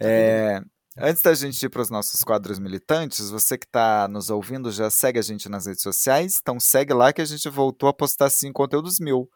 É, 0.00 0.60
antes 1.00 1.22
da 1.22 1.34
gente 1.34 1.62
ir 1.62 1.68
para 1.68 1.82
os 1.82 1.90
nossos 1.90 2.22
quadros 2.22 2.58
militantes, 2.58 3.30
você 3.30 3.56
que 3.56 3.66
está 3.66 4.06
nos 4.08 4.30
ouvindo 4.30 4.70
já 4.70 4.90
segue 4.90 5.18
a 5.18 5.22
gente 5.22 5.48
nas 5.48 5.66
redes 5.66 5.82
sociais, 5.82 6.38
então 6.40 6.60
segue 6.60 6.92
lá 6.92 7.12
que 7.12 7.20
a 7.20 7.24
gente 7.24 7.48
voltou 7.48 7.88
a 7.88 7.94
postar 7.94 8.30
sim 8.30 8.52
conteúdos 8.52 9.00
mil. 9.00 9.28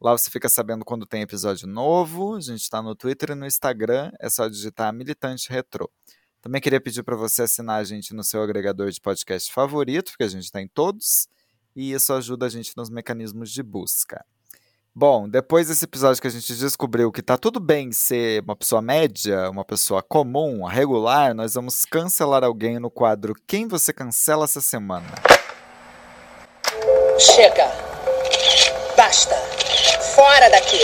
Lá 0.00 0.12
você 0.12 0.30
fica 0.30 0.48
sabendo 0.48 0.82
quando 0.82 1.04
tem 1.04 1.20
episódio 1.20 1.68
novo. 1.68 2.34
A 2.34 2.40
gente 2.40 2.62
está 2.62 2.80
no 2.80 2.94
Twitter 2.94 3.32
e 3.32 3.34
no 3.34 3.46
Instagram. 3.46 4.10
É 4.18 4.30
só 4.30 4.48
digitar 4.48 4.90
Militante 4.94 5.50
Retro. 5.50 5.90
Também 6.40 6.58
queria 6.58 6.80
pedir 6.80 7.02
para 7.02 7.16
você 7.16 7.42
assinar 7.42 7.80
a 7.80 7.84
gente 7.84 8.14
no 8.14 8.24
seu 8.24 8.42
agregador 8.42 8.90
de 8.90 8.98
podcast 8.98 9.52
favorito, 9.52 10.12
porque 10.12 10.24
a 10.24 10.28
gente 10.28 10.44
está 10.44 10.60
em 10.60 10.68
todos. 10.68 11.28
E 11.76 11.92
isso 11.92 12.14
ajuda 12.14 12.46
a 12.46 12.48
gente 12.48 12.74
nos 12.78 12.88
mecanismos 12.88 13.50
de 13.50 13.62
busca. 13.62 14.24
Bom, 14.92 15.28
depois 15.28 15.68
desse 15.68 15.84
episódio 15.84 16.20
que 16.20 16.26
a 16.26 16.30
gente 16.30 16.52
descobriu 16.52 17.12
que 17.12 17.22
tá 17.22 17.38
tudo 17.38 17.60
bem 17.60 17.92
ser 17.92 18.42
uma 18.42 18.56
pessoa 18.56 18.82
média, 18.82 19.48
uma 19.48 19.64
pessoa 19.64 20.02
comum, 20.02 20.64
regular, 20.64 21.32
nós 21.32 21.54
vamos 21.54 21.84
cancelar 21.84 22.42
alguém 22.42 22.80
no 22.80 22.90
quadro 22.90 23.32
Quem 23.46 23.68
você 23.68 23.92
cancela 23.92 24.46
essa 24.46 24.60
semana? 24.60 25.06
Chega! 27.20 27.70
Basta! 28.96 29.36
Fora 30.16 30.50
daqui! 30.50 30.80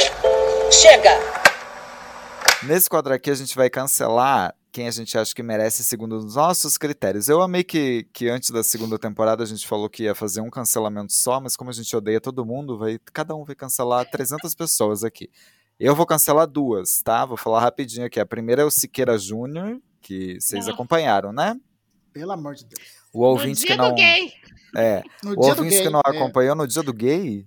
Chega! 0.71 1.11
Nesse 2.63 2.89
quadro 2.89 3.13
aqui 3.13 3.29
a 3.29 3.35
gente 3.35 3.57
vai 3.57 3.69
cancelar 3.69 4.55
quem 4.77 4.87
a 4.87 4.91
gente 4.91 5.16
acha 5.16 5.35
que 5.35 5.43
merece 5.43 5.83
segundo 5.83 6.18
os 6.18 6.35
nossos 6.35 6.77
critérios. 6.77 7.31
Eu 7.31 7.41
amei 7.41 7.64
que, 7.64 8.07
que 8.12 8.29
antes 8.29 8.51
da 8.51 8.62
segunda 8.62 8.99
temporada 8.99 9.43
a 9.43 9.47
gente 9.47 9.66
falou 9.66 9.89
que 9.89 10.03
ia 10.03 10.14
fazer 10.14 10.43
um 10.43 10.51
cancelamento 10.51 11.14
só, 11.14 11.41
mas 11.41 11.57
como 11.57 11.70
a 11.70 11.72
gente 11.72 11.97
odeia 11.97 12.20
todo 12.20 12.45
mundo, 12.45 12.77
vai, 12.77 13.01
cada 13.11 13.35
um 13.35 13.43
vai 13.43 13.57
cancelar 13.57 14.05
300 14.11 14.55
pessoas 14.55 15.03
aqui. 15.03 15.31
Eu 15.81 15.97
vou 15.97 16.05
cancelar 16.05 16.47
duas, 16.47 17.01
tá? 17.01 17.24
Vou 17.24 17.39
falar 17.39 17.61
rapidinho 17.61 18.05
aqui. 18.05 18.20
A 18.20 18.27
primeira 18.27 18.61
é 18.61 18.64
o 18.66 18.70
Siqueira 18.70 19.16
Júnior, 19.16 19.81
que 20.03 20.37
vocês 20.39 20.68
acompanharam, 20.68 21.33
né? 21.33 21.59
Pelo 22.12 22.33
amor 22.33 22.55
de 22.55 22.66
Deus. 22.66 22.87
O 23.14 23.22
ouvinte 23.22 23.61
no 23.62 23.66
dia 23.66 23.77
que 23.77 23.77
não. 23.77 23.89
do 23.89 23.95
gay. 23.95 24.33
É, 24.77 25.03
No 25.24 25.31
o 25.31 25.37
dia 25.37 25.55
do 25.55 25.62
ouvinte 25.62 25.77
gay, 25.77 25.85
que 25.85 25.91
não 25.91 26.03
é, 26.05 26.11
acompanhou 26.11 26.55
no 26.55 26.68
dia 26.68 26.83
do 26.83 26.93
gay, 26.93 27.47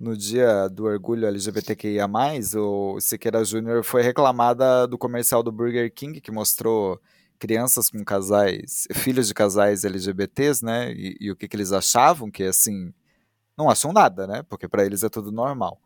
no 0.00 0.16
dia 0.16 0.66
do 0.68 0.84
orgulho 0.84 1.26
LGBTQIA, 1.26 2.08
o 2.56 2.98
Siqueira 3.00 3.44
Júnior 3.44 3.84
foi 3.84 4.00
reclamada 4.02 4.88
do 4.88 4.96
comercial 4.96 5.42
do 5.42 5.52
Burger 5.52 5.92
King 5.92 6.22
que 6.22 6.32
mostrou 6.32 6.98
crianças 7.38 7.90
com 7.90 8.02
casais, 8.02 8.88
filhos 8.94 9.28
de 9.28 9.34
casais 9.34 9.84
LGBTs, 9.84 10.64
né? 10.64 10.90
E, 10.92 11.16
e 11.20 11.30
o 11.30 11.36
que, 11.36 11.46
que 11.46 11.54
eles 11.54 11.70
achavam, 11.70 12.30
que 12.30 12.44
assim, 12.44 12.94
não 13.56 13.68
acham 13.68 13.92
nada, 13.92 14.26
né? 14.26 14.42
Porque 14.48 14.66
pra 14.66 14.86
eles 14.86 15.02
é 15.02 15.10
tudo 15.10 15.30
normal. 15.30 15.78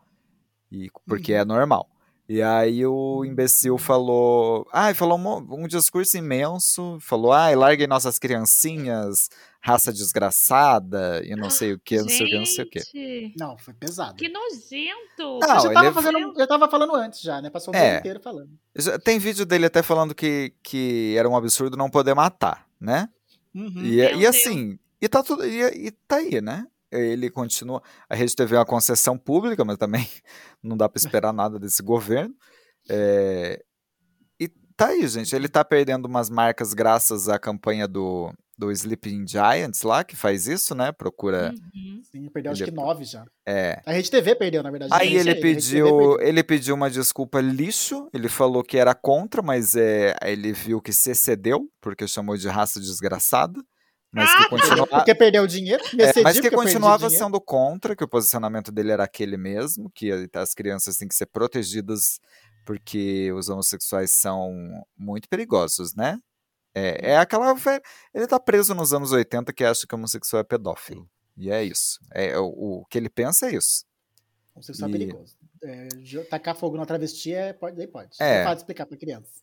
E, 0.71 0.89
porque 1.07 1.33
Uhum. 1.33 1.39
é 1.41 1.45
normal. 1.45 1.89
E 2.27 2.41
aí 2.41 2.87
o 2.87 3.23
imbecil 3.25 3.77
falou, 3.77 4.67
ai, 4.73 4.95
falou 4.95 5.19
um, 5.19 5.63
um 5.65 5.69
discurso 5.69 6.17
imenso, 6.17 6.97
falou, 7.01 7.33
ai, 7.33 7.55
larguem 7.55 7.87
nossas 7.87 8.19
criancinhas, 8.19 9.29
raça 9.61 9.93
desgraçada, 9.93 11.23
e 11.25 11.37
não 11.37 11.51
sei 11.51 11.75
o 11.75 11.79
que, 11.79 11.99
não 12.01 12.09
sei 12.09 12.23
o 12.27 12.29
que, 12.31 12.39
não 12.39 12.47
sei 12.47 12.65
o 12.65 12.71
que. 12.71 12.81
Gente, 12.81 13.35
Não, 13.39 13.59
foi 13.59 13.75
pesado. 13.75 14.15
Que 14.17 14.29
nojento. 14.29 15.39
Não, 15.41 15.55
eu, 15.57 15.61
já 15.61 15.73
tava 15.73 15.93
fazendo, 15.93 16.35
eu 16.41 16.47
tava 16.47 16.69
falando 16.71 16.95
antes 16.95 17.21
já, 17.21 17.43
né? 17.43 17.51
Passou 17.51 17.75
o 17.75 17.77
É. 17.77 17.91
dia 17.91 17.99
inteiro 18.01 18.21
falando. 18.21 18.51
Já- 18.75 18.99
Tem 18.99 19.19
vídeo 19.19 19.45
dele 19.45 19.67
até 19.67 19.83
falando 19.83 20.15
que, 20.15 20.55
que 20.63 21.15
era 21.19 21.29
um 21.29 21.37
absurdo 21.37 21.77
não 21.77 21.91
poder 21.91 22.15
matar, 22.15 22.67
né? 22.81 23.09
Uhum. 23.55 23.85
E, 23.85 23.97
Meu 23.97 24.21
e 24.21 24.27
assim, 24.27 24.79
e 25.01 25.09
tá 25.09 25.23
tudo. 25.23 25.47
E, 25.47 25.61
e 25.89 25.91
tá 26.09 26.17
aí, 26.17 26.41
né? 26.41 26.67
Ele 26.99 27.31
continua. 27.31 27.83
A 28.09 28.15
Rede 28.15 28.35
TV 28.37 28.55
é 28.57 28.59
uma 28.59 28.65
concessão 28.67 29.17
pública, 29.19 29.65
mas 29.65 29.77
também 29.79 30.09
não 30.63 30.77
dá 30.77 30.89
pra 30.89 30.99
esperar 30.99 31.33
nada 31.33 31.59
desse 31.59 31.83
governo. 31.83 32.35
É, 32.89 33.63
e 34.39 34.49
tá 34.77 34.89
aí, 34.89 35.07
gente. 35.09 35.35
Ele 35.35 35.49
tá 35.49 35.65
perdendo 35.65 36.07
umas 36.07 36.29
marcas 36.31 36.75
graças 36.75 37.29
à 37.29 37.39
campanha 37.39 37.89
do, 37.89 38.33
do 38.59 38.71
Sleeping 38.71 39.27
Giants 39.27 39.83
lá, 39.83 40.05
que 40.05 40.15
faz 40.15 40.47
isso, 40.47 40.75
né? 40.75 40.93
Procura. 40.93 41.53
Uhum. 41.75 42.01
Sim, 42.11 42.29
perdeu 42.29 42.53
acho 42.53 42.63
Ele- 42.63 42.71
que 42.71 42.77
nove 42.77 43.05
já. 43.05 43.25
É, 43.47 43.81
A 43.87 43.93
Rede 43.93 44.11
TV 44.11 44.35
perdeu, 44.35 44.63
na 44.63 44.71
verdade. 44.71 44.93
Aí 44.95 45.15
ele 45.17 45.35
TV 45.35 45.41
pediu, 45.41 45.87
perdeu. 45.87 46.21
ele 46.21 46.43
pediu 46.45 46.75
uma 46.75 46.91
desculpa 46.91 47.41
lixo, 47.41 48.09
ele 48.13 48.29
falou 48.29 48.63
que 48.63 48.77
era 48.77 48.95
contra, 48.95 49.43
mas 49.43 49.75
é, 49.75 50.15
ele 50.23 50.53
viu 50.53 50.81
que 50.81 50.93
se 50.93 51.11
excedeu, 51.11 51.69
porque 51.81 52.07
chamou 52.07 52.37
de 52.37 52.49
raça 52.49 52.79
desgraçada, 52.81 53.61
mas 54.15 54.37
que, 54.37 54.49
continua, 54.49 54.87
Porque 54.87 55.15
perdeu 55.15 55.43
o 55.43 55.47
dinheiro. 55.47 55.83
É, 55.99 56.23
mas 56.23 56.39
que 56.41 56.51
continuava 56.51 57.11
sendo 57.11 57.41
contra, 57.41 57.97
que 57.97 58.05
o 58.05 58.09
posicionamento 58.09 58.71
dele 58.71 58.93
era 58.93 59.05
aquele 59.05 59.37
mesmo, 59.37 59.91
que 59.91 60.11
as 60.35 60.55
crianças 60.55 60.97
têm 60.97 61.09
que 61.09 61.15
ser 61.15 61.27
protegidas 61.27 62.21
porque 62.65 63.31
os 63.33 63.49
homossexuais 63.49 64.13
são 64.13 64.53
muito 64.97 65.29
perigosos, 65.29 65.95
né? 65.95 66.19
É, 66.75 67.13
é 67.13 67.17
aquela. 67.19 67.55
Ele 68.13 68.27
tá 68.27 68.41
preso 68.41 68.75
nos 68.75 68.93
anos 68.93 69.13
80 69.13 69.53
que 69.53 69.63
acha 69.65 69.87
que 69.87 69.95
homossexual 69.95 70.41
é 70.41 70.45
pedófilo. 70.45 71.09
E 71.37 71.51
é 71.51 71.63
isso. 71.63 72.01
É, 72.13 72.39
o, 72.39 72.47
o 72.47 72.85
que 72.87 72.99
ele 72.99 73.09
pensa 73.09 73.49
é 73.49 73.55
isso. 73.55 73.85
Homossexual 74.55 74.89
é 74.89 74.93
E- 74.93 74.99
perigoso. 74.99 75.37
É, 75.63 75.89
tacar 76.29 76.55
fogo 76.55 76.77
na 76.77 76.85
travesti 76.85 77.33
é, 77.33 77.53
pode, 77.53 77.81
aí 77.81 77.87
pode. 77.87 78.11
É. 78.21 78.41
É 78.41 78.45
fácil 78.45 78.59
explicar 78.59 78.85
pra 78.87 78.99
criança. 78.99 79.43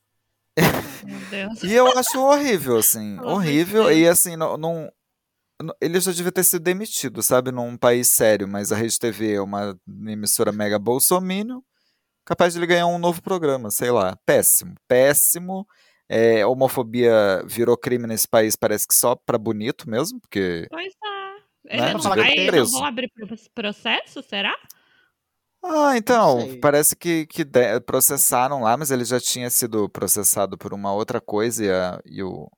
E 1.64 1.74
eu 1.74 1.88
acho 1.98 2.20
horrível, 2.20 2.78
assim, 2.78 3.20
horrível. 3.22 3.92
E 3.92 4.08
assim, 4.08 4.36
não, 4.36 4.58
ele 5.82 6.00
já 6.00 6.12
devia 6.12 6.32
ter 6.32 6.44
sido 6.44 6.64
demitido, 6.64 7.22
sabe, 7.22 7.52
num 7.52 7.78
país 7.78 8.08
sério, 8.08 8.48
mas 8.48 8.72
a 8.72 8.76
Rede 8.76 8.98
TV 9.00 9.34
é 9.36 9.42
uma 9.42 9.78
emissora 10.08 10.52
mega 10.52 10.80
bolsominion, 10.80 11.62
capaz 12.26 12.54
de 12.54 12.60
ele 12.60 12.68
ganhar 12.68 12.88
um 12.88 12.98
novo 12.98 13.22
programa, 13.22 13.70
sei 13.70 13.92
lá. 13.92 14.18
Péssimo, 14.26 14.76
péssimo. 14.88 15.66
É, 16.10 16.46
homofobia 16.46 17.42
virou 17.46 17.78
crime 17.78 18.06
nesse 18.06 18.28
país, 18.28 18.56
parece 18.58 18.86
que 18.86 18.94
só 18.94 19.16
pra 19.16 19.38
bonito 19.38 19.90
mesmo, 19.90 20.20
porque. 20.20 20.68
Pois 20.70 20.94
é. 20.94 21.78
Né? 21.78 21.92
Ele 21.92 21.94
não, 21.94 22.16
não 22.16 22.48
preso. 22.48 22.72
vão 22.72 22.86
abrir 22.86 23.10
pro- 23.14 23.38
processo, 23.54 24.22
será? 24.24 24.54
Ah, 25.64 25.96
então, 25.96 26.60
parece 26.60 26.96
que, 26.96 27.26
que 27.28 27.44
de- 27.44 27.80
processaram 27.82 28.62
lá, 28.62 28.76
mas 28.76 28.90
ele 28.90 29.06
já 29.06 29.20
tinha 29.20 29.50
sido 29.50 29.88
processado 29.90 30.58
por 30.58 30.74
uma 30.74 30.92
outra 30.94 31.22
coisa 31.22 31.64
e, 31.64 31.70
a- 31.72 32.02
e 32.06 32.24
o, 32.24 32.50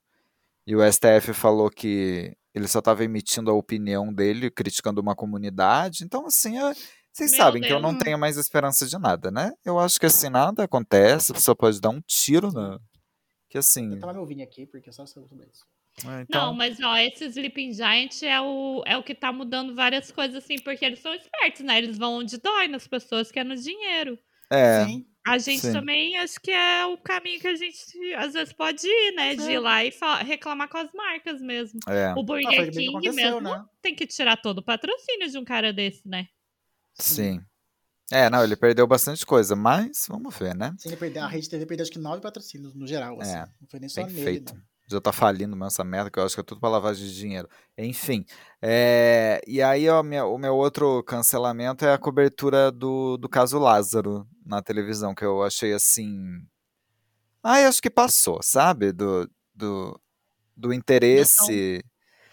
e 0.66 0.76
o 0.76 0.82
STF 0.82 1.34
falou 1.34 1.70
que 1.70 2.34
ele 2.54 2.68
só 2.68 2.80
estava 2.80 3.04
emitindo 3.04 3.52
a 3.52 3.54
opinião 3.54 4.14
dele, 4.14 4.50
criticando 4.50 5.02
uma 5.02 5.16
comunidade. 5.16 6.04
Então, 6.06 6.26
assim, 6.28 6.58
é- 6.58 6.74
vocês 7.12 7.32
Meu 7.32 7.40
sabem 7.42 7.62
que 7.62 7.68
eu 7.68 7.80
Deus. 7.80 7.82
não 7.82 7.98
tenho 7.98 8.18
mais 8.18 8.38
esperança 8.38 8.86
de 8.88 8.98
nada, 8.98 9.30
né? 9.30 9.52
Eu 9.66 9.78
acho 9.80 10.00
que 10.00 10.06
assim, 10.06 10.30
nada 10.30 10.64
acontece, 10.64 11.32
a 11.32 11.36
pessoa 11.36 11.56
pode 11.56 11.80
dar 11.82 11.90
um 11.90 12.02
tiro 12.02 12.52
na. 12.52 12.80
Que 13.50 13.58
assim. 13.58 13.94
Eu 13.94 14.00
tava 14.00 14.14
meu 14.14 14.26
vinho 14.26 14.44
aqui, 14.44 14.66
porque 14.66 14.90
eu 14.90 14.94
só 14.94 15.06
sobre 15.06 15.46
isso. 15.52 15.64
É, 16.00 16.08
Não, 16.08 16.22
Então, 16.22 16.54
mas 16.54 16.80
ó, 16.82 16.96
esse 16.98 17.26
Sleeping 17.26 17.74
Giant 17.74 18.24
é 18.24 18.40
o, 18.42 18.84
é 18.86 18.98
o 18.98 19.04
que 19.04 19.14
tá 19.14 19.32
mudando 19.32 19.76
várias 19.76 20.12
coisas, 20.12 20.44
assim, 20.44 20.56
porque 20.60 20.84
eles 20.86 21.00
são 21.00 21.14
espertos, 21.14 21.62
né? 21.62 21.78
Eles 21.78 21.98
vão 21.98 22.14
onde 22.16 22.38
dói 22.38 22.68
nas 22.68 22.88
pessoas, 22.88 23.32
que 23.32 23.40
é 23.40 23.44
no 23.44 23.56
dinheiro. 23.56 24.18
é. 24.50 24.86
Sim. 24.86 25.06
A 25.26 25.38
gente 25.38 25.62
Sim. 25.62 25.72
também 25.72 26.18
acho 26.18 26.38
que 26.42 26.52
é 26.52 26.86
o 26.86 26.98
caminho 26.98 27.40
que 27.40 27.48
a 27.48 27.56
gente 27.56 28.14
às 28.16 28.34
vezes 28.34 28.52
pode 28.52 28.86
ir, 28.86 29.16
né? 29.16 29.36
De 29.36 29.52
ir 29.52 29.60
lá 29.60 29.84
e 29.86 29.94
reclamar 30.26 30.68
com 30.68 30.78
as 30.78 30.92
marcas 30.92 31.40
mesmo. 31.42 31.80
É, 31.88 32.12
O 32.14 32.20
Ah, 32.20 32.24
Burger 32.24 32.66
que 32.66 32.72
King 32.72 33.12
mesmo 33.12 33.40
né? 33.40 33.64
tem 33.82 33.96
que 33.96 34.06
tirar 34.06 34.36
todo 34.36 34.58
o 34.58 34.62
patrocínio 34.64 35.30
de 35.30 35.38
um 35.38 35.46
cara 35.46 35.72
desse, 35.72 36.06
né? 36.06 36.28
sim. 36.96 37.40
É, 38.12 38.30
não, 38.30 38.44
ele 38.44 38.56
perdeu 38.58 38.86
bastante 38.86 39.26
coisa, 39.26 39.56
mas 39.56 40.06
vamos 40.10 40.38
ver, 40.38 40.54
né? 40.54 40.76
Sim, 40.78 40.90
ele 40.90 40.98
perdeu, 40.98 41.24
a 41.24 41.28
Rede 41.28 41.50
TV 41.50 41.66
perdeu 41.66 41.84
acho 41.84 41.92
que 41.92 41.98
nove 41.98 42.22
patrocínios 42.22 42.76
no 42.76 42.86
geral. 42.86 43.20
Assim. 43.22 43.32
É, 43.32 43.46
não 43.62 43.68
foi 43.70 43.80
nem 43.80 43.90
só 43.90 44.06
nele, 44.06 44.24
feito. 44.24 44.54
não. 44.54 44.62
Já 44.94 45.02
tá 45.02 45.12
falindo 45.12 45.56
mesmo 45.56 45.66
essa 45.66 45.84
merda, 45.84 46.10
que 46.10 46.20
eu 46.20 46.24
acho 46.24 46.36
que 46.36 46.42
é 46.42 46.44
tudo 46.44 46.60
pra 46.62 46.70
lavagem 46.70 47.06
de 47.06 47.16
dinheiro. 47.16 47.50
Enfim. 47.78 48.26
é, 48.62 49.42
e 49.48 49.62
aí, 49.62 49.90
ó, 49.90 50.02
minha- 50.04 50.26
o 50.26 50.38
meu 50.38 50.56
outro 50.56 51.04
cancelamento 51.04 51.86
é 51.86 51.94
a 51.94 51.98
cobertura 51.98 52.72
do, 52.72 53.18
do 53.18 53.28
caso 53.28 53.58
Lázaro 53.60 54.28
na 54.46 54.62
televisão, 54.62 55.14
que 55.14 55.26
eu 55.26 55.44
achei 55.44 55.74
assim. 55.74 56.40
Ai, 57.44 57.66
acho 57.66 57.82
que 57.82 57.90
passou, 57.90 58.40
sabe? 58.42 58.92
Do, 58.92 59.30
do, 59.54 60.00
do 60.56 60.74
interesse. 60.74 61.84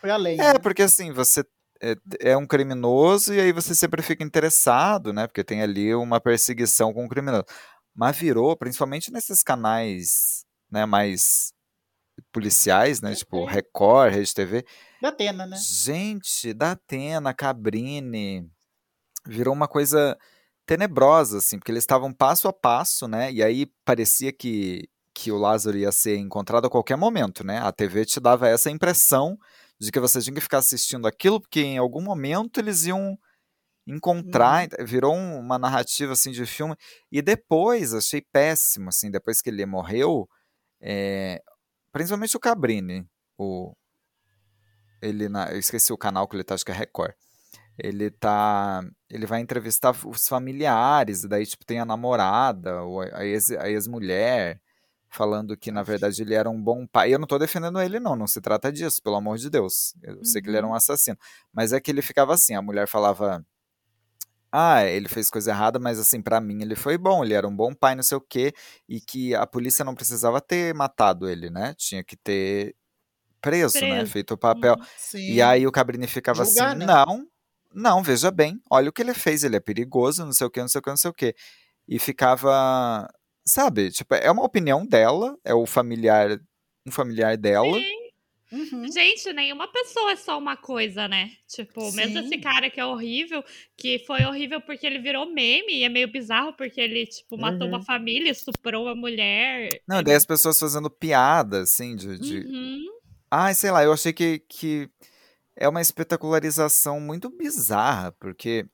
Foi 0.01 0.11
além. 0.11 0.41
É, 0.41 0.53
né? 0.55 0.59
porque 0.59 0.83
assim, 0.83 1.13
você 1.13 1.45
é, 1.83 1.97
é 2.21 2.37
um 2.37 2.47
criminoso 2.47 3.35
e 3.35 3.41
aí 3.41 3.53
você 3.53 3.75
sempre 3.75 4.03
fica 4.03 4.23
interessado, 4.23 5.13
né? 5.13 5.27
Porque 5.27 5.43
tem 5.45 5.63
ali 5.63 5.95
uma 5.95 6.21
perseguição 6.21 6.93
com 6.93 7.05
o 7.05 7.09
criminoso. 7.09 7.45
Mas 7.95 8.17
virou, 8.17 8.57
principalmente 8.57 9.11
nesses 9.13 9.43
canais, 9.43 10.45
né, 10.71 10.87
mais 10.87 11.53
policiais, 12.33 13.01
né? 13.01 13.15
Tipo 13.15 13.49
É. 13.49 13.53
Record, 13.53 14.13
Rede 14.15 14.35
TV. 14.35 14.65
Da 15.01 15.09
Atena, 15.09 15.47
né? 15.47 15.57
Gente, 15.57 16.53
da 16.55 16.73
Atena, 16.73 17.33
Cabrini, 17.35 18.49
virou 19.27 19.55
uma 19.55 19.69
coisa 19.69 20.17
tenebrosa, 20.67 21.39
assim, 21.39 21.59
porque 21.59 21.73
eles 21.73 21.83
estavam 21.83 22.13
passo 22.13 22.47
a 22.49 22.53
passo, 22.53 23.09
né? 23.09 23.33
E 23.33 23.43
aí 23.43 23.67
parecia 23.85 24.33
que, 24.33 24.89
que 25.15 25.33
o 25.33 25.37
Lázaro 25.39 25.77
ia 25.77 25.91
ser 25.93 26.17
encontrado 26.17 26.67
a 26.67 26.71
qualquer 26.71 26.97
momento, 26.97 27.45
né? 27.45 27.59
A 27.59 27.73
TV 27.73 28.05
te 28.05 28.21
dava 28.21 28.49
essa 28.49 28.71
impressão 28.71 29.37
de 29.81 29.91
que 29.91 29.99
você 29.99 30.21
tinha 30.21 30.35
que 30.35 30.41
ficar 30.41 30.59
assistindo 30.59 31.07
aquilo, 31.07 31.41
porque 31.41 31.61
em 31.61 31.79
algum 31.79 32.03
momento 32.03 32.59
eles 32.61 32.85
iam 32.87 33.19
encontrar, 33.87 34.69
Uhum. 34.79 34.85
virou 34.85 35.15
um- 35.15 35.41
uma 35.41 35.59
narrativa 35.59 36.13
assim 36.13 36.31
de 36.31 36.45
filme. 36.47 36.77
E 37.11 37.21
depois, 37.23 37.93
achei 37.95 38.21
péssimo, 38.33 38.91
assim, 38.91 39.11
depois 39.11 39.41
que 39.43 39.51
ele 39.51 39.65
morreu, 39.67 40.29
é, 40.81 41.43
principalmente 41.93 42.37
o 42.37 42.41
Cabrini, 42.41 43.07
o, 43.39 43.73
ele 45.03 45.29
na, 45.29 45.51
eu 45.53 45.59
esqueci 45.59 45.93
o 45.93 45.99
canal 45.99 46.29
que 46.29 46.37
ele 46.37 46.45
tá, 46.45 46.55
acho 46.55 46.65
que 46.65 46.73
é 46.73 46.75
Record. 46.75 47.15
Ele 47.79 48.11
tá, 48.11 48.83
ele 49.09 49.25
vai 49.27 49.41
entrevistar 49.41 49.95
os 50.07 50.29
familiares, 50.29 51.23
daí 51.25 51.47
tipo 51.47 51.65
tem 51.65 51.81
a 51.81 51.85
namorada, 51.85 52.83
ou 52.83 53.01
a 53.01 53.25
ex, 53.25 53.51
a 53.53 53.71
ex-mulher, 53.71 54.61
falando 55.09 55.57
que 55.57 55.71
na 55.73 55.83
verdade 55.83 56.21
ele 56.21 56.35
era 56.35 56.51
um 56.51 56.63
bom 56.63 56.87
pai. 56.87 57.15
Eu 57.15 57.19
não 57.19 57.27
tô 57.27 57.39
defendendo 57.39 57.81
ele 57.81 57.99
não, 57.99 58.15
não 58.15 58.27
se 58.27 58.41
trata 58.41 58.71
disso, 58.71 59.03
pelo 59.03 59.17
amor 59.17 59.39
de 59.39 59.49
Deus. 59.49 59.95
Eu 60.03 60.23
sei 60.25 60.43
que 60.43 60.49
ele 60.49 60.59
era 60.59 60.67
um 60.67 60.71
Uhum. 60.71 60.77
assassino, 60.77 61.17
mas 61.53 61.73
é 61.73 61.81
que 61.81 61.91
ele 61.91 62.03
ficava 62.03 62.35
assim, 62.35 62.55
a 62.55 62.61
mulher 62.63 62.87
falava 62.87 63.45
ah, 64.53 64.85
ele 64.85 65.09
fez 65.09 65.31
coisa 65.31 65.51
errada, 65.51 65.79
mas 65.79 65.99
assim, 65.99 66.21
pra 66.21 66.41
mim 66.41 66.63
ele 66.63 66.75
foi 66.75 66.99
bom, 66.99 67.25
ele 67.25 67.35
era 67.35 67.47
um 67.47 67.55
bom 67.55 67.73
pai, 67.75 67.95
não 67.95 68.03
sei 68.03 68.17
o 68.19 68.21
quê, 68.21 68.53
e 68.89 69.01
que 69.01 69.35
a 69.35 69.47
polícia 69.47 69.85
não 69.85 69.95
precisava 69.95 70.41
ter 70.41 70.75
matado 70.75 71.29
ele, 71.29 71.51
né? 71.51 71.75
Tinha 71.77 72.03
que 72.03 72.17
ter 72.17 72.75
preso, 73.41 73.81
né? 73.81 73.99
Preso. 73.99 74.13
Feito 74.13 74.35
o 74.35 74.39
papel. 74.39 74.75
Uhum. 74.75 74.85
Sim. 74.97 75.33
E 75.33 75.43
aí 75.43 75.67
o 75.67 75.73
Cabrini 75.73 76.07
ficava 76.07 76.45
Julgar, 76.45 76.71
assim, 76.71 76.79
né? 76.79 76.87
não, 76.87 77.27
não, 77.73 78.03
veja 78.03 78.31
bem, 78.31 78.61
olha 78.71 78.91
o 78.91 78.93
que 78.93 79.03
ele 79.03 79.15
fez, 79.15 79.45
ele 79.45 79.57
é 79.57 79.61
perigoso, 79.61 80.25
não 80.25 80.33
sei 80.33 80.47
o 80.47 80.51
que, 80.51 80.61
não 80.61 80.69
sei 80.69 80.79
o 80.81 80.83
que, 80.83 80.91
não 80.91 80.97
sei 80.97 81.11
o 81.11 81.15
que. 81.15 81.35
E 81.87 81.99
ficava, 81.99 83.09
sabe, 83.45 83.91
tipo, 83.91 84.15
é 84.15 84.31
uma 84.31 84.45
opinião 84.45 84.87
dela, 84.87 85.37
é 85.45 85.55
o 85.55 85.67
familiar, 85.67 86.41
um 86.87 86.91
familiar 86.91 87.37
dela. 87.37 87.73
Sim. 87.75 88.00
Uhum. 88.53 88.91
Gente, 88.91 89.33
nenhuma 89.33 89.69
pessoa 89.69 90.13
é 90.13 90.17
só 90.17 90.39
uma 90.39 90.57
coisa, 90.57 91.07
né? 91.07 91.31
Tipo, 91.49 91.93
mesmo 91.93 92.19
esse 92.19 92.29
Sim. 92.31 92.41
cara 92.41 92.69
que 92.69 92.81
é 92.81 92.85
horrível, 92.85 93.45
que 93.77 94.01
foi 94.01 94.25
horrível 94.25 94.61
porque 94.61 94.87
ele 94.87 94.99
virou 94.99 95.27
meme, 95.33 95.73
e 95.77 95.85
é 95.85 95.89
meio 95.89 96.11
bizarro 96.11 96.53
porque 96.55 96.81
ele, 96.81 97.07
tipo, 97.07 97.39
matou 97.39 97.69
uma 97.69 97.79
Uhum. 97.79 97.85
família, 97.85 98.31
estuprou 98.31 98.85
uma 98.85 98.95
mulher. 98.95 99.69
Não, 99.87 100.03
daí 100.03 100.15
as 100.15 100.27
pessoas 100.27 100.59
fazendo 100.59 100.91
piada, 100.91 101.61
assim, 101.63 101.95
de, 101.95 102.19
de... 102.19 102.39
Uhum. 102.41 102.87
Ai, 103.31 103.55
sei 103.55 103.71
lá, 103.71 103.85
eu 103.85 103.93
achei 103.93 104.13
que, 104.13 104.41
que 104.49 104.91
é 105.57 105.69
uma 105.69 105.81
espetacularização 105.81 106.99
muito 107.01 107.31
bizarra, 107.31 108.11
porque. 108.19 108.67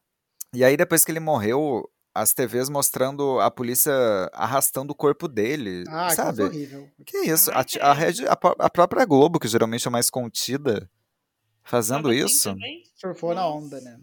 E 0.55 0.65
aí, 0.65 0.77
depois 0.77 1.05
que 1.05 1.11
ele 1.11 1.21
morreu, 1.21 1.87
as 2.21 2.33
TVs 2.33 2.69
mostrando 2.69 3.39
a 3.41 3.51
polícia 3.51 3.93
arrastando 4.33 4.93
o 4.93 4.97
corpo 4.97 5.27
dele, 5.29 5.85
Ah, 5.89 6.09
que 6.09 6.15
sabe? 6.15 6.43
horrível. 6.43 6.89
Que 7.05 7.19
isso? 7.19 7.51
Ai, 7.53 7.65
A, 7.81 7.93
a, 7.93 8.33
a, 8.33 8.67
a 8.67 8.71
própria 8.71 9.05
Globo, 9.05 9.39
que 9.39 9.49
geralmente 9.49 9.87
é 9.87 9.91
mais 9.91 10.09
contida, 10.11 10.89
fazendo 11.63 12.09
assim 12.09 12.25
isso? 12.25 12.55
Surfou 12.95 13.35
na 13.35 13.47
onda, 13.49 13.81
né? 13.81 13.99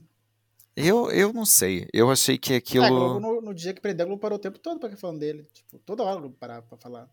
eu, 0.75 1.11
eu 1.11 1.31
não 1.33 1.45
sei. 1.45 1.87
Eu 1.93 2.09
achei 2.11 2.37
que 2.37 2.53
É, 2.53 2.57
a 2.57 2.89
Globo, 2.89 3.17
aquilo. 3.17 3.19
no, 3.19 3.41
no 3.41 3.53
dia 3.53 3.73
que 3.73 3.81
prendeu, 3.81 4.05
a 4.05 4.07
Globo 4.07 4.21
parou 4.21 4.37
o 4.37 4.41
tempo 4.41 4.57
todo 4.59 4.79
pra 4.79 4.89
ficar 4.89 4.99
falando 5.01 5.19
dele. 5.19 5.47
Tipo, 5.53 5.77
toda 5.79 6.03
hora 6.03 6.17
a 6.17 6.19
Globo 6.19 6.35
parava 6.39 6.61
pra 6.63 6.77
falar. 6.77 7.07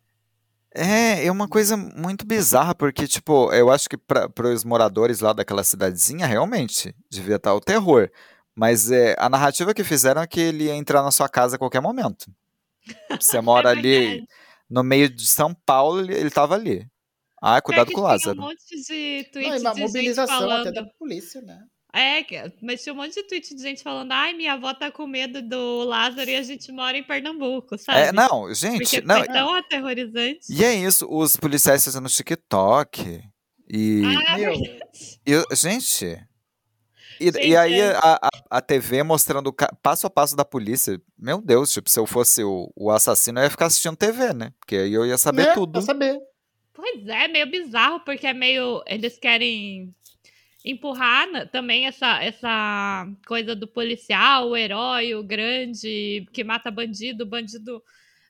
É, 0.73 1.27
é 1.27 1.33
uma 1.33 1.49
coisa 1.49 1.77
muito 1.77 2.25
bizarra, 2.25 2.75
porque, 2.77 3.07
tipo, 3.09 3.53
eu 3.53 3.71
acho 3.71 3.89
que 3.89 3.97
para 3.97 4.31
os 4.49 4.63
moradores 4.65 5.19
lá 5.21 5.33
daquela 5.33 5.65
cidadezinha, 5.65 6.27
realmente, 6.27 6.95
devia 7.11 7.37
estar 7.37 7.53
o 7.55 7.61
terror. 7.61 8.09
Mas 8.61 8.91
é, 8.91 9.15
a 9.19 9.27
narrativa 9.31 9.73
que 9.73 9.83
fizeram 9.83 10.21
é 10.21 10.27
que 10.27 10.39
ele 10.39 10.65
ia 10.65 10.75
entrar 10.75 11.03
na 11.03 11.11
sua 11.11 11.31
casa 11.31 11.57
a 11.57 11.59
qualquer 11.59 11.81
momento. 11.81 12.27
Você 13.19 13.41
mora 13.41 13.71
É 13.71 13.73
ali 13.73 14.25
no 14.69 14.83
meio 14.85 15.09
de 15.09 15.27
São 15.27 15.55
Paulo, 15.55 16.01
ele, 16.01 16.15
ele 16.15 16.31
tava 16.31 16.57
ali. 16.57 16.87
Ah, 17.43 17.53
Pior 17.55 17.63
cuidado 17.63 17.87
que 17.89 17.95
com 17.95 18.01
o 18.01 18.05
tinha 18.05 18.13
Lázaro. 18.13 18.39
um 18.39 18.43
monte 18.43 18.59
de 18.87 19.23
Não, 19.25 19.31
tweet 19.33 19.47
e 19.47 19.49
uma 19.49 19.59
de 19.73 19.81
gente 19.81 19.81
mobilização 19.81 20.51
até 20.51 20.71
da 20.73 20.75
falando. 20.83 20.91
polícia, 20.99 21.41
né? 21.41 21.59
É, 21.93 22.23
que- 22.23 22.53
mas 22.63 22.83
tinha 22.83 22.93
um 22.93 22.97
monte 22.97 23.15
de 23.15 23.23
tweet 23.27 23.55
de 23.55 23.63
gente 23.63 23.83
falando, 23.83 24.13
ai, 24.13 24.35
minha 24.35 24.53
avó 24.53 24.75
tá 24.75 24.91
com 24.93 25.07
medo 25.07 25.41
do 25.43 25.83
Lázaro 25.85 26.29
e 26.29 26.37
a 26.37 26.43
gente 26.43 26.71
mora 26.71 26.99
em 26.99 27.03
Pernambuco, 27.03 27.79
sabe? 27.79 27.99
É, 27.99 28.13
não, 28.13 28.53
gente, 28.55 28.79
Porque 28.83 29.01
não. 29.01 29.17
foi 29.17 29.27
tão 29.27 29.55
aterrorizante. 29.55 30.41
E 30.51 30.63
é 30.63 30.75
isso, 30.75 31.07
os 31.11 31.35
policiais 31.37 31.83
fazendo 31.83 32.09
TikTok. 32.11 33.23
E, 33.73 34.03
Ah, 34.29 34.37
Meu, 34.37 34.53
e- 34.53 35.57
gente. 35.57 36.23
E, 37.21 37.49
e 37.49 37.57
aí 37.57 37.79
é. 37.79 37.91
a, 37.97 38.19
a, 38.23 38.31
a 38.59 38.61
TV 38.63 39.03
mostrando 39.03 39.55
passo 39.83 40.07
a 40.07 40.11
passo 40.11 40.35
da 40.35 40.45
polícia. 40.45 41.01
Meu 41.19 41.41
Deus, 41.43 41.71
tipo, 41.73 41.91
se 41.91 42.01
eu 42.01 42.07
fosse 42.07 42.43
o, 42.43 42.73
o 42.75 42.91
assassino, 42.91 43.39
eu 43.39 43.45
ia 43.45 43.51
ficar 43.51 43.67
assistindo 43.67 43.97
TV, 43.97 44.33
né? 44.33 44.53
Porque 44.59 44.77
aí 44.77 44.93
eu 44.93 45.05
ia 45.05 45.19
saber 45.19 45.47
né? 45.49 45.55
tudo. 45.55 45.73
Pra 45.73 45.83
saber. 45.83 46.19
Pois 46.73 47.07
é, 47.07 47.29
meio 47.29 47.51
bizarro, 47.51 48.01
porque 48.01 48.27
é 48.27 48.33
meio. 48.33 48.83
Eles 48.87 49.19
querem 49.19 49.95
empurrar 50.65 51.31
na- 51.31 51.47
também 51.47 51.87
essa, 51.87 52.23
essa 52.23 53.07
coisa 53.27 53.55
do 53.55 53.69
policial, 53.69 54.49
o 54.49 54.57
herói, 54.57 55.15
o 55.15 55.23
grande, 55.23 56.27
que 56.33 56.43
mata 56.43 56.71
bandido, 56.71 57.27
bandido 57.27 57.83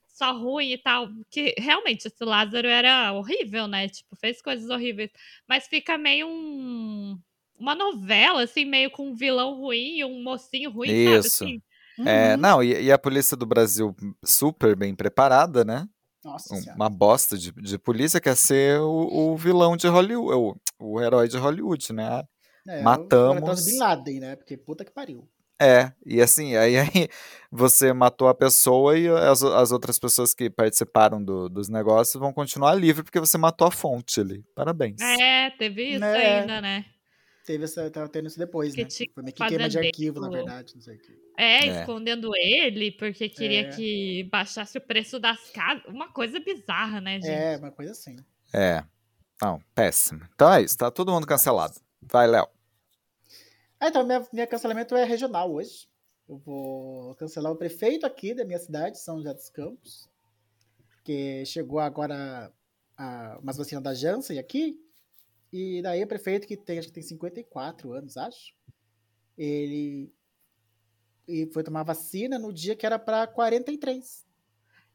só 0.08 0.36
ruim 0.36 0.72
e 0.72 0.78
tal. 0.78 1.08
Que 1.30 1.54
realmente 1.58 2.06
esse 2.06 2.24
Lázaro 2.24 2.68
era 2.68 3.12
horrível, 3.12 3.66
né? 3.66 3.88
Tipo, 3.88 4.16
fez 4.16 4.42
coisas 4.42 4.68
horríveis. 4.68 5.10
Mas 5.48 5.66
fica 5.66 5.96
meio 5.96 6.26
um. 6.28 7.18
Uma 7.60 7.74
novela, 7.74 8.42
assim, 8.42 8.64
meio 8.64 8.90
com 8.90 9.10
um 9.10 9.14
vilão 9.14 9.60
ruim 9.60 9.98
e 9.98 10.04
um 10.04 10.22
mocinho 10.22 10.70
ruim, 10.70 10.88
sabe? 11.04 11.18
Isso. 11.26 11.44
Assim, 11.44 11.62
É, 12.06 12.34
Uhum. 12.34 12.40
não, 12.40 12.62
e, 12.62 12.84
e 12.84 12.90
a 12.90 12.98
polícia 12.98 13.36
do 13.36 13.44
Brasil 13.44 13.94
super 14.24 14.74
bem 14.74 14.94
preparada, 14.94 15.62
né? 15.64 15.86
Nossa 16.24 16.54
Um- 16.54 16.58
senhora. 16.58 16.76
uma 16.76 16.88
bosta 16.88 17.36
de, 17.36 17.52
de 17.52 17.78
polícia 17.78 18.18
quer 18.20 18.36
ser 18.36 18.80
o, 18.80 19.32
o 19.32 19.36
vilão 19.36 19.76
de 19.76 19.86
Hollywood, 19.86 20.34
o, 20.34 20.56
o 20.94 21.00
herói 21.00 21.28
de 21.28 21.36
Hollywood, 21.36 21.92
né? 21.92 22.22
É, 22.66 22.82
matamos- 22.82 23.64
Bin 23.66 23.78
Laden, 23.78 24.20
né? 24.20 24.36
Porque 24.36 24.56
puta 24.56 24.84
que 24.84 24.90
pariu. 24.92 25.28
É, 25.60 25.92
e 26.06 26.22
assim, 26.22 26.56
aí, 26.56 26.76
aí 26.80 27.08
você 27.50 27.92
matou 27.92 28.28
a 28.28 28.34
pessoa 28.34 28.98
e 28.98 29.06
as, 29.08 29.42
as 29.42 29.70
outras 29.72 29.98
pessoas 29.98 30.32
que 30.32 30.48
participaram 30.48 31.22
do- 31.22 31.50
dos 31.50 31.68
negócios 31.68 32.18
vão 32.18 32.32
continuar 32.32 32.74
livre 32.74 33.02
porque 33.02 33.20
você 33.20 33.36
matou 33.36 33.66
a 33.66 33.70
fonte 33.70 34.20
ali. 34.20 34.42
Parabéns. 34.54 35.00
é, 35.02 35.50
teve 35.50 35.90
isso 35.90 36.00
Né? 36.00 36.38
ainda, 36.40 36.60
né? 36.62 36.84
Teve 37.50 37.64
essa, 37.64 37.90
tava 37.90 38.08
tendo 38.08 38.28
isso 38.28 38.38
depois, 38.38 38.72
Que 38.72 38.82
né? 38.84 38.88
tinha 38.88 39.08
Foi 39.12 39.24
meio 39.24 39.34
que 39.34 39.44
queima 39.44 39.68
de 39.68 39.76
arquivo, 39.76 40.20
na 40.20 40.28
verdade, 40.28 40.72
não 40.76 40.80
sei 40.82 40.94
o 40.94 41.00
quê. 41.00 41.18
É, 41.36 41.66
É. 41.66 41.80
escondendo 41.80 42.30
ele, 42.36 42.92
porque 42.92 43.28
queria 43.28 43.62
É. 43.62 43.70
que 43.70 44.22
baixasse 44.30 44.78
o 44.78 44.80
preço 44.80 45.18
das 45.18 45.50
casas. 45.50 45.82
Uma 45.86 46.12
coisa 46.12 46.38
bizarra, 46.38 47.00
né, 47.00 47.14
gente? 47.20 47.28
É, 47.28 47.56
uma 47.56 47.72
coisa 47.72 47.90
assim. 47.90 48.14
É. 48.54 48.84
Não, 49.42 49.60
péssimo. 49.74 50.20
Então 50.32 50.52
é 50.52 50.62
isso, 50.62 50.76
tá 50.76 50.92
todo 50.92 51.10
mundo 51.10 51.26
cancelado. 51.26 51.74
Vai, 52.00 52.28
Léo. 52.28 52.46
Ah, 53.80 53.88
então, 53.88 54.06
minha, 54.06 54.24
minha 54.32 54.46
cancelamento 54.46 54.94
é 54.94 55.02
regional 55.02 55.52
hoje. 55.52 55.88
Eu 56.28 56.38
vou 56.38 57.16
cancelar 57.16 57.50
o 57.50 57.56
prefeito 57.56 58.06
aqui 58.06 58.32
da 58.32 58.44
minha 58.44 58.60
cidade, 58.60 59.00
São 59.00 59.16
José 59.16 59.34
dos 59.34 59.50
Campos, 59.50 60.08
que 61.02 61.44
chegou 61.46 61.80
agora 61.80 62.52
a, 62.96 63.38
umas 63.42 63.56
vacinas 63.56 63.82
da 63.82 63.92
Janssen 63.92 64.38
aqui, 64.38 64.78
e 65.52 65.82
daí 65.82 66.02
o 66.02 66.06
prefeito 66.06 66.46
que 66.46 66.56
tem, 66.56 66.78
acho 66.78 66.88
que 66.88 66.94
tem 66.94 67.02
54 67.02 67.92
anos, 67.92 68.16
acho, 68.16 68.54
ele 69.36 70.12
e 71.26 71.46
foi 71.52 71.62
tomar 71.62 71.84
vacina 71.84 72.38
no 72.38 72.52
dia 72.52 72.74
que 72.74 72.84
era 72.84 72.98
para 72.98 73.26
43. 73.26 74.26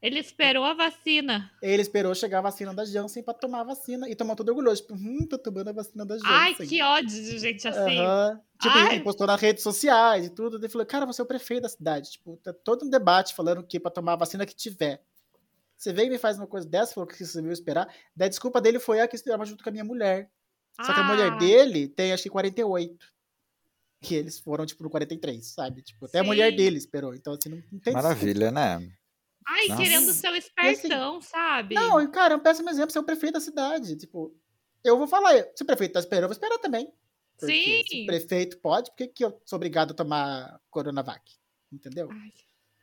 Ele 0.02 0.18
esperou 0.18 0.62
a 0.64 0.74
vacina. 0.74 1.50
Ele 1.62 1.80
esperou 1.80 2.14
chegar 2.14 2.38
a 2.38 2.42
vacina 2.42 2.74
da 2.74 2.84
Janssen 2.84 3.22
para 3.22 3.32
tomar 3.32 3.60
a 3.60 3.64
vacina 3.64 4.08
e 4.08 4.14
tomou 4.14 4.36
todo 4.36 4.50
orgulhoso, 4.50 4.82
tipo, 4.82 4.94
hum, 4.94 5.26
tô 5.28 5.38
tomando 5.38 5.68
a 5.68 5.72
vacina 5.72 6.04
da 6.04 6.16
Janssen. 6.16 6.32
Ai, 6.32 6.54
que 6.54 6.82
ódio 6.82 7.08
de 7.08 7.38
gente 7.38 7.66
assim. 7.66 7.98
Aham. 7.98 8.40
Tipo, 8.60 8.74
Ai. 8.74 8.94
ele 8.96 9.04
postou 9.04 9.26
nas 9.26 9.40
redes 9.40 9.62
sociais 9.62 10.26
e 10.26 10.30
tudo. 10.30 10.58
Ele 10.58 10.68
falou, 10.68 10.86
cara, 10.86 11.06
você 11.06 11.22
é 11.22 11.24
o 11.24 11.26
prefeito 11.26 11.62
da 11.62 11.68
cidade. 11.68 12.12
Tipo, 12.12 12.36
tá 12.36 12.52
todo 12.52 12.84
um 12.84 12.90
debate 12.90 13.34
falando 13.34 13.66
que 13.66 13.80
pra 13.80 13.90
tomar 13.90 14.12
a 14.12 14.16
vacina 14.16 14.44
que 14.44 14.54
tiver. 14.54 15.02
Você 15.76 15.92
vem 15.92 16.06
e 16.06 16.10
me 16.10 16.18
faz 16.18 16.38
uma 16.38 16.46
coisa 16.46 16.68
dessa, 16.68 16.94
falou 16.94 17.08
que 17.08 17.24
você 17.24 17.40
veio 17.40 17.52
esperar. 17.52 17.88
Daí 18.14 18.26
a 18.26 18.30
desculpa 18.30 18.60
dele 18.60 18.78
foi 18.78 19.00
a 19.00 19.08
que 19.08 19.16
estava 19.16 19.44
junto 19.44 19.64
com 19.64 19.70
a 19.70 19.72
minha 19.72 19.84
mulher. 19.84 20.30
Só 20.84 20.92
que 20.92 21.00
a 21.00 21.04
mulher 21.04 21.32
Ah, 21.32 21.36
dele 21.36 21.88
tem 21.88 22.12
acho 22.12 22.22
que 22.24 22.30
48. 22.30 23.12
E 24.10 24.14
eles 24.14 24.38
foram, 24.38 24.66
tipo, 24.66 24.82
no 24.82 24.90
43, 24.90 25.44
sabe? 25.46 25.82
Tipo, 25.82 26.04
até 26.06 26.18
a 26.18 26.24
mulher 26.24 26.50
Sim. 26.50 26.56
dele 26.56 26.76
esperou. 26.76 27.14
Então, 27.14 27.32
assim, 27.32 27.48
não, 27.48 27.62
não 27.72 27.80
tem 27.80 27.92
Maravilha, 27.94 28.50
né? 28.50 28.76
Ai, 29.48 29.68
Nossa. 29.68 29.82
querendo 29.82 30.12
ser 30.12 30.28
o 30.30 30.36
espertão, 30.36 31.20
sabe? 31.22 31.74
Não, 31.74 32.00
e, 32.00 32.08
cara, 32.08 32.34
é 32.34 32.36
um 32.36 32.40
péssimo 32.40 32.68
exemplo 32.68 32.90
ser 32.90 32.98
o 32.98 33.04
prefeito 33.04 33.34
da 33.34 33.40
cidade. 33.40 33.96
Tipo, 33.96 34.34
eu 34.84 34.98
vou 34.98 35.06
falar, 35.06 35.32
se 35.54 35.62
o 35.62 35.66
prefeito 35.66 35.92
tá 35.92 36.00
esperando, 36.00 36.24
eu 36.24 36.28
vou 36.28 36.34
esperar 36.34 36.58
também. 36.58 36.92
Porque 37.38 37.52
se 37.52 37.88
Sim. 37.88 38.02
o 38.02 38.06
prefeito 38.06 38.58
pode, 38.58 38.90
por 38.90 38.96
que, 39.08 39.24
eu 39.24 39.40
sou 39.44 39.56
obrigado 39.56 39.92
a 39.92 39.94
tomar 39.94 40.60
Coronavac? 40.70 41.22
Entendeu? 41.72 42.08
Ai, 42.10 42.32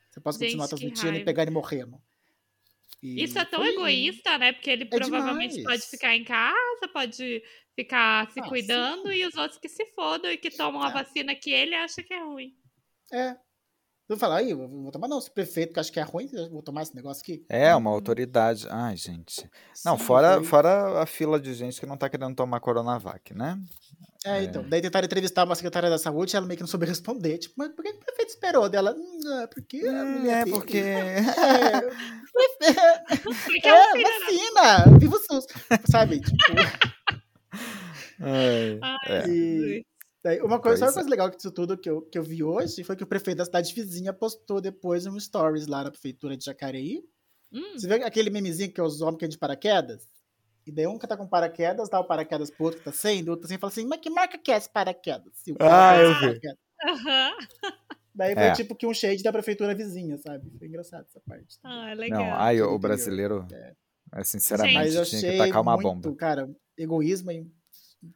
Você 0.10 0.20
pode 0.20 0.38
Gente, 0.38 0.46
continuar 0.48 0.68
transmitindo 0.68 1.18
e 1.18 1.24
pegar 1.26 1.44
ele 1.44 1.52
morrendo. 1.52 2.02
E 3.02 3.24
Isso 3.24 3.38
é 3.38 3.44
tão 3.46 3.60
foi- 3.60 3.74
egoísta, 3.74 4.38
né? 4.38 4.54
Porque 4.54 4.70
ele 4.70 4.86
provavelmente 4.86 5.56
demais. 5.56 5.80
pode 5.82 5.89
ficar 5.91 6.16
em 6.16 6.24
casa, 6.24 6.88
pode 6.94 7.44
ficar 7.76 8.32
se 8.32 8.40
Ah, 8.40 8.48
cuidando 8.48 9.08
sim. 9.10 9.16
e 9.16 9.26
os 9.28 9.36
outros 9.36 9.60
que 9.60 9.70
se 9.70 9.86
fodam 9.96 10.32
e 10.32 10.38
que 10.38 10.50
tomam 10.50 10.82
a 10.84 10.90
É. 10.90 10.94
vacina 10.94 11.34
que 11.36 11.52
ele 11.52 11.76
acha 11.76 12.02
que 12.04 12.14
é 12.14 12.24
ruim. 12.24 12.54
É. 13.12 13.32
Eu 14.10 14.16
vou 14.16 14.18
falar, 14.18 14.38
aí, 14.40 14.52
eu 14.52 14.58
vou 14.68 14.92
tomar 14.92 15.08
não, 15.08 15.20
se 15.22 15.30
o 15.30 15.34
prefeito 15.34 15.74
que 15.74 15.80
acha 15.80 15.90
que 15.92 16.00
é 16.00 16.04
ruim, 16.04 16.30
eu 16.34 16.50
vou 16.52 16.62
tomar 16.62 16.84
esse 16.84 16.94
negócio 16.94 17.22
aqui. 17.22 17.46
É, 17.50 17.74
uma 17.74 17.90
autoridade. 17.90 18.68
Ai, 18.70 18.98
gente. 18.98 19.50
Não, 19.86 19.98
sim, 19.98 20.04
fora, 20.04 20.36
foi- 20.36 20.44
fora 20.44 21.02
a 21.02 21.06
fila 21.06 21.40
de 21.40 21.54
gente 21.54 21.80
que 21.80 21.86
não 21.86 21.96
tá 21.98 22.10
querendo 22.10 22.36
tomar 22.36 22.60
Coronavac, 22.60 23.34
né? 23.34 23.58
É, 24.26 24.44
então. 24.44 24.68
Daí 24.68 24.82
tentaram 24.82 25.06
entrevistar 25.06 25.46
uma 25.46 25.56
secretária 25.56 25.90
da 25.90 25.98
saúde 25.98 26.34
e 26.34 26.38
ela 26.38 26.46
meio 26.46 26.58
que 26.58 26.64
não 26.64 26.68
soube 26.68 26.86
responder. 26.86 27.38
Tipo, 27.38 27.56
mas 27.58 27.70
por 27.74 27.84
que 27.84 27.92
o 27.92 28.00
prefeito 28.00 28.30
esperou 28.30 28.68
dela? 28.70 28.94
Hum, 28.94 29.40
é, 29.42 29.48
porque 29.48 29.78
a 29.88 29.92
Hum, 29.92 30.20
mulher 30.20 30.42
é 30.42 30.46
dele- 30.46 30.58
porque. 30.58 30.84
É, 31.64 31.82
prefeito- 32.34 33.44
Porque 33.46 33.68
é 33.68 33.74
um 33.74 33.78
é, 33.78 34.04
da- 34.04 34.10
vacina! 34.10 34.98
Viva 35.00 35.16
o 35.16 35.20
SUS! 35.20 35.46
Sabe? 35.90 36.20
Tipo, 36.20 36.38
Ai, 38.24 38.80
Ai, 38.82 38.98
é. 39.10 39.28
e- 39.30 39.86
daí 40.24 40.42
uma 40.42 40.60
coisa, 40.60 40.78
só 40.78 40.86
uma 40.86 40.88
Pois 40.88 40.92
é. 40.92 40.94
coisa 40.96 41.10
legal 41.10 41.30
disso 41.30 41.52
tudo 41.52 41.78
que 41.78 41.90
eu, 41.90 42.02
que 42.02 42.18
eu 42.18 42.24
vi 42.24 42.44
hoje 42.44 42.84
foi 42.84 42.96
que 42.96 43.04
o 43.04 43.08
prefeito 43.08 43.38
da 43.38 43.46
cidade 43.46 43.74
vizinha 43.74 44.14
postou 44.14 44.62
depois 44.62 45.06
um 45.06 45.20
stories 45.20 45.68
lá 45.68 45.84
na 45.84 45.92
prefeitura 45.92 46.38
de 46.38 46.46
Jacareí. 46.46 47.04
Hum, 47.52 47.74
Você 47.78 47.88
vê 47.88 47.96
aquele 48.04 48.30
memezinho 48.30 48.72
que 48.72 48.80
é 48.80 48.84
os 48.84 49.02
homens 49.02 49.20
que 49.20 49.26
é 49.26 49.28
de 49.28 49.38
paraquedas? 49.38 50.08
E 50.66 50.72
daí 50.72 50.88
um 50.88 50.98
que 50.98 51.06
tá 51.06 51.18
com 51.18 51.28
paraquedas, 51.28 51.90
dá 51.90 52.00
o 52.00 52.06
paraquedas 52.06 52.50
pro 52.50 52.66
outro 52.66 52.80
que 52.80 52.86
tá 52.86 52.92
sem, 52.94 53.20
e 53.20 53.24
o 53.28 53.32
outro 53.32 53.46
assim 53.46 53.58
fala 53.58 53.72
assim, 53.72 53.86
mas 53.86 54.00
que 54.00 54.10
marca 54.10 54.38
que 54.38 54.50
é 54.52 54.56
esse 54.58 54.72
paraquedas? 54.72 55.46
E 55.46 55.52
o 55.52 55.58
Ah, 55.60 55.98
eu 55.98 56.14
vi. 56.14 56.20
paraquedas. 56.22 56.58
aham. 56.86 57.32
Daí 58.16 58.34
foi 58.36 58.44
É. 58.44 58.52
tipo 58.54 58.76
que 58.76 58.86
um 58.88 58.94
shade 58.94 59.24
da 59.24 59.32
prefeitura 59.32 59.76
vizinha, 59.76 60.18
sabe? 60.20 60.50
Foi 60.58 60.68
engraçado 60.68 61.06
essa 61.08 61.20
parte. 61.28 61.58
Ah, 61.64 61.88
Não, 61.90 61.96
legal. 61.96 62.24
ai, 62.36 62.58
do 62.58 62.66
o 62.70 62.80
brasileiro, 62.80 63.46
É. 63.52 63.74
é, 64.14 64.24
sinceramente, 64.24 64.76
Mas 64.76 64.96
eu 64.96 65.04
tinha 65.04 65.22
que 65.22 65.28
achei 65.28 65.38
tacar 65.40 65.62
uma 65.62 65.76
muito, 65.76 65.92
bomba. 65.92 66.16
cara, 66.16 66.50
egoísmo 66.78 67.32
e 67.32 67.52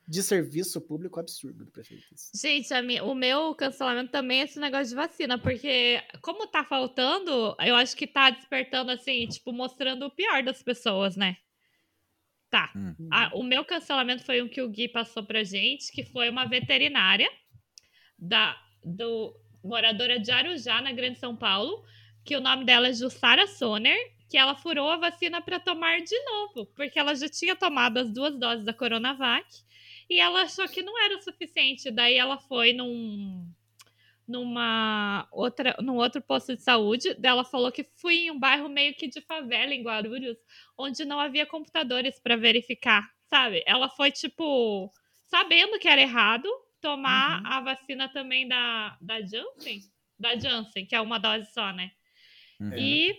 de 0.08 0.22
serviço 0.22 0.82
público 0.82 1.20
absurdo 1.20 1.64
do 1.66 1.72
prefeito. 1.72 2.04
isso. 2.14 2.30
Gente, 2.36 2.74
a 2.74 2.82
mi- 2.82 3.00
o 3.02 3.16
meu 3.16 3.56
cancelamento 3.56 4.12
também 4.12 4.42
é 4.42 4.44
esse 4.44 4.60
negócio 4.60 4.90
de 4.90 4.96
vacina, 4.96 5.38
porque 5.38 6.02
como 6.22 6.46
tá 6.48 6.64
faltando, 6.64 7.56
eu 7.60 7.76
acho 7.76 7.96
que 7.96 8.06
tá 8.06 8.30
despertando 8.30 8.92
assim, 8.92 9.26
tipo, 9.28 9.54
mostrando 9.54 10.06
o 10.06 10.12
pior 10.12 10.44
das 10.44 10.62
pessoas, 10.62 11.16
né? 11.16 11.38
Tá. 12.50 12.72
Hum. 12.76 12.96
A- 13.12 13.32
o 13.36 13.44
meu 13.44 13.64
cancelamento 13.66 14.24
foi 14.24 14.42
um 14.42 14.48
que 14.48 14.62
o 14.62 14.70
Gui 14.70 14.88
passou 14.90 15.24
pra 15.24 15.44
gente, 15.44 15.92
que 15.92 16.04
foi 16.06 16.30
uma 16.30 16.46
veterinária 16.46 17.30
da 18.18 18.58
do 18.84 19.34
moradora 19.64 20.18
de 20.20 20.32
Arujá, 20.32 20.82
na 20.82 20.94
Grande 20.94 21.20
São 21.20 21.36
Paulo, 21.36 21.84
que 22.24 22.36
o 22.38 22.42
nome 22.42 22.64
dela 22.64 22.88
é 22.88 22.94
Jussara 22.94 23.46
Soner, 23.48 23.98
que 24.30 24.38
ela 24.38 24.56
furou 24.56 24.90
a 24.90 24.98
vacina 24.98 25.42
para 25.42 25.60
tomar 25.60 26.00
de 26.02 26.18
novo, 26.24 26.66
porque 26.76 26.98
ela 27.00 27.14
já 27.16 27.28
tinha 27.28 27.56
tomado 27.56 27.98
as 27.98 28.10
duas 28.14 28.38
doses 28.38 28.64
da 28.66 28.74
Coronavac 28.74 29.46
e 30.10 30.20
ela 30.20 30.44
achou 30.44 30.68
que 30.68 30.82
não 30.82 30.98
era 31.04 31.18
o 31.18 31.22
suficiente. 31.22 31.92
Daí 31.92 32.16
ela 32.18 32.38
foi 32.40 32.74
num 32.74 33.52
numa 34.28 35.28
outra 35.32 35.76
num 35.82 35.96
outro 35.98 36.22
posto 36.22 36.56
de 36.56 36.62
saúde, 36.62 37.16
ela 37.24 37.46
falou 37.46 37.72
que 37.72 37.84
fui 37.96 38.16
em 38.26 38.32
um 38.32 38.40
bairro 38.40 38.68
meio 38.70 38.94
que 38.96 39.08
de 39.08 39.22
favela 39.22 39.74
em 39.74 39.84
Guarulhos, 39.84 40.38
onde 40.78 41.06
não 41.06 41.20
havia 41.20 41.46
computadores 41.46 42.20
para 42.20 42.36
verificar, 42.36 43.10
sabe? 43.30 43.64
Ela 43.66 43.90
foi 43.90 44.12
tipo 44.12 44.92
sabendo 45.26 45.80
que 45.80 45.88
era 45.88 46.02
errado 46.02 46.50
tomar 46.82 47.42
Uhum. 47.42 47.46
a 47.46 47.62
vacina 47.62 48.10
também 48.10 48.48
da 48.48 48.98
da 49.02 49.22
Janssen, 49.22 49.82
da 50.20 50.38
Janssen, 50.38 50.86
que 50.86 50.96
é 50.96 51.02
uma 51.02 51.20
dose 51.20 51.52
só, 51.54 51.72
né? 51.72 51.92
Uhum. 52.60 52.74
E, 52.76 53.16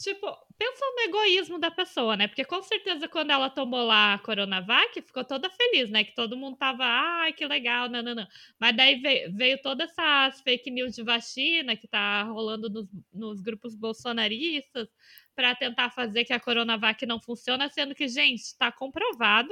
tipo, 0.00 0.26
pensando 0.58 0.94
no 0.96 1.02
egoísmo 1.02 1.58
da 1.58 1.70
pessoa, 1.70 2.16
né? 2.16 2.28
Porque 2.28 2.44
com 2.44 2.62
certeza 2.62 3.08
quando 3.08 3.30
ela 3.30 3.50
tomou 3.50 3.84
lá 3.84 4.14
a 4.14 4.18
Coronavac, 4.18 5.00
ficou 5.02 5.24
toda 5.24 5.50
feliz, 5.50 5.90
né? 5.90 6.04
Que 6.04 6.14
todo 6.14 6.36
mundo 6.36 6.56
tava, 6.56 6.84
ai, 6.84 7.32
que 7.32 7.46
legal, 7.46 7.88
nananã. 7.88 8.26
Mas 8.58 8.76
daí 8.76 8.96
veio, 9.00 9.34
veio 9.34 9.60
todas 9.62 9.90
essas 9.90 10.40
fake 10.40 10.70
news 10.70 10.94
de 10.94 11.02
vacina 11.02 11.76
que 11.76 11.86
tá 11.86 12.22
rolando 12.24 12.70
nos, 12.70 12.88
nos 13.12 13.40
grupos 13.42 13.74
bolsonaristas 13.74 14.88
para 15.34 15.54
tentar 15.54 15.90
fazer 15.90 16.24
que 16.24 16.32
a 16.32 16.40
Coronavac 16.40 17.04
não 17.04 17.20
funciona, 17.20 17.68
sendo 17.68 17.94
que, 17.94 18.08
gente, 18.08 18.56
tá 18.58 18.72
comprovado, 18.72 19.50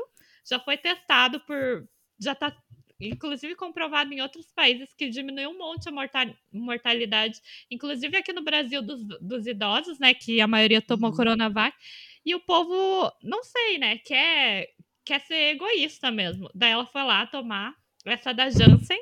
já 0.49 0.59
foi 0.59 0.77
testado 0.79 1.41
por. 1.41 1.87
Já 2.19 2.35
tá. 2.35 2.57
Inclusive 3.01 3.55
comprovado 3.57 4.13
em 4.15 4.21
outros 4.21 4.53
países 4.53 4.93
que 4.95 5.09
diminuiu 5.09 5.51
um 5.51 5.59
monte 5.59 5.89
a 5.89 5.93
morta- 5.93 6.35
mortalidade 6.53 7.41
inclusive 7.71 8.17
aqui 8.17 8.33
no 8.33 8.43
Brasil, 8.43 8.81
dos, 8.83 9.05
dos 9.21 9.47
idosos, 9.47 9.99
né? 9.99 10.15
Que 10.15 10.41
a 10.41 10.47
maioria 10.47 10.81
tomou 10.81 11.11
Uhum. 11.11 11.17
Coronavac. 11.17 11.77
E 12.25 12.35
o 12.35 12.41
povo, 12.41 13.13
não 13.23 13.43
sei, 13.43 13.79
né? 13.79 13.99
Quer, 13.99 14.69
quer 15.05 15.21
ser 15.21 15.55
egoísta 15.55 16.11
mesmo. 16.11 16.49
Daí 16.55 16.71
ela 16.71 16.87
foi 16.87 17.03
lá 17.03 17.27
tomar 17.27 17.75
essa 18.05 18.33
da 18.33 18.49
Janssen. 18.49 18.99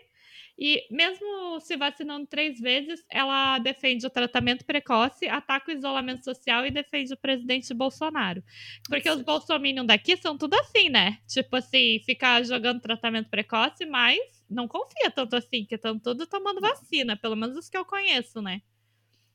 E 0.58 0.86
mesmo 0.90 1.58
se 1.60 1.76
vacinando 1.76 2.26
três 2.26 2.60
vezes, 2.60 3.04
ela 3.08 3.58
defende 3.58 4.06
o 4.06 4.10
tratamento 4.10 4.64
precoce, 4.64 5.26
ataca 5.26 5.70
o 5.72 5.74
isolamento 5.74 6.22
social 6.24 6.64
e 6.66 6.70
defende 6.70 7.12
o 7.14 7.16
presidente 7.16 7.72
Bolsonaro. 7.74 8.42
Porque 8.88 9.10
os 9.10 9.22
bolsominions 9.22 9.86
daqui 9.86 10.16
são 10.16 10.36
tudo 10.38 10.54
assim, 10.54 10.88
né? 10.90 11.18
Tipo 11.26 11.56
assim, 11.56 12.00
ficar 12.04 12.44
jogando 12.44 12.80
tratamento 12.80 13.30
precoce, 13.30 13.86
mas 13.86 14.18
não 14.48 14.68
confia 14.68 15.10
tanto 15.10 15.34
assim, 15.36 15.64
que 15.64 15.74
estão 15.74 15.98
todos 15.98 16.26
tomando 16.28 16.60
vacina, 16.60 17.16
pelo 17.16 17.34
menos 17.36 17.56
os 17.56 17.68
que 17.68 17.76
eu 17.76 17.84
conheço, 17.84 18.40
né? 18.42 18.62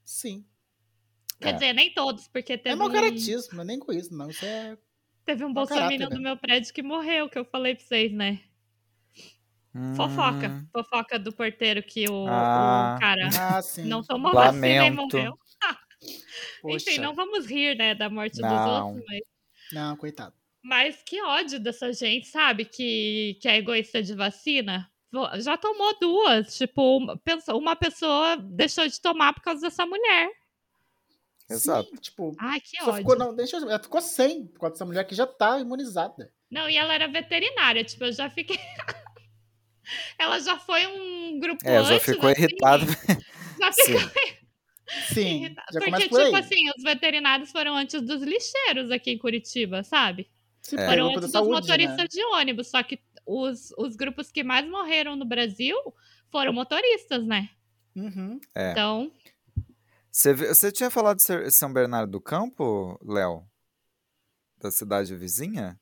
Sim. 0.06 0.48
Quer 1.42 1.50
É. 1.50 1.54
dizer, 1.54 1.74
nem 1.74 1.94
todos, 1.94 2.28
porque 2.28 2.54
É 2.54 2.58
teve 2.58 2.76
mau 2.76 2.90
um, 2.90 2.92
caratismo, 2.92 3.62
é 3.62 3.66
nem 3.66 3.80
com 3.80 3.92
isso, 3.92 4.14
não. 4.14 4.30
Isso 4.30 4.46
é. 4.46 4.78
teve 5.26 5.44
um 5.46 5.54
mau 5.54 5.68
bolsominion 5.68 6.10
do 6.12 6.20
mesmo. 6.20 6.22
meu 6.22 6.38
prédio 6.38 6.74
que 6.74 6.82
morreu, 6.82 7.30
que 7.30 7.38
eu 7.38 7.46
falei 7.46 7.76
pra 7.76 7.84
vocês, 7.86 8.12
né? 8.12 8.42
Fofoca. 9.96 10.48
Hum, 10.50 10.68
Fofoca 10.72 11.20
do 11.20 11.32
porteiro 11.34 11.82
que 11.84 12.08
o, 12.10 12.24
o 12.26 12.28
Ah. 12.28 12.98
cara 13.00 13.30
Ah, 13.40 13.62
sim. 13.62 13.86
não 13.86 14.02
tomou 14.04 14.34
vacina 14.34 14.68
e 14.68 14.90
Lamento. 14.90 14.96
morreu. 15.18 15.40
Enfim, 16.66 16.98
não 17.00 17.14
vamos 17.16 17.46
rir, 17.46 17.76
né, 17.76 17.96
da 17.96 18.10
morte 18.10 18.40
Não. 18.40 18.50
dos 18.50 18.68
outros, 18.68 19.04
mas... 19.08 19.22
Não, 19.74 19.96
coitado. 19.98 20.34
Mas 20.64 21.02
que 21.04 21.22
ódio 21.24 21.60
dessa 21.60 21.92
gente, 21.94 22.28
sabe? 22.28 22.66
Que, 22.66 23.38
que 23.42 23.48
é 23.48 23.58
egoísta 23.58 24.02
de 24.04 24.14
vacina. 24.14 24.90
Já 25.40 25.58
tomou 25.58 25.98
duas. 26.00 26.58
Tipo, 26.58 26.98
uma, 26.98 27.76
pessoa 27.76 28.36
deixou 28.38 28.86
de 28.88 29.00
tomar 29.02 29.34
por 29.34 29.42
causa 29.42 29.62
dessa 29.62 29.86
mulher. 29.86 30.30
Exato. 31.50 31.90
Sim, 31.90 31.96
tipo, 31.96 32.36
Ai, 32.38 32.60
que 32.60 32.78
só 32.84 32.90
ódio. 32.92 32.98
ficou, 32.98 33.18
não, 33.18 33.34
deixa 33.34 33.58
eu, 33.58 33.70
ela 33.70 33.80
ficou 33.80 34.02
sem, 34.02 34.46
por 34.48 34.60
causa 34.60 34.74
dessa 34.74 34.86
mulher 34.86 35.06
que 35.06 35.16
já 35.16 35.26
tá 35.26 35.58
imunizada. 35.60 36.32
Não, 36.52 36.70
e 36.70 36.76
ela 36.76 36.94
era 36.94 37.08
veterinária. 37.08 37.84
Tipo, 37.86 38.04
eu 38.06 38.12
já 38.14 38.30
fiquei. 38.30 38.58
Ela 40.18 40.40
já 40.40 40.58
foi 40.58 40.86
um 40.88 41.40
grupo 41.40 41.62
É, 41.66 41.84
já 41.84 41.96
antes, 41.96 42.06
ficou 42.06 42.30
assim, 42.30 42.42
irritado. 42.42 42.86
Já 43.60 43.74
ficou 43.74 44.02
Sim. 45.14 45.56
Já 45.74 45.80
Porque, 45.80 45.92
por 45.92 46.00
tipo 46.00 46.18
aí. 46.18 46.36
assim, 46.36 46.70
os 46.78 46.84
veterinários 46.84 47.52
foram 47.52 47.76
antes 47.76 48.02
dos 48.02 48.22
lixeiros 48.22 48.92
aqui 48.92 49.12
em 49.12 49.18
Curitiba, 49.18 49.84
sabe? 49.84 50.30
É. 50.74 50.86
Foram 50.88 51.08
antes 51.10 51.22
dos 51.22 51.32
saúde, 51.32 51.52
motoristas 51.52 51.98
né? 51.98 52.08
de 52.10 52.24
ônibus. 52.24 52.70
Só 52.70 52.84
que 52.84 53.00
os, 53.26 53.72
os 53.78 53.96
grupos 53.96 54.32
que 54.32 54.44
mais 54.44 54.70
morreram 54.70 55.16
no 55.16 55.26
Brasil 55.26 55.76
foram 56.32 56.54
motoristas, 56.54 57.26
né? 57.26 57.50
Uhum. 57.96 58.40
É. 58.56 58.72
Então, 58.72 59.12
Você, 60.12 60.34
você 60.34 60.72
tinha 60.72 60.90
falado 60.90 61.18
de 61.18 61.52
São 61.52 61.74
Bernardo 61.74 62.12
do 62.12 62.22
Campo, 62.22 63.00
Léo? 63.04 63.44
Da 64.60 64.72
cidade 64.72 65.16
vizinha? 65.16 65.80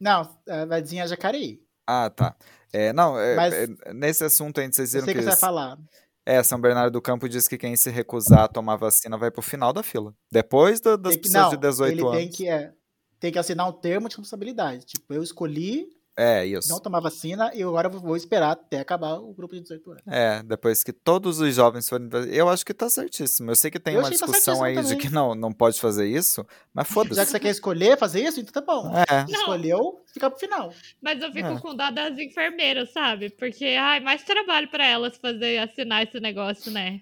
Não, 0.00 0.38
a 0.48 0.80
vizinha 0.80 1.04
é 1.04 1.08
Jacareí. 1.08 1.62
Ah, 1.86 2.10
tá. 2.10 2.36
É, 2.72 2.92
não, 2.92 3.18
é, 3.18 3.34
Mas- 3.36 3.54
é, 3.54 3.92
nesse 3.92 4.24
assunto 4.24 4.60
aí, 4.60 4.72
vocês 4.72 4.94
Eu 4.94 5.02
viram 5.02 5.04
sei 5.06 5.14
que, 5.14 5.18
que 5.20 5.24
você 5.24 5.30
vai 5.30 5.36
falar. 5.38 5.78
é, 6.24 6.42
São 6.42 6.60
Bernardo 6.60 6.92
do 6.92 7.02
Campo 7.02 7.28
diz 7.28 7.46
que 7.48 7.58
quem 7.58 7.76
se 7.76 7.90
recusar 7.90 8.44
a 8.44 8.48
tomar 8.48 8.76
vacina 8.76 9.18
vai 9.18 9.30
pro 9.30 9.42
final 9.42 9.72
da 9.72 9.82
fila. 9.82 10.14
Depois 10.30 10.80
do- 10.80 10.96
das 10.96 11.16
que, 11.16 11.22
pessoas 11.22 11.44
não, 11.44 11.50
de 11.50 11.56
18 11.58 11.92
ele 11.92 12.00
anos. 12.02 12.12
tem 12.16 12.28
que, 12.30 12.48
é, 12.48 12.72
tem 13.20 13.30
que 13.32 13.38
assinar 13.38 13.68
um 13.68 13.72
termo 13.72 14.08
de 14.08 14.14
responsabilidade. 14.16 14.86
Tipo, 14.86 15.12
eu 15.12 15.22
escolhi 15.22 15.88
É, 16.14 16.44
isso. 16.44 16.68
não 16.68 16.78
tomar 16.78 17.00
vacina 17.00 17.50
e 17.54 17.62
agora 17.62 17.88
eu 17.88 17.98
vou 17.98 18.14
esperar 18.16 18.50
até 18.50 18.80
acabar 18.80 19.14
o 19.14 19.32
grupo 19.32 19.54
de 19.54 19.62
18 19.62 19.90
anos. 19.92 20.02
É, 20.06 20.42
depois 20.42 20.84
que 20.84 20.92
todos 20.92 21.40
os 21.40 21.54
jovens 21.54 21.88
forem. 21.88 22.08
Eu 22.30 22.50
acho 22.50 22.66
que 22.66 22.74
tá 22.74 22.90
certíssimo. 22.90 23.50
Eu 23.50 23.56
sei 23.56 23.70
que 23.70 23.80
tem 23.80 23.94
Eu 23.94 24.00
uma 24.00 24.04
tá 24.04 24.10
discussão 24.10 24.62
aí 24.62 24.74
certíssimo 24.74 24.82
de 24.82 24.88
também. 24.94 25.08
que 25.08 25.14
não, 25.14 25.34
não 25.34 25.52
pode 25.52 25.80
fazer 25.80 26.06
isso, 26.06 26.46
mas 26.74 26.84
Já 26.86 26.88
que 26.88 26.92
foda-se. 26.94 27.24
você 27.30 27.40
quer 27.40 27.48
escolher 27.50 27.96
fazer 27.96 28.20
isso, 28.22 28.40
então 28.40 28.52
tá 28.52 28.60
bom. 28.60 28.92
É, 29.08 29.24
Não. 29.24 29.40
Escolheu, 29.40 30.04
fica 30.12 30.28
pro 30.30 30.38
final. 30.38 30.72
mas 31.00 31.22
eu 31.22 31.32
fico 31.32 31.48
É. 31.48 31.58
com 31.60 31.74
dó 31.74 31.90
das 31.90 32.18
enfermeiras, 32.18 32.92
sabe? 32.92 33.30
Porque, 33.30 33.64
ai, 33.80 34.00
mais 34.00 34.22
trabalho 34.22 34.68
pra 34.70 34.86
elas 34.86 35.16
fazer 35.16 35.58
assinar 35.58 36.02
esse 36.02 36.20
negócio, 36.20 36.70
né? 36.70 37.00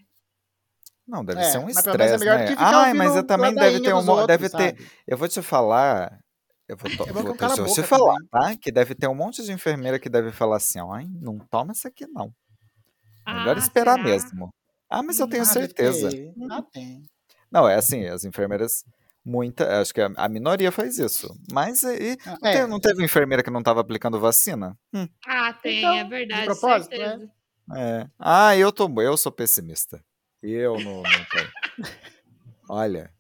não, 1.09 1.25
deve 1.25 1.41
É, 1.41 1.45
ser 1.51 1.59
um 1.59 1.67
é 1.67 1.73
estresse, 1.73 2.25
né? 2.25 2.55
Ai, 2.57 2.95
mas 2.95 3.17
eu 3.17 3.27
também 3.27 3.53
deve 3.53 3.81
ter 3.81 3.93
um. 3.93 4.27
Deve 4.27 4.49
ter. 4.49 4.77
Eu 5.05 5.19
vou 5.19 5.27
te 5.27 5.43
falar. 5.43 6.17
Eu 6.71 6.77
vou, 6.77 6.89
to- 6.97 7.03
É 7.03 7.07
bom 7.13 7.15
que 7.19 7.23
vou 7.25 7.33
eu 7.33 7.35
cala 7.37 7.55
a 7.55 7.57
deixa 7.57 7.61
eu 7.63 7.67
boca 7.67 7.83
te 7.83 7.89
falar, 7.89 8.15
também. 8.15 8.29
tá? 8.31 8.57
Que 8.57 8.71
deve 8.71 8.95
ter 8.95 9.09
um 9.09 9.15
monte 9.15 9.43
de 9.43 9.53
enfermeira 9.53 9.99
que 9.99 10.09
deve 10.09 10.31
falar 10.31 10.57
assim, 10.59 10.79
ó, 10.81 11.01
não 11.21 11.37
toma 11.51 11.73
isso 11.73 11.89
aqui 11.89 12.07
não. 12.07 12.33
Melhor 13.27 13.57
Ah, 13.57 13.59
esperar 13.59 13.97
será? 13.97 14.05
mesmo. 14.05 14.51
Ah, 14.89 15.03
mas 15.03 15.19
eu 15.19 15.27
tenho 15.29 15.43
Ah, 15.43 15.47
certeza. 15.47 16.11
ter. 16.11 16.33
Ah, 16.49 16.63
tem. 16.63 17.03
Não, 17.51 17.69
é 17.69 17.75
assim, 17.75 18.05
as 18.07 18.25
enfermeiras, 18.25 18.85
muita, 19.25 19.81
acho 19.81 19.93
que 19.93 20.01
a, 20.01 20.11
a 20.17 20.29
minoria 20.29 20.71
faz 20.71 20.97
isso. 20.99 21.29
Mas 21.53 21.83
e, 21.83 22.17
Ah, 22.25 22.37
não, 22.41 22.49
é. 22.49 22.53
teve, 22.53 22.67
não 22.69 22.81
teve 22.81 23.05
enfermeira 23.05 23.43
que 23.43 23.51
não 23.51 23.61
estava 23.61 23.81
aplicando 23.81 24.21
vacina? 24.21 24.79
Hum, 24.95 25.09
Ah, 25.27 25.53
tem, 25.55 25.79
Então, 25.79 25.95
é 25.97 26.05
de 26.05 26.11
verdade. 26.11 26.45
propósito, 26.47 26.91
certeza. 26.91 27.31
É. 27.77 28.07
Ah, 28.17 28.57
eu 28.57 28.71
tô, 28.73 28.89
eu 29.03 29.17
sou 29.17 29.33
pessimista. 29.33 30.01
Eu 30.41 30.81
não, 30.81 31.03
não 31.03 31.25
tenho. 31.33 31.51
Olha, 32.69 33.11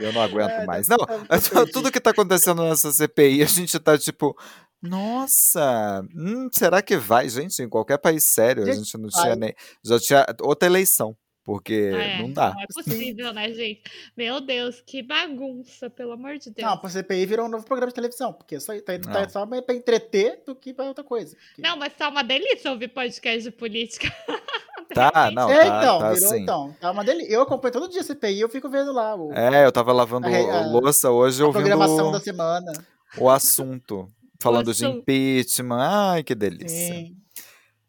eu 0.00 0.12
não 0.12 0.22
aguento 0.22 0.50
É, 0.50 0.64
mais. 0.66 0.86
tá- 0.86 0.96
Não, 0.98 1.06
tá- 1.26 1.26
tá 1.26 1.38
tudo 1.40 1.64
perdido. 1.72 1.92
que 1.92 2.00
tá 2.00 2.10
acontecendo 2.10 2.62
nessa 2.64 2.90
CPI, 2.92 3.42
a 3.42 3.46
gente 3.46 3.78
tá 3.78 3.96
tipo, 3.98 4.36
nossa, 4.82 6.04
hum, 6.14 6.48
será 6.52 6.82
que 6.82 6.96
vai? 6.96 7.28
Gente, 7.28 7.62
em 7.62 7.68
qualquer 7.68 7.98
país 7.98 8.24
sério, 8.24 8.62
a 8.62 8.66
Gente, 8.66 8.84
gente 8.84 8.98
não 8.98 9.08
vai. 9.10 9.22
tinha 9.22 9.36
nem. 9.36 9.54
Já 9.82 9.98
tinha 9.98 10.26
outra 10.42 10.66
eleição, 10.68 11.16
porque 11.42 11.90
É, 11.94 12.20
não 12.20 12.30
dá. 12.32 12.52
Não 12.54 12.60
é 12.62 12.66
possível, 12.74 13.32
né, 13.32 13.52
gente? 13.52 13.82
Meu 14.16 14.40
Deus, 14.40 14.82
que 14.86 15.02
bagunça, 15.02 15.88
pelo 15.88 16.12
amor 16.12 16.36
de 16.38 16.50
Deus. 16.50 16.66
Não, 16.68 16.80
a 16.82 16.88
CPI 16.88 17.24
virou 17.26 17.46
um 17.46 17.48
novo 17.50 17.64
programa 17.64 17.90
de 17.90 17.94
televisão, 17.94 18.32
porque 18.32 18.60
só, 18.60 18.72
tá, 18.82 18.92
Não. 18.94 19.00
tá 19.12 19.28
só 19.28 19.46
pra 19.46 19.74
entreter 19.74 20.42
do 20.46 20.54
que 20.54 20.74
pra 20.74 20.84
outra 20.86 21.02
coisa. 21.04 21.34
Porque- 21.34 21.62
Não, 21.62 21.76
mas 21.78 21.94
tá 21.94 22.08
uma 22.08 22.22
delícia 22.22 22.70
ouvir 22.70 22.88
podcast 22.88 23.42
de 23.42 23.50
política. 23.50 24.12
Tá, 24.94 25.30
não, 25.34 25.50
é, 25.50 25.58
tá, 25.68 25.78
então, 25.78 25.98
tá 25.98 26.12
virou 26.12 26.28
assim. 26.30 26.42
então. 26.42 26.76
Tá 26.80 26.90
uma 26.90 27.04
delícia. 27.04 27.32
Eu 27.32 27.42
acompanho 27.42 27.72
todo 27.72 27.88
dia 27.88 28.00
a 28.00 28.04
CPI, 28.04 28.40
eu 28.40 28.48
fico 28.48 28.68
vendo 28.68 28.92
lá 28.92 29.14
o, 29.14 29.32
É, 29.32 29.64
eu 29.66 29.72
tava 29.72 29.92
lavando 29.92 30.26
A 30.26 30.30
a- 30.30 30.66
louça 30.66 31.10
hoje 31.10 31.42
a 31.42 31.46
ouvindo 31.46 31.62
programação 31.62 32.10
da 32.12 32.20
semana. 32.20 32.72
o 33.18 33.28
assunto, 33.28 34.08
falando 34.40 34.72
de 34.72 34.84
assunto. 34.84 34.98
impeachment. 35.00 35.78
Ai, 35.80 36.22
que 36.22 36.34
delícia. 36.34 36.68
Sim. 36.94 37.16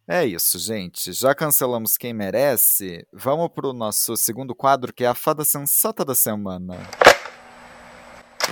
É 0.08 0.24
isso, 0.24 0.60
gente. 0.60 1.12
Já 1.14 1.34
cancelamos 1.34 1.98
quem 1.98 2.14
merece. 2.14 3.08
Vamos 3.12 3.50
pro 3.50 3.74
nosso 3.74 4.16
segundo 4.16 4.54
quadro, 4.54 4.94
que 4.94 5.04
é 5.04 5.08
a 5.08 5.16
fada 5.16 5.44
sensata 5.44 6.06
da 6.06 6.14
semana. 6.14 6.78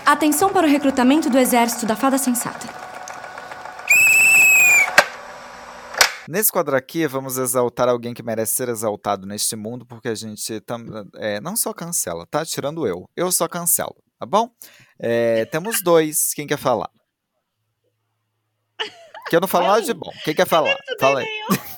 Atenção 0.06 0.50
para 0.52 0.66
o 0.66 0.70
recrutamento 0.70 1.30
do 1.30 1.38
exército 1.38 1.86
da 1.86 1.96
Fada 1.96 2.18
Sensata. 2.18 2.68
Nesse 6.28 6.52
quadro 6.52 6.76
aqui, 6.76 7.06
vamos 7.08 7.38
exaltar 7.38 7.90
alguém 7.90 8.14
que 8.14 8.24
merece 8.24 8.54
ser 8.54 8.70
exaltado 8.70 9.26
neste 9.28 9.56
mundo, 9.56 9.86
porque 9.86 10.08
a 10.08 10.16
gente 10.16 10.60
tam- 10.62 11.08
é, 11.16 11.40
não 11.42 11.56
só 11.56 11.74
cancela, 11.74 12.26
tá? 12.26 12.46
Tirando 12.46 12.88
eu. 12.88 13.10
Eu 13.16 13.32
só 13.32 13.48
cancelo, 13.48 13.96
tá 14.20 14.26
bom? 14.26 14.50
É, 15.00 15.46
temos 15.46 15.82
dois. 15.82 16.34
Quem 16.34 16.48
quer 16.48 16.58
falar? 16.58 16.90
Que 19.30 19.36
eu 19.36 19.42
não 19.42 19.48
falo 19.48 19.68
nada 19.68 19.82
de 19.82 19.94
bom. 19.94 20.12
Quem 20.24 20.36
quer 20.36 20.48
falar? 20.48 20.78
Fala 21.00 21.20
aí. 21.22 21.28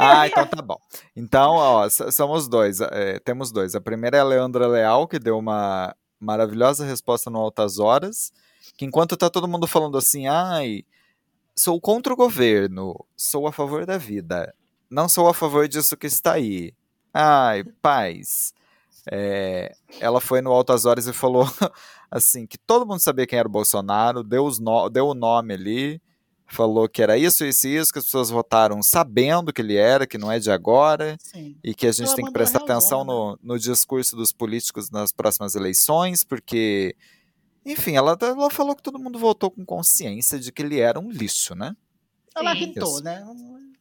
Ah, 0.00 0.26
então 0.26 0.46
tá 0.46 0.62
bom. 0.62 0.78
Então, 1.14 1.52
ó, 1.52 1.88
somos 1.88 2.48
dois. 2.48 2.80
é, 2.80 3.18
temos 3.20 3.52
dois. 3.52 3.74
A 3.74 3.80
primeira 3.80 4.16
é 4.16 4.20
a 4.20 4.24
Leandra 4.24 4.66
Leal, 4.66 5.06
que 5.06 5.18
deu 5.18 5.38
uma 5.38 5.94
maravilhosa 6.18 6.84
resposta 6.84 7.28
no 7.30 7.38
Altas 7.38 7.78
Horas. 7.78 8.32
Que 8.76 8.84
enquanto 8.84 9.16
tá 9.16 9.28
todo 9.28 9.46
mundo 9.46 9.66
falando 9.66 9.98
assim, 9.98 10.26
ai, 10.26 10.84
sou 11.58 11.80
contra 11.80 12.12
o 12.12 12.16
governo, 12.16 12.94
sou 13.16 13.46
a 13.46 13.52
favor 13.52 13.84
da 13.84 13.98
vida, 13.98 14.54
não 14.88 15.08
sou 15.08 15.28
a 15.28 15.34
favor 15.34 15.66
disso 15.66 15.96
que 15.96 16.06
está 16.06 16.34
aí. 16.34 16.72
Ai, 17.12 17.64
paz. 17.82 18.52
É, 19.10 19.74
ela 20.00 20.20
foi 20.20 20.40
no 20.42 20.52
Altas 20.52 20.84
Horas 20.84 21.06
e 21.06 21.12
falou 21.12 21.44
assim 22.10 22.46
que 22.46 22.58
todo 22.58 22.86
mundo 22.86 23.00
sabia 23.00 23.26
quem 23.26 23.38
era 23.38 23.48
o 23.48 23.50
Bolsonaro, 23.50 24.22
deu, 24.22 24.44
os 24.44 24.58
no- 24.58 24.88
deu 24.90 25.08
o 25.08 25.14
nome 25.14 25.54
ali, 25.54 26.02
falou 26.46 26.86
que 26.88 27.02
era 27.02 27.16
isso, 27.16 27.44
isso 27.44 27.66
e 27.66 27.76
isso, 27.76 27.92
que 27.92 27.98
as 27.98 28.04
pessoas 28.04 28.28
votaram 28.30 28.82
sabendo 28.82 29.52
que 29.52 29.62
ele 29.62 29.76
era, 29.76 30.06
que 30.06 30.18
não 30.18 30.30
é 30.30 30.38
de 30.38 30.50
agora, 30.50 31.16
Sim. 31.20 31.56
e 31.64 31.74
que 31.74 31.86
a 31.86 31.92
gente 31.92 32.06
Ela 32.08 32.16
tem 32.16 32.24
que 32.26 32.32
prestar 32.32 32.58
atenção 32.58 33.00
né? 33.00 33.06
no, 33.12 33.38
no 33.42 33.58
discurso 33.58 34.14
dos 34.14 34.30
políticos 34.32 34.90
nas 34.90 35.10
próximas 35.12 35.54
eleições, 35.54 36.22
porque, 36.22 36.94
enfim, 37.72 37.96
ela, 37.96 38.16
ela 38.20 38.50
falou 38.50 38.74
que 38.74 38.82
todo 38.82 38.98
mundo 38.98 39.18
votou 39.18 39.50
com 39.50 39.64
consciência 39.64 40.38
de 40.38 40.50
que 40.52 40.62
ele 40.62 40.80
era 40.80 40.98
um 40.98 41.10
lixo, 41.10 41.54
né? 41.54 41.76
Ela 42.36 42.52
Sim. 42.52 42.62
irritou, 42.62 43.02
né? 43.02 43.24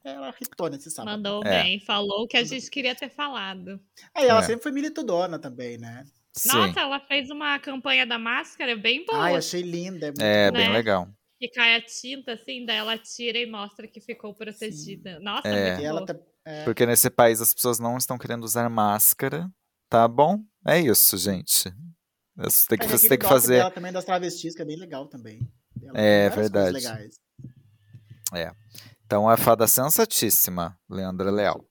Ela 0.04 0.30
irritou 0.30 0.70
nesse 0.70 0.90
sábado. 0.90 1.12
Mandou 1.18 1.44
É. 1.46 1.64
bem, 1.64 1.80
falou 1.82 2.24
o 2.24 2.28
que 2.28 2.38
a 2.38 2.44
gente 2.44 2.70
queria 2.70 2.96
ter 2.96 3.10
falado. 3.10 3.80
Aí 4.16 4.28
ela 4.28 4.40
É. 4.40 4.44
sempre 4.44 4.64
foi 4.64 4.72
militudona 4.72 5.38
também, 5.38 5.78
né? 5.78 6.06
Sim, 6.34 6.50
Nossa, 6.50 6.80
ela 6.80 7.00
fez 7.00 7.30
uma 7.30 7.58
campanha 7.60 8.06
da 8.06 8.18
máscara 8.20 8.76
bem 8.76 9.06
boa. 9.06 9.20
Ai, 9.24 9.36
achei 9.36 9.62
linda. 9.62 10.08
muito 10.08 10.22
é 10.22 10.52
boa. 10.52 10.62
bem 10.62 10.70
né? 10.70 10.78
legal. 10.78 11.08
Que 11.40 11.50
cai 11.50 11.76
a 11.76 11.82
tinta, 11.82 12.34
assim, 12.34 12.66
daí 12.66 12.78
ela 12.78 12.98
tira 12.98 13.38
e 13.38 13.46
mostra 13.50 13.88
que 13.88 14.00
ficou 14.02 14.34
protegida. 14.34 15.20
Nossa, 15.20 15.48
É. 15.48 15.70
muito 15.72 15.82
E 15.82 15.86
ela 15.86 16.06
tá- 16.06 16.16
é, 16.46 16.64
Porque 16.64 16.86
nesse 16.86 17.10
país 17.10 17.42
as 17.42 17.54
pessoas 17.54 17.78
não 17.80 17.98
estão 17.98 18.18
querendo 18.18 18.44
usar 18.44 18.70
máscara, 18.70 19.50
tá 19.90 20.08
bom? 20.08 20.40
É 20.66 20.80
isso, 20.80 21.18
gente. 21.18 21.72
Você 22.38 22.68
tem 22.68 22.78
que, 22.78 22.88
Mas 22.88 23.02
você 23.02 23.10
tem 23.10 23.18
que 23.18 23.26
fazer. 23.26 23.58
dela 23.58 23.72
também 23.72 23.92
das 23.92 24.06
travestis, 24.06 24.56
que 24.56 24.62
é 24.62 24.66
bem 24.66 24.78
legal 24.78 25.08
também. 25.08 25.40
Ela 25.84 26.00
É, 26.00 26.30
verdade. 26.30 26.74
legais. 26.74 27.16
Então, 29.06 29.28
a 29.30 29.38
fada 29.38 29.68
sensatíssima, 29.68 30.78
Leandra 30.90 31.32
Leal. 31.32 31.64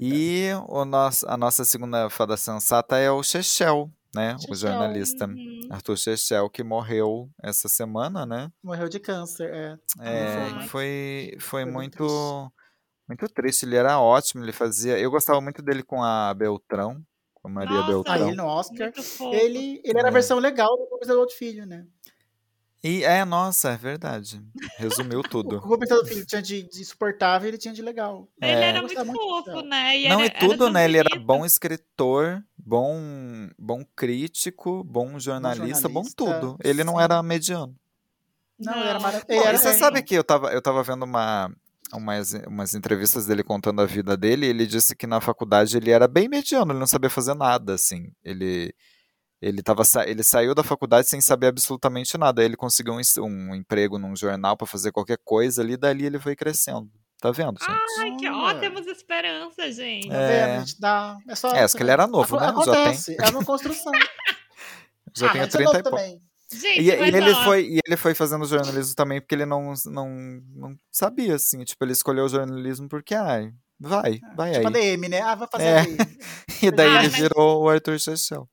E 0.00 0.48
o 0.68 0.84
nosso, 0.84 1.28
a 1.28 1.36
nossa 1.36 1.64
segunda 1.64 2.08
fada 2.10 2.36
sensata 2.36 2.96
é 2.96 3.10
o 3.10 3.22
Chechel, 3.22 3.90
né? 4.14 4.34
O 4.48 4.54
jornalista 4.54 5.26
Uhum. 5.26 5.68
Arthur 5.70 5.96
Chechel, 5.96 6.50
que 6.50 6.64
morreu 6.64 7.30
essa 7.42 7.68
semana, 7.68 8.26
né? 8.26 8.50
Morreu 8.62 8.88
de 8.88 8.98
câncer, 8.98 9.48
é. 9.54 9.78
É, 10.00 10.48
foi. 10.48 10.64
e 10.64 10.68
foi, 10.68 11.36
foi, 11.38 11.64
muito 11.64 11.74
muito, 11.74 11.96
triste. 11.98 12.52
muito 13.08 13.28
triste. 13.28 13.66
Ele 13.66 13.76
era 13.76 14.00
ótimo, 14.00 14.42
ele 14.42 14.52
fazia. 14.52 14.98
Eu 14.98 15.10
gostava 15.10 15.40
muito 15.40 15.62
dele 15.62 15.82
com 15.82 16.02
a 16.02 16.32
Beltrão, 16.34 17.00
com 17.42 17.48
a 17.48 17.50
Maria 17.50 17.74
Nossa, 17.76 17.88
Beltrão. 17.88 18.26
ele 18.28 18.36
no 18.36 18.46
Oscar. 18.46 18.92
Ele, 19.32 19.80
ele 19.84 19.98
era 19.98 20.08
a 20.08 20.10
É. 20.10 20.12
versão 20.12 20.38
legal 20.38 20.76
do 20.78 20.86
Compensador 20.86 21.16
do 21.16 21.20
Outro 21.22 21.36
Filho, 21.36 21.66
né? 21.66 21.84
E 22.84 23.04
é, 23.04 23.24
nossa, 23.24 23.70
é 23.70 23.76
verdade. 23.76 24.42
Resumiu 24.76 25.20
O 25.20 25.22
tudo. 25.22 25.60
Compensador 25.60 26.02
do 26.04 26.08
Filho 26.08 26.26
tinha 26.26 26.42
de, 26.42 26.62
de 26.64 26.80
insuportável 26.80 27.46
e 27.46 27.50
ele 27.50 27.58
tinha 27.58 27.72
de 27.74 27.82
legal. 27.82 28.28
Ele 28.40 28.50
É. 28.50 28.68
era 28.68 28.80
muito 28.82 29.04
fofo, 29.04 29.62
né? 29.62 29.98
E 29.98 30.08
Não, 30.08 30.20
era, 30.20 30.26
e 30.26 30.30
tudo, 30.30 30.70
né? 30.70 30.84
Ele 30.84 30.98
era 30.98 31.18
bom 31.20 31.44
escritor, 31.44 32.42
bom, 32.56 33.00
bom 33.58 33.84
crítico, 33.96 34.82
bom 34.84 35.18
jornalista, 35.18 35.88
bom 35.88 36.02
jornalista, 36.04 36.16
tudo. 36.40 36.56
Ele 36.64 36.82
não 36.84 36.96
sim. 36.96 37.02
era 37.02 37.22
mediano. 37.22 37.76
Não, 38.58 38.72
ele 38.74 38.82
era 38.84 38.94
Não. 38.94 39.00
maravilhoso. 39.00 39.44
Bom, 39.46 39.58
você 39.58 39.68
é, 39.68 39.72
sabe 39.74 40.02
que 40.02 40.14
eu 40.14 40.24
tava, 40.24 40.52
eu 40.52 40.62
tava 40.62 40.82
vendo 40.82 41.04
uma, 41.04 41.52
umas, 41.92 42.32
umas 42.46 42.74
entrevistas 42.74 43.26
dele 43.26 43.42
contando 43.42 43.80
a 43.80 43.86
vida 43.86 44.16
dele, 44.16 44.46
e 44.46 44.50
ele 44.50 44.66
disse 44.66 44.96
que 44.96 45.06
na 45.06 45.20
faculdade 45.20 45.76
ele 45.76 45.90
era 45.90 46.08
bem 46.08 46.28
mediano, 46.28 46.72
ele 46.72 46.78
não 46.78 46.86
sabia 46.86 47.10
fazer 47.10 47.34
nada, 47.34 47.74
assim. 47.74 48.12
Ele, 48.24 48.74
ele, 49.40 49.62
tava, 49.62 49.82
ele 50.06 50.22
saiu 50.22 50.54
da 50.54 50.62
faculdade 50.62 51.08
sem 51.08 51.20
saber 51.20 51.48
absolutamente 51.48 52.16
nada. 52.16 52.40
Aí 52.40 52.46
ele 52.46 52.56
conseguiu 52.56 52.94
um, 52.94 53.00
um 53.24 53.54
emprego 53.54 53.98
num 53.98 54.16
jornal 54.16 54.56
pra 54.56 54.66
fazer 54.66 54.92
qualquer 54.92 55.18
coisa 55.24 55.62
ali, 55.62 55.76
dali 55.76 56.06
ele 56.06 56.18
foi 56.18 56.36
crescendo. 56.36 56.90
Tá 57.20 57.30
vendo, 57.30 57.56
gente? 57.56 58.00
Ai, 58.00 58.16
que 58.16 58.28
ó, 58.28 58.52
temos 58.54 58.84
esperança, 58.84 59.70
gente. 59.70 60.10
É. 60.10 60.58
gente 60.58 60.80
dá. 60.80 61.16
É 61.28 61.36
só. 61.36 61.54
É, 61.54 61.62
acho 61.62 61.76
que 61.76 61.82
ele 61.84 61.92
era 61.92 62.04
novo, 62.08 62.34
né? 62.36 62.46
Já 62.46 62.52
tem- 62.52 62.62
Acontece. 62.62 63.16
É 63.20 63.30
uma 63.30 63.44
construção. 63.44 63.92
Já 65.16 65.28
ah, 65.28 65.32
tenho 65.32 65.44
mas 65.44 65.54
é 65.54 65.58
30 65.58 65.72
novo 65.72 65.78
e 65.78 65.82
pouco. 65.82 66.31
Gente, 66.52 66.80
E, 66.80 66.84
e 66.88 66.90
ele 66.90 67.30
ó, 67.32 67.44
foi, 67.44 67.64
e 67.66 67.78
ele 67.86 67.96
foi 67.96 68.14
fazendo 68.14 68.44
jornalismo 68.44 68.94
também 68.94 69.20
porque 69.20 69.34
ele 69.34 69.46
não, 69.46 69.72
não, 69.86 70.08
não 70.54 70.76
sabia, 70.90 71.34
assim. 71.34 71.64
Tipo, 71.64 71.84
ele 71.84 71.92
escolheu 71.92 72.24
o 72.24 72.28
jornalismo 72.28 72.88
porque, 72.88 73.14
ai, 73.14 73.52
vai, 73.80 74.20
vai 74.36 74.52
Tipo 74.52 74.66
a 74.66 74.68
aí. 74.68 74.72
DM, 74.96 75.08
né? 75.08 75.20
Ah, 75.20 75.34
vai 75.34 75.48
fazer 75.50 75.64
É. 75.64 75.82
E 76.66 76.70
daí 76.70 76.88
Ah, 76.88 76.98
ele 77.00 77.08
mas- 77.10 77.16
virou 77.20 77.62
o 77.62 77.68
Arthur 77.68 77.98
Chechel. 77.98 78.48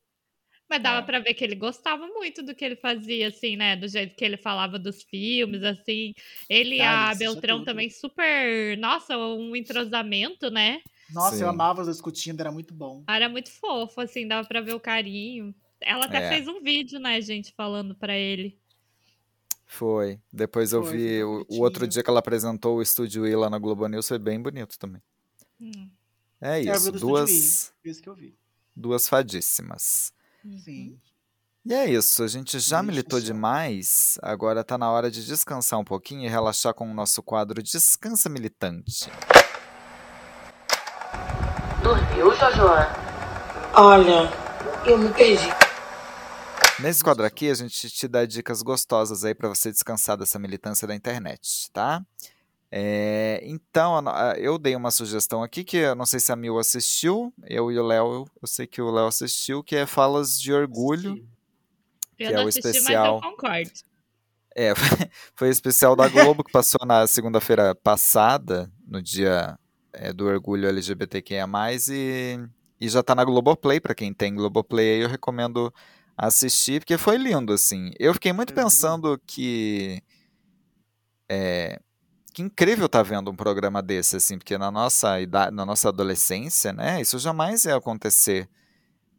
Mas 0.68 0.80
dava 0.82 1.00
É. 1.00 1.02
pra 1.02 1.18
ver 1.18 1.34
que 1.34 1.42
ele 1.42 1.56
gostava 1.56 2.06
muito 2.06 2.44
do 2.44 2.54
que 2.54 2.64
ele 2.64 2.76
fazia, 2.76 3.26
assim, 3.28 3.56
né? 3.56 3.74
Do 3.74 3.88
jeito 3.88 4.14
que 4.14 4.24
ele 4.24 4.36
falava 4.36 4.78
dos 4.78 5.02
filmes, 5.02 5.64
assim. 5.64 6.14
Ele 6.48 6.76
e 6.76 6.80
Ah, 6.80 7.10
a 7.10 7.14
Beltrão 7.16 7.58
tudo. 7.58 7.66
também 7.66 7.90
super. 7.90 8.78
Nossa, 8.78 9.18
um 9.18 9.56
entrosamento, 9.56 10.48
né? 10.48 10.80
Nossa, 11.12 11.36
Sim. 11.36 11.42
eu 11.42 11.48
amava 11.48 11.82
os 11.82 11.88
discutindo, 11.88 12.40
era 12.40 12.52
muito 12.52 12.72
bom. 12.72 13.02
Era 13.08 13.28
muito 13.28 13.50
fofo, 13.50 14.00
assim, 14.00 14.28
dava 14.28 14.46
pra 14.46 14.60
ver 14.60 14.74
o 14.74 14.78
carinho. 14.80 15.52
Ela 15.80 16.04
até 16.06 16.18
É. 16.18 16.28
fez 16.28 16.46
um 16.48 16.60
vídeo, 16.62 16.98
né, 17.00 17.20
gente, 17.20 17.52
falando 17.56 17.94
pra 17.94 18.14
ele. 18.16 18.58
Foi. 19.66 20.20
Depois 20.32 20.72
eu 20.72 20.82
Foi, 20.82 20.96
vi 20.96 21.22
o, 21.22 21.46
o 21.48 21.60
outro 21.60 21.86
dia 21.86 22.02
que 22.02 22.10
ela 22.10 22.18
apresentou 22.18 22.76
o 22.78 22.82
Estúdio 22.82 23.26
I 23.26 23.34
lá 23.36 23.48
na 23.48 23.58
Globo 23.58 23.86
News, 23.86 24.08
foi 24.08 24.18
bem 24.18 24.40
bonito 24.40 24.78
também. 24.78 25.00
Hum, 25.60 25.88
É 26.40 26.60
isso, 26.60 26.90
duas, 26.92 27.72
Isso 27.84 28.02
que 28.02 28.08
eu 28.08 28.14
vi. 28.14 28.34
duas 28.74 29.08
fadíssimas. 29.08 30.12
uhum. 30.44 30.58
Sim. 30.58 31.00
E 31.64 31.74
é 31.74 31.90
isso, 31.90 32.22
a 32.22 32.26
gente 32.26 32.58
já 32.58 32.78
Bem 32.78 32.86
militou 32.88 33.20
demais, 33.20 34.18
agora 34.22 34.64
tá 34.64 34.78
na 34.78 34.90
hora 34.90 35.10
de 35.10 35.24
descansar 35.26 35.78
um 35.78 35.84
pouquinho 35.84 36.24
e 36.24 36.28
relaxar 36.28 36.72
com 36.72 36.90
o 36.90 36.94
nosso 36.94 37.22
quadro 37.22 37.62
Descansa 37.62 38.30
Militante. 38.30 39.10
Dormiu, 41.82 42.34
Jojo? 42.34 42.66
Olha, 43.74 44.30
eu 44.86 44.98
me 44.98 45.12
perdi. 45.12 45.48
Nesse 46.82 47.04
quadro 47.04 47.24
aqui, 47.26 47.50
a 47.50 47.54
gente 47.54 47.90
te 47.90 48.08
dá 48.08 48.24
dicas 48.24 48.62
gostosas 48.62 49.24
aí 49.24 49.34
pra 49.34 49.48
você 49.48 49.70
descansar 49.70 50.16
dessa 50.16 50.38
militância 50.38 50.88
da 50.88 50.94
internet, 50.94 51.70
tá? 51.72 52.02
É, 52.72 53.40
então, 53.42 54.02
eu 54.38 54.56
dei 54.56 54.74
uma 54.76 54.90
sugestão 54.90 55.42
aqui 55.42 55.62
que 55.64 55.76
eu 55.76 55.94
não 55.94 56.06
sei 56.06 56.20
se 56.20 56.32
a 56.32 56.36
Mil 56.36 56.58
assistiu, 56.58 57.34
eu 57.44 57.70
e 57.70 57.78
o 57.78 57.84
Léo, 57.86 58.26
eu 58.40 58.46
sei 58.48 58.66
que 58.66 58.80
o 58.80 58.90
Léo 58.90 59.06
assistiu, 59.06 59.62
que 59.62 59.76
é 59.76 59.84
Falas 59.84 60.40
de 60.40 60.52
Orgulho. 60.52 61.16
Eu 62.18 62.28
Que 62.28 62.34
é 62.34 62.44
o 62.44 62.48
assisti, 62.48 62.68
especial. 62.68 63.16
mas 63.16 63.24
eu 63.24 63.30
concordo. 63.30 63.70
É, 64.56 64.72
foi 65.34 65.48
o 65.48 65.52
especial 65.52 65.94
da 65.94 66.08
Globo 66.08 66.42
que 66.44 66.52
passou 66.52 66.86
na 66.86 67.06
segunda-feira 67.06 67.74
passada, 67.74 68.70
no 68.86 69.02
dia 69.02 69.58
é, 69.92 70.12
do 70.12 70.26
orgulho 70.26 70.68
LGBTQIA+, 70.68 71.46
e, 71.90 72.38
e 72.80 72.88
já 72.88 73.02
tá 73.02 73.14
na 73.14 73.24
Globoplay, 73.24 73.80
para 73.80 73.94
quem 73.94 74.14
tem 74.14 74.34
Globoplay 74.34 74.94
aí 74.94 75.00
eu 75.00 75.08
recomendo 75.08 75.72
assistir, 76.20 76.80
porque 76.80 76.98
foi 76.98 77.16
lindo, 77.16 77.52
assim. 77.52 77.92
Eu 77.98 78.12
fiquei 78.12 78.32
muito 78.32 78.52
pensando 78.52 79.18
que... 79.26 80.02
É, 81.28 81.80
que 82.34 82.42
incrível 82.42 82.88
tá 82.88 83.02
vendo 83.02 83.30
um 83.30 83.36
programa 83.36 83.82
desse, 83.82 84.16
assim, 84.16 84.36
porque 84.36 84.58
na 84.58 84.70
nossa 84.70 85.20
idade, 85.20 85.54
na 85.54 85.64
nossa 85.64 85.88
adolescência, 85.88 86.72
né, 86.72 87.00
isso 87.00 87.18
jamais 87.18 87.64
ia 87.64 87.76
acontecer. 87.76 88.48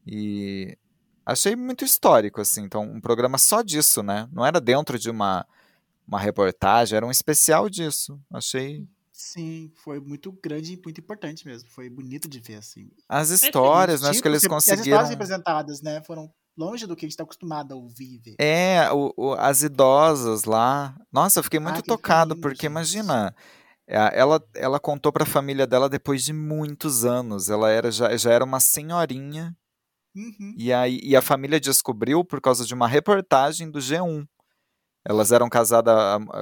E 0.06 0.78
achei 1.26 1.56
muito 1.56 1.84
histórico, 1.84 2.40
assim. 2.40 2.64
Então, 2.64 2.84
um 2.84 3.02
programa 3.02 3.38
só 3.38 3.62
disso, 3.62 4.04
né? 4.04 4.28
Não 4.32 4.46
era 4.46 4.60
dentro 4.60 5.00
de 5.00 5.10
uma, 5.10 5.46
uma 6.08 6.20
reportagem, 6.20 6.98
era 6.98 7.06
um 7.06 7.12
especial 7.12 7.70
disso. 7.70 8.20
Achei. 8.32 8.88
Sim, 9.12 9.72
foi 9.76 10.00
muito 10.00 10.32
grande 10.44 10.74
e 10.74 10.82
muito 10.84 11.00
importante 11.00 11.46
mesmo. 11.46 11.70
Foi 11.70 11.90
bonito 11.90 12.28
de 12.28 12.40
ver, 12.40 12.56
assim. 12.56 12.90
As 13.08 13.30
histórias, 13.30 14.02
né? 14.02 14.10
Acho 14.10 14.22
que 14.22 14.28
eles 14.28 14.48
conseguiram. 14.48 14.82
As 14.82 14.88
histórias 14.88 15.10
representadas, 15.10 15.82
né? 15.82 16.02
Foram 16.04 16.32
longe 16.58 16.86
do 16.86 16.96
que 16.96 17.06
a 17.06 17.08
gente 17.08 17.14
está 17.14 17.24
acostumado 17.24 17.74
a 17.74 17.76
ouvir. 17.76 18.20
Ver. 18.24 18.36
É, 18.40 18.92
o, 18.92 19.14
o, 19.18 19.34
as 19.34 19.64
idosas 19.64 20.44
lá. 20.44 20.96
Nossa, 21.12 21.40
eu 21.40 21.44
fiquei 21.44 21.60
muito 21.60 21.80
ah, 21.80 21.84
tocado, 21.84 22.34
lindo, 22.34 22.42
porque 22.42 22.64
gente. 22.64 22.72
imagina. 22.72 23.36
É, 23.88 24.20
ela, 24.20 24.42
ela 24.56 24.80
contou 24.80 25.12
para 25.12 25.24
a 25.24 25.28
família 25.28 25.68
dela 25.68 25.90
depois 25.90 26.24
de 26.24 26.34
muitos 26.34 27.04
anos. 27.04 27.50
Ela 27.50 27.70
era 27.70 27.92
já, 27.92 28.16
já 28.16 28.32
era 28.32 28.46
uma 28.46 28.60
senhorinha 28.60 29.56
Uhum. 30.16 30.56
E, 30.58 30.74
aí, 30.74 31.00
e 31.02 31.16
a 31.16 31.22
família 31.22 31.60
descobriu 31.60 32.24
por 32.24 32.42
causa 32.42 32.66
de 32.66 32.74
uma 32.74 32.88
reportagem 32.88 33.70
do 33.70 33.80
G1. 33.80 34.28
Elas 35.06 35.32
eram 35.32 35.50
casada, 35.50 35.92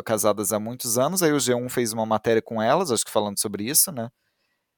casadas 0.03 0.51
há 0.51 0.59
muitos 0.59 0.97
anos, 0.97 1.23
aí 1.23 1.31
o 1.31 1.37
G1 1.37 1.69
fez 1.69 1.93
uma 1.93 2.05
matéria 2.05 2.41
com 2.41 2.61
elas, 2.61 2.91
acho 2.91 3.05
que 3.05 3.11
falando 3.11 3.39
sobre 3.39 3.63
isso, 3.63 3.91
né? 3.91 4.09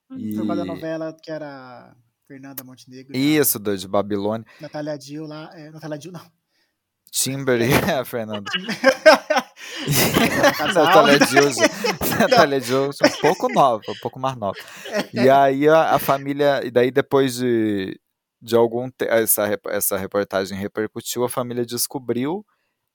Uhum. 0.09 0.17
E... 0.17 0.35
Foi 0.35 0.43
uma 0.43 0.55
da 0.55 0.65
novela 0.65 1.15
que 1.21 1.31
era 1.31 1.95
Fernanda 2.31 2.63
Montenegro. 2.63 3.15
Isso, 3.15 3.59
do, 3.59 3.77
de 3.77 3.85
Babilônia. 3.85 4.47
Natália 4.61 4.97
Dill 4.97 5.25
lá. 5.25 5.49
É, 5.53 5.69
Natália 5.69 5.97
Dill, 5.97 6.13
não. 6.13 6.31
Timber 7.11 7.59
a 7.99 8.05
Fernanda. 8.05 8.49
Natália 10.73 11.19
Dill, 11.19 11.49
Natália 12.19 12.61
Dill, 12.61 12.89
um 12.89 13.21
pouco 13.21 13.51
nova, 13.51 13.83
um 13.89 13.99
pouco 14.01 14.17
mais 14.17 14.37
nova. 14.37 14.57
E 15.13 15.29
aí 15.29 15.67
a, 15.67 15.95
a 15.95 15.99
família, 15.99 16.65
e 16.65 16.71
daí 16.71 16.89
depois 16.89 17.35
de, 17.35 17.99
de 18.41 18.55
algum 18.55 18.89
essa, 19.01 19.43
essa 19.67 19.97
reportagem 19.97 20.57
repercutiu, 20.57 21.25
a 21.25 21.29
família 21.29 21.65
descobriu 21.65 22.45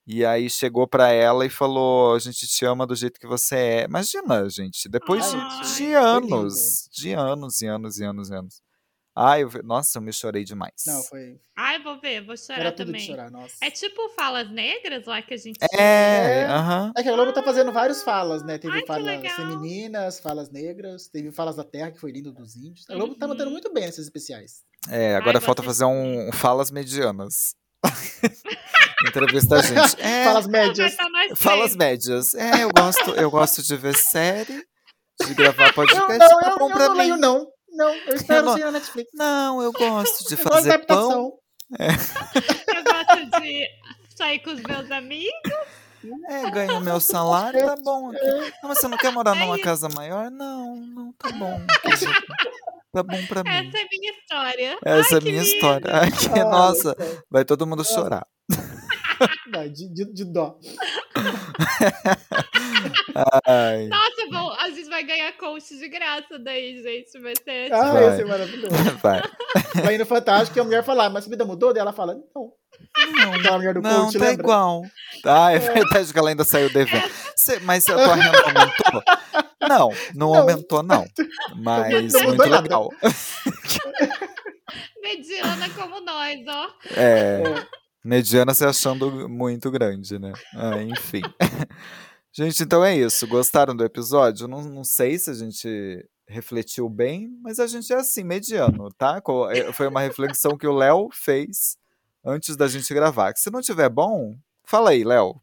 e 0.07 0.25
aí 0.25 0.49
chegou 0.49 0.87
para 0.87 1.11
ela 1.11 1.45
e 1.45 1.49
falou: 1.49 2.15
"A 2.15 2.19
gente 2.19 2.47
te 2.47 2.65
ama 2.65 2.87
do 2.87 2.95
jeito 2.95 3.19
que 3.19 3.27
você 3.27 3.55
é". 3.55 3.83
Imagina, 3.83 4.49
gente, 4.49 4.89
depois 4.89 5.33
Ai, 5.33 5.61
de, 5.61 5.75
de 5.75 5.93
anos, 5.93 6.89
de 6.91 7.13
anos 7.13 7.61
e 7.61 7.67
anos 7.67 7.99
e 7.99 8.03
anos 8.03 8.29
e 8.29 8.33
anos. 8.33 8.66
Ai, 9.19 9.41
eu, 9.41 9.49
nossa, 9.63 9.97
eu 9.97 10.01
me 10.03 10.13
chorei 10.13 10.43
demais. 10.43 10.83
Não, 10.85 11.01
foi. 11.01 11.39
Ai, 11.57 11.81
vou 11.81 11.99
ver, 11.99 12.23
vou 12.23 12.37
chorar 12.37 12.59
Era 12.59 12.71
também. 12.71 13.01
Chorar, 13.01 13.31
é 13.63 13.71
tipo 13.71 14.09
falas 14.09 14.47
negras 14.51 15.07
lá 15.07 15.23
que 15.23 15.33
a 15.33 15.37
gente. 15.37 15.57
É, 15.73 16.45
aham. 16.45 16.93
É, 16.95 16.99
é 16.99 17.03
que 17.03 17.09
a 17.09 17.13
Globo 17.13 17.33
tá 17.33 17.41
fazendo 17.41 17.71
várias 17.71 18.03
falas, 18.03 18.43
né? 18.43 18.59
Teve 18.59 18.75
Ai, 18.75 18.85
falas 18.85 19.33
femininas, 19.35 20.19
falas 20.19 20.51
negras, 20.51 21.07
teve 21.07 21.31
falas 21.31 21.55
da 21.55 21.63
terra, 21.63 21.89
que 21.89 21.99
foi 21.99 22.11
lindo 22.11 22.31
dos 22.31 22.55
índios. 22.55 22.87
A 22.91 22.93
Globo 22.93 23.13
uhum. 23.13 23.17
tá 23.17 23.27
mandando 23.27 23.49
muito 23.49 23.73
bem 23.73 23.85
esses 23.85 24.05
especiais. 24.05 24.61
É, 24.87 25.15
agora 25.15 25.39
Ai, 25.39 25.43
falta 25.43 25.63
fazer 25.63 25.85
um, 25.85 26.29
um 26.29 26.31
falas 26.31 26.69
medianas. 26.69 27.55
Entrevista 29.07 29.55
a 29.55 29.61
gente. 29.63 29.97
É, 29.99 30.25
falas 30.25 30.45
médias. 30.45 30.95
Falas 31.35 31.75
médias. 31.75 32.35
É, 32.35 32.63
eu 32.63 32.69
gosto, 32.69 33.09
eu 33.15 33.31
gosto 33.31 33.63
de 33.63 33.75
ver 33.77 33.95
série, 33.95 34.63
de 35.25 35.33
gravar 35.33 35.73
podcast. 35.73 36.03
Eu, 36.03 36.19
não, 36.19 36.39
tá 36.39 36.49
eu, 36.49 36.69
eu 36.69 36.69
não 36.69 36.91
mim. 36.91 36.97
leio, 36.97 37.17
não. 37.17 37.56
Não, 37.77 37.93
eu 37.93 38.15
espero 38.15 38.53
sim 38.53 38.59
na 38.61 38.71
Netflix. 38.71 39.11
Não, 39.13 39.61
eu 39.61 39.71
gosto 39.71 40.27
de 40.27 40.35
fazer 40.41 40.79
pão. 40.85 41.33
É. 41.77 41.87
Eu 42.77 42.83
gosto 42.83 43.41
de 43.41 43.67
sair 44.15 44.39
com 44.39 44.51
os 44.51 44.61
meus 44.61 44.89
amigos. 44.89 45.31
É, 46.29 46.49
ganho 46.49 46.79
meu 46.79 46.97
salário, 47.01 47.59
tá 47.59 47.75
bom. 47.83 48.09
Aqui. 48.11 48.25
Não, 48.63 48.69
mas 48.69 48.79
você 48.79 48.87
não 48.87 48.97
quer 48.97 49.11
morar 49.11 49.35
é 49.35 49.39
numa 49.41 49.55
isso. 49.55 49.65
casa 49.65 49.89
maior? 49.89 50.31
Não, 50.31 50.77
não, 50.77 51.11
tá 51.13 51.29
bom. 51.33 51.59
Tá 52.93 53.03
bom 53.03 53.25
pra 53.27 53.43
mim. 53.43 53.49
Essa 53.49 53.77
é 53.77 53.81
a 53.81 53.87
minha 53.91 54.11
história. 54.11 54.77
Essa 54.85 55.15
Ai, 55.15 55.15
é 55.15 55.17
a 55.17 55.21
minha 55.21 55.41
lindo. 55.41 55.53
história. 55.55 55.91
Ai, 55.93 56.11
que, 56.11 56.43
nossa, 56.45 56.95
vai 57.29 57.43
todo 57.43 57.67
mundo 57.67 57.83
chorar. 57.83 58.25
Vai, 59.53 59.69
de, 59.69 59.87
de, 59.93 60.13
de 60.13 60.25
dó. 60.25 60.57
Ai. 63.45 63.87
Nossa, 63.87 64.27
bom, 64.31 64.51
às 64.59 64.73
vezes 64.75 64.89
vai 64.89 65.03
ganhar 65.03 65.31
coach 65.33 65.77
de 65.77 65.87
graça 65.89 66.37
daí, 66.39 66.81
gente. 66.81 67.19
Vai 67.19 67.33
ser. 67.43 67.73
Ah, 67.73 67.91
vai. 67.93 68.15
ser 68.15 68.25
maravilhoso. 68.25 68.75
Vai. 69.01 69.21
Vai 69.83 69.97
no 69.97 70.05
Fantástico 70.05 70.57
e 70.57 70.61
a 70.61 70.63
mulher 70.63 70.83
falar, 70.83 71.09
mas 71.09 71.25
a 71.25 71.29
vida 71.29 71.45
mudou? 71.45 71.73
Daí 71.73 71.81
ela 71.81 71.93
fala, 71.93 72.15
não. 72.35 72.51
Não, 73.11 73.33
Aquela 73.33 73.57
mulher 73.57 73.73
do 73.73 73.81
não 73.81 74.05
coach, 74.05 74.19
tá 74.19 74.25
lembra? 74.25 74.43
igual. 74.43 74.81
Ah, 75.25 75.51
é, 75.51 75.55
é 75.55 75.59
verdade 75.59 76.13
que 76.13 76.19
ela 76.19 76.29
ainda 76.29 76.43
saiu 76.43 76.71
devendo. 76.71 77.09
Cê, 77.35 77.59
mas 77.59 77.87
a 77.89 77.93
tua 77.93 78.15
renda 78.15 78.39
aumentou? 78.39 79.03
Não, 79.61 79.69
não, 79.69 79.91
não, 80.13 80.35
aumentou, 80.35 80.83
não. 80.83 81.05
Mas 81.55 82.13
não 82.13 82.23
muito 82.23 82.43
legal. 82.43 82.89
Mediana 85.01 85.69
como 85.69 86.01
nós, 86.01 86.39
ó. 86.47 86.67
É. 86.95 87.41
é. 87.43 87.67
Mediana 88.03 88.53
se 88.53 88.63
achando 88.63 89.27
muito 89.27 89.69
grande, 89.71 90.17
né? 90.17 90.31
Ah, 90.55 90.81
enfim. 90.81 91.21
Gente, 92.31 92.63
então 92.63 92.85
é 92.85 92.95
isso. 92.95 93.27
Gostaram 93.27 93.75
do 93.75 93.83
episódio? 93.83 94.47
Não, 94.47 94.61
não 94.63 94.83
sei 94.83 95.17
se 95.17 95.31
a 95.31 95.33
gente 95.33 96.07
refletiu 96.27 96.87
bem, 96.87 97.29
mas 97.41 97.59
a 97.59 97.65
gente 97.65 97.91
é 97.91 97.95
assim, 97.95 98.23
mediano, 98.23 98.93
tá? 98.93 99.21
É, 99.51 99.73
foi 99.73 99.87
uma 99.87 100.01
reflexão 100.01 100.57
que 100.57 100.67
o 100.67 100.73
Léo 100.73 101.09
fez 101.11 101.77
antes 102.23 102.55
da 102.55 102.67
gente 102.67 102.93
gravar. 102.93 103.33
Se 103.35 103.49
não 103.49 103.61
tiver 103.61 103.89
bom, 103.89 104.37
fala 104.63 104.91
aí, 104.91 105.03
Léo. 105.03 105.41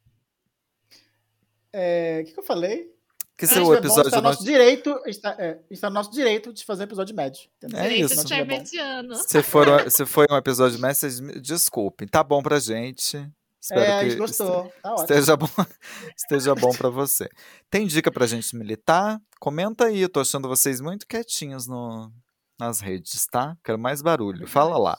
É, 1.72 2.20
o 2.20 2.26
que, 2.26 2.32
que, 2.34 2.38
eu 2.38 2.44
falei? 2.44 2.93
Que 3.36 3.48
se 3.48 3.58
o 3.58 3.74
episódio 3.74 4.08
está, 4.08 4.18
no 4.18 4.28
nosso 4.28 4.44
direito, 4.44 4.96
está, 5.06 5.30
é, 5.38 5.58
está 5.68 5.90
no 5.90 5.94
nosso 5.94 6.12
direito 6.12 6.52
de 6.52 6.64
fazer 6.64 6.84
episódio 6.84 7.16
médio. 7.16 7.42
Entendeu? 7.56 7.80
É 7.80 7.88
direito 7.88 8.12
isso. 8.12 8.24
De 8.24 8.44
mediano. 8.44 9.14
Se 9.16 9.42
for, 9.42 9.90
se 9.90 10.06
foi 10.06 10.26
um 10.30 10.36
episódio 10.36 10.78
médio, 10.78 10.96
vocês 10.96 11.20
desculpem. 11.42 12.06
Tá 12.06 12.22
bom 12.22 12.40
pra 12.42 12.60
gente. 12.60 13.28
Espero 13.60 13.80
é, 13.80 13.86
que 13.86 13.92
a 13.92 14.08
gente 14.08 14.18
gostou. 14.18 14.72
Tá 14.82 14.94
esteja 14.96 15.36
bom, 15.36 15.48
esteja 16.16 16.54
bom 16.54 16.70
para 16.74 16.90
você. 16.90 17.28
Tem 17.70 17.86
dica 17.86 18.12
pra 18.12 18.26
gente 18.26 18.54
militar? 18.54 19.18
Comenta 19.40 19.86
aí, 19.86 20.00
eu 20.00 20.08
tô 20.08 20.20
achando 20.20 20.46
vocês 20.46 20.80
muito 20.80 21.06
quietinhos 21.06 21.66
no, 21.66 22.12
nas 22.58 22.80
redes, 22.80 23.26
tá? 23.26 23.56
Quero 23.64 23.78
mais 23.78 24.00
barulho. 24.00 24.46
Fala 24.46 24.78
lá. 24.78 24.98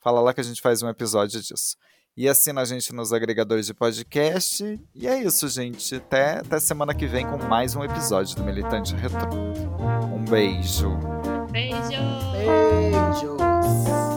Fala 0.00 0.20
lá 0.20 0.32
que 0.32 0.40
a 0.40 0.44
gente 0.44 0.62
faz 0.62 0.80
um 0.80 0.88
episódio 0.88 1.40
disso. 1.40 1.76
E 2.18 2.28
assina 2.28 2.62
a 2.62 2.64
gente 2.64 2.92
nos 2.92 3.12
agregadores 3.12 3.64
de 3.64 3.72
podcast. 3.72 4.80
E 4.92 5.06
é 5.06 5.22
isso, 5.22 5.46
gente. 5.46 5.94
Até, 5.94 6.38
até 6.38 6.58
semana 6.58 6.92
que 6.92 7.06
vem 7.06 7.24
com 7.24 7.38
mais 7.38 7.76
um 7.76 7.84
episódio 7.84 8.34
do 8.34 8.42
Militante 8.42 8.92
Retro. 8.92 9.28
Um 10.12 10.24
beijo. 10.24 10.98
Beijo. 11.52 11.78
Beijos. 12.32 14.07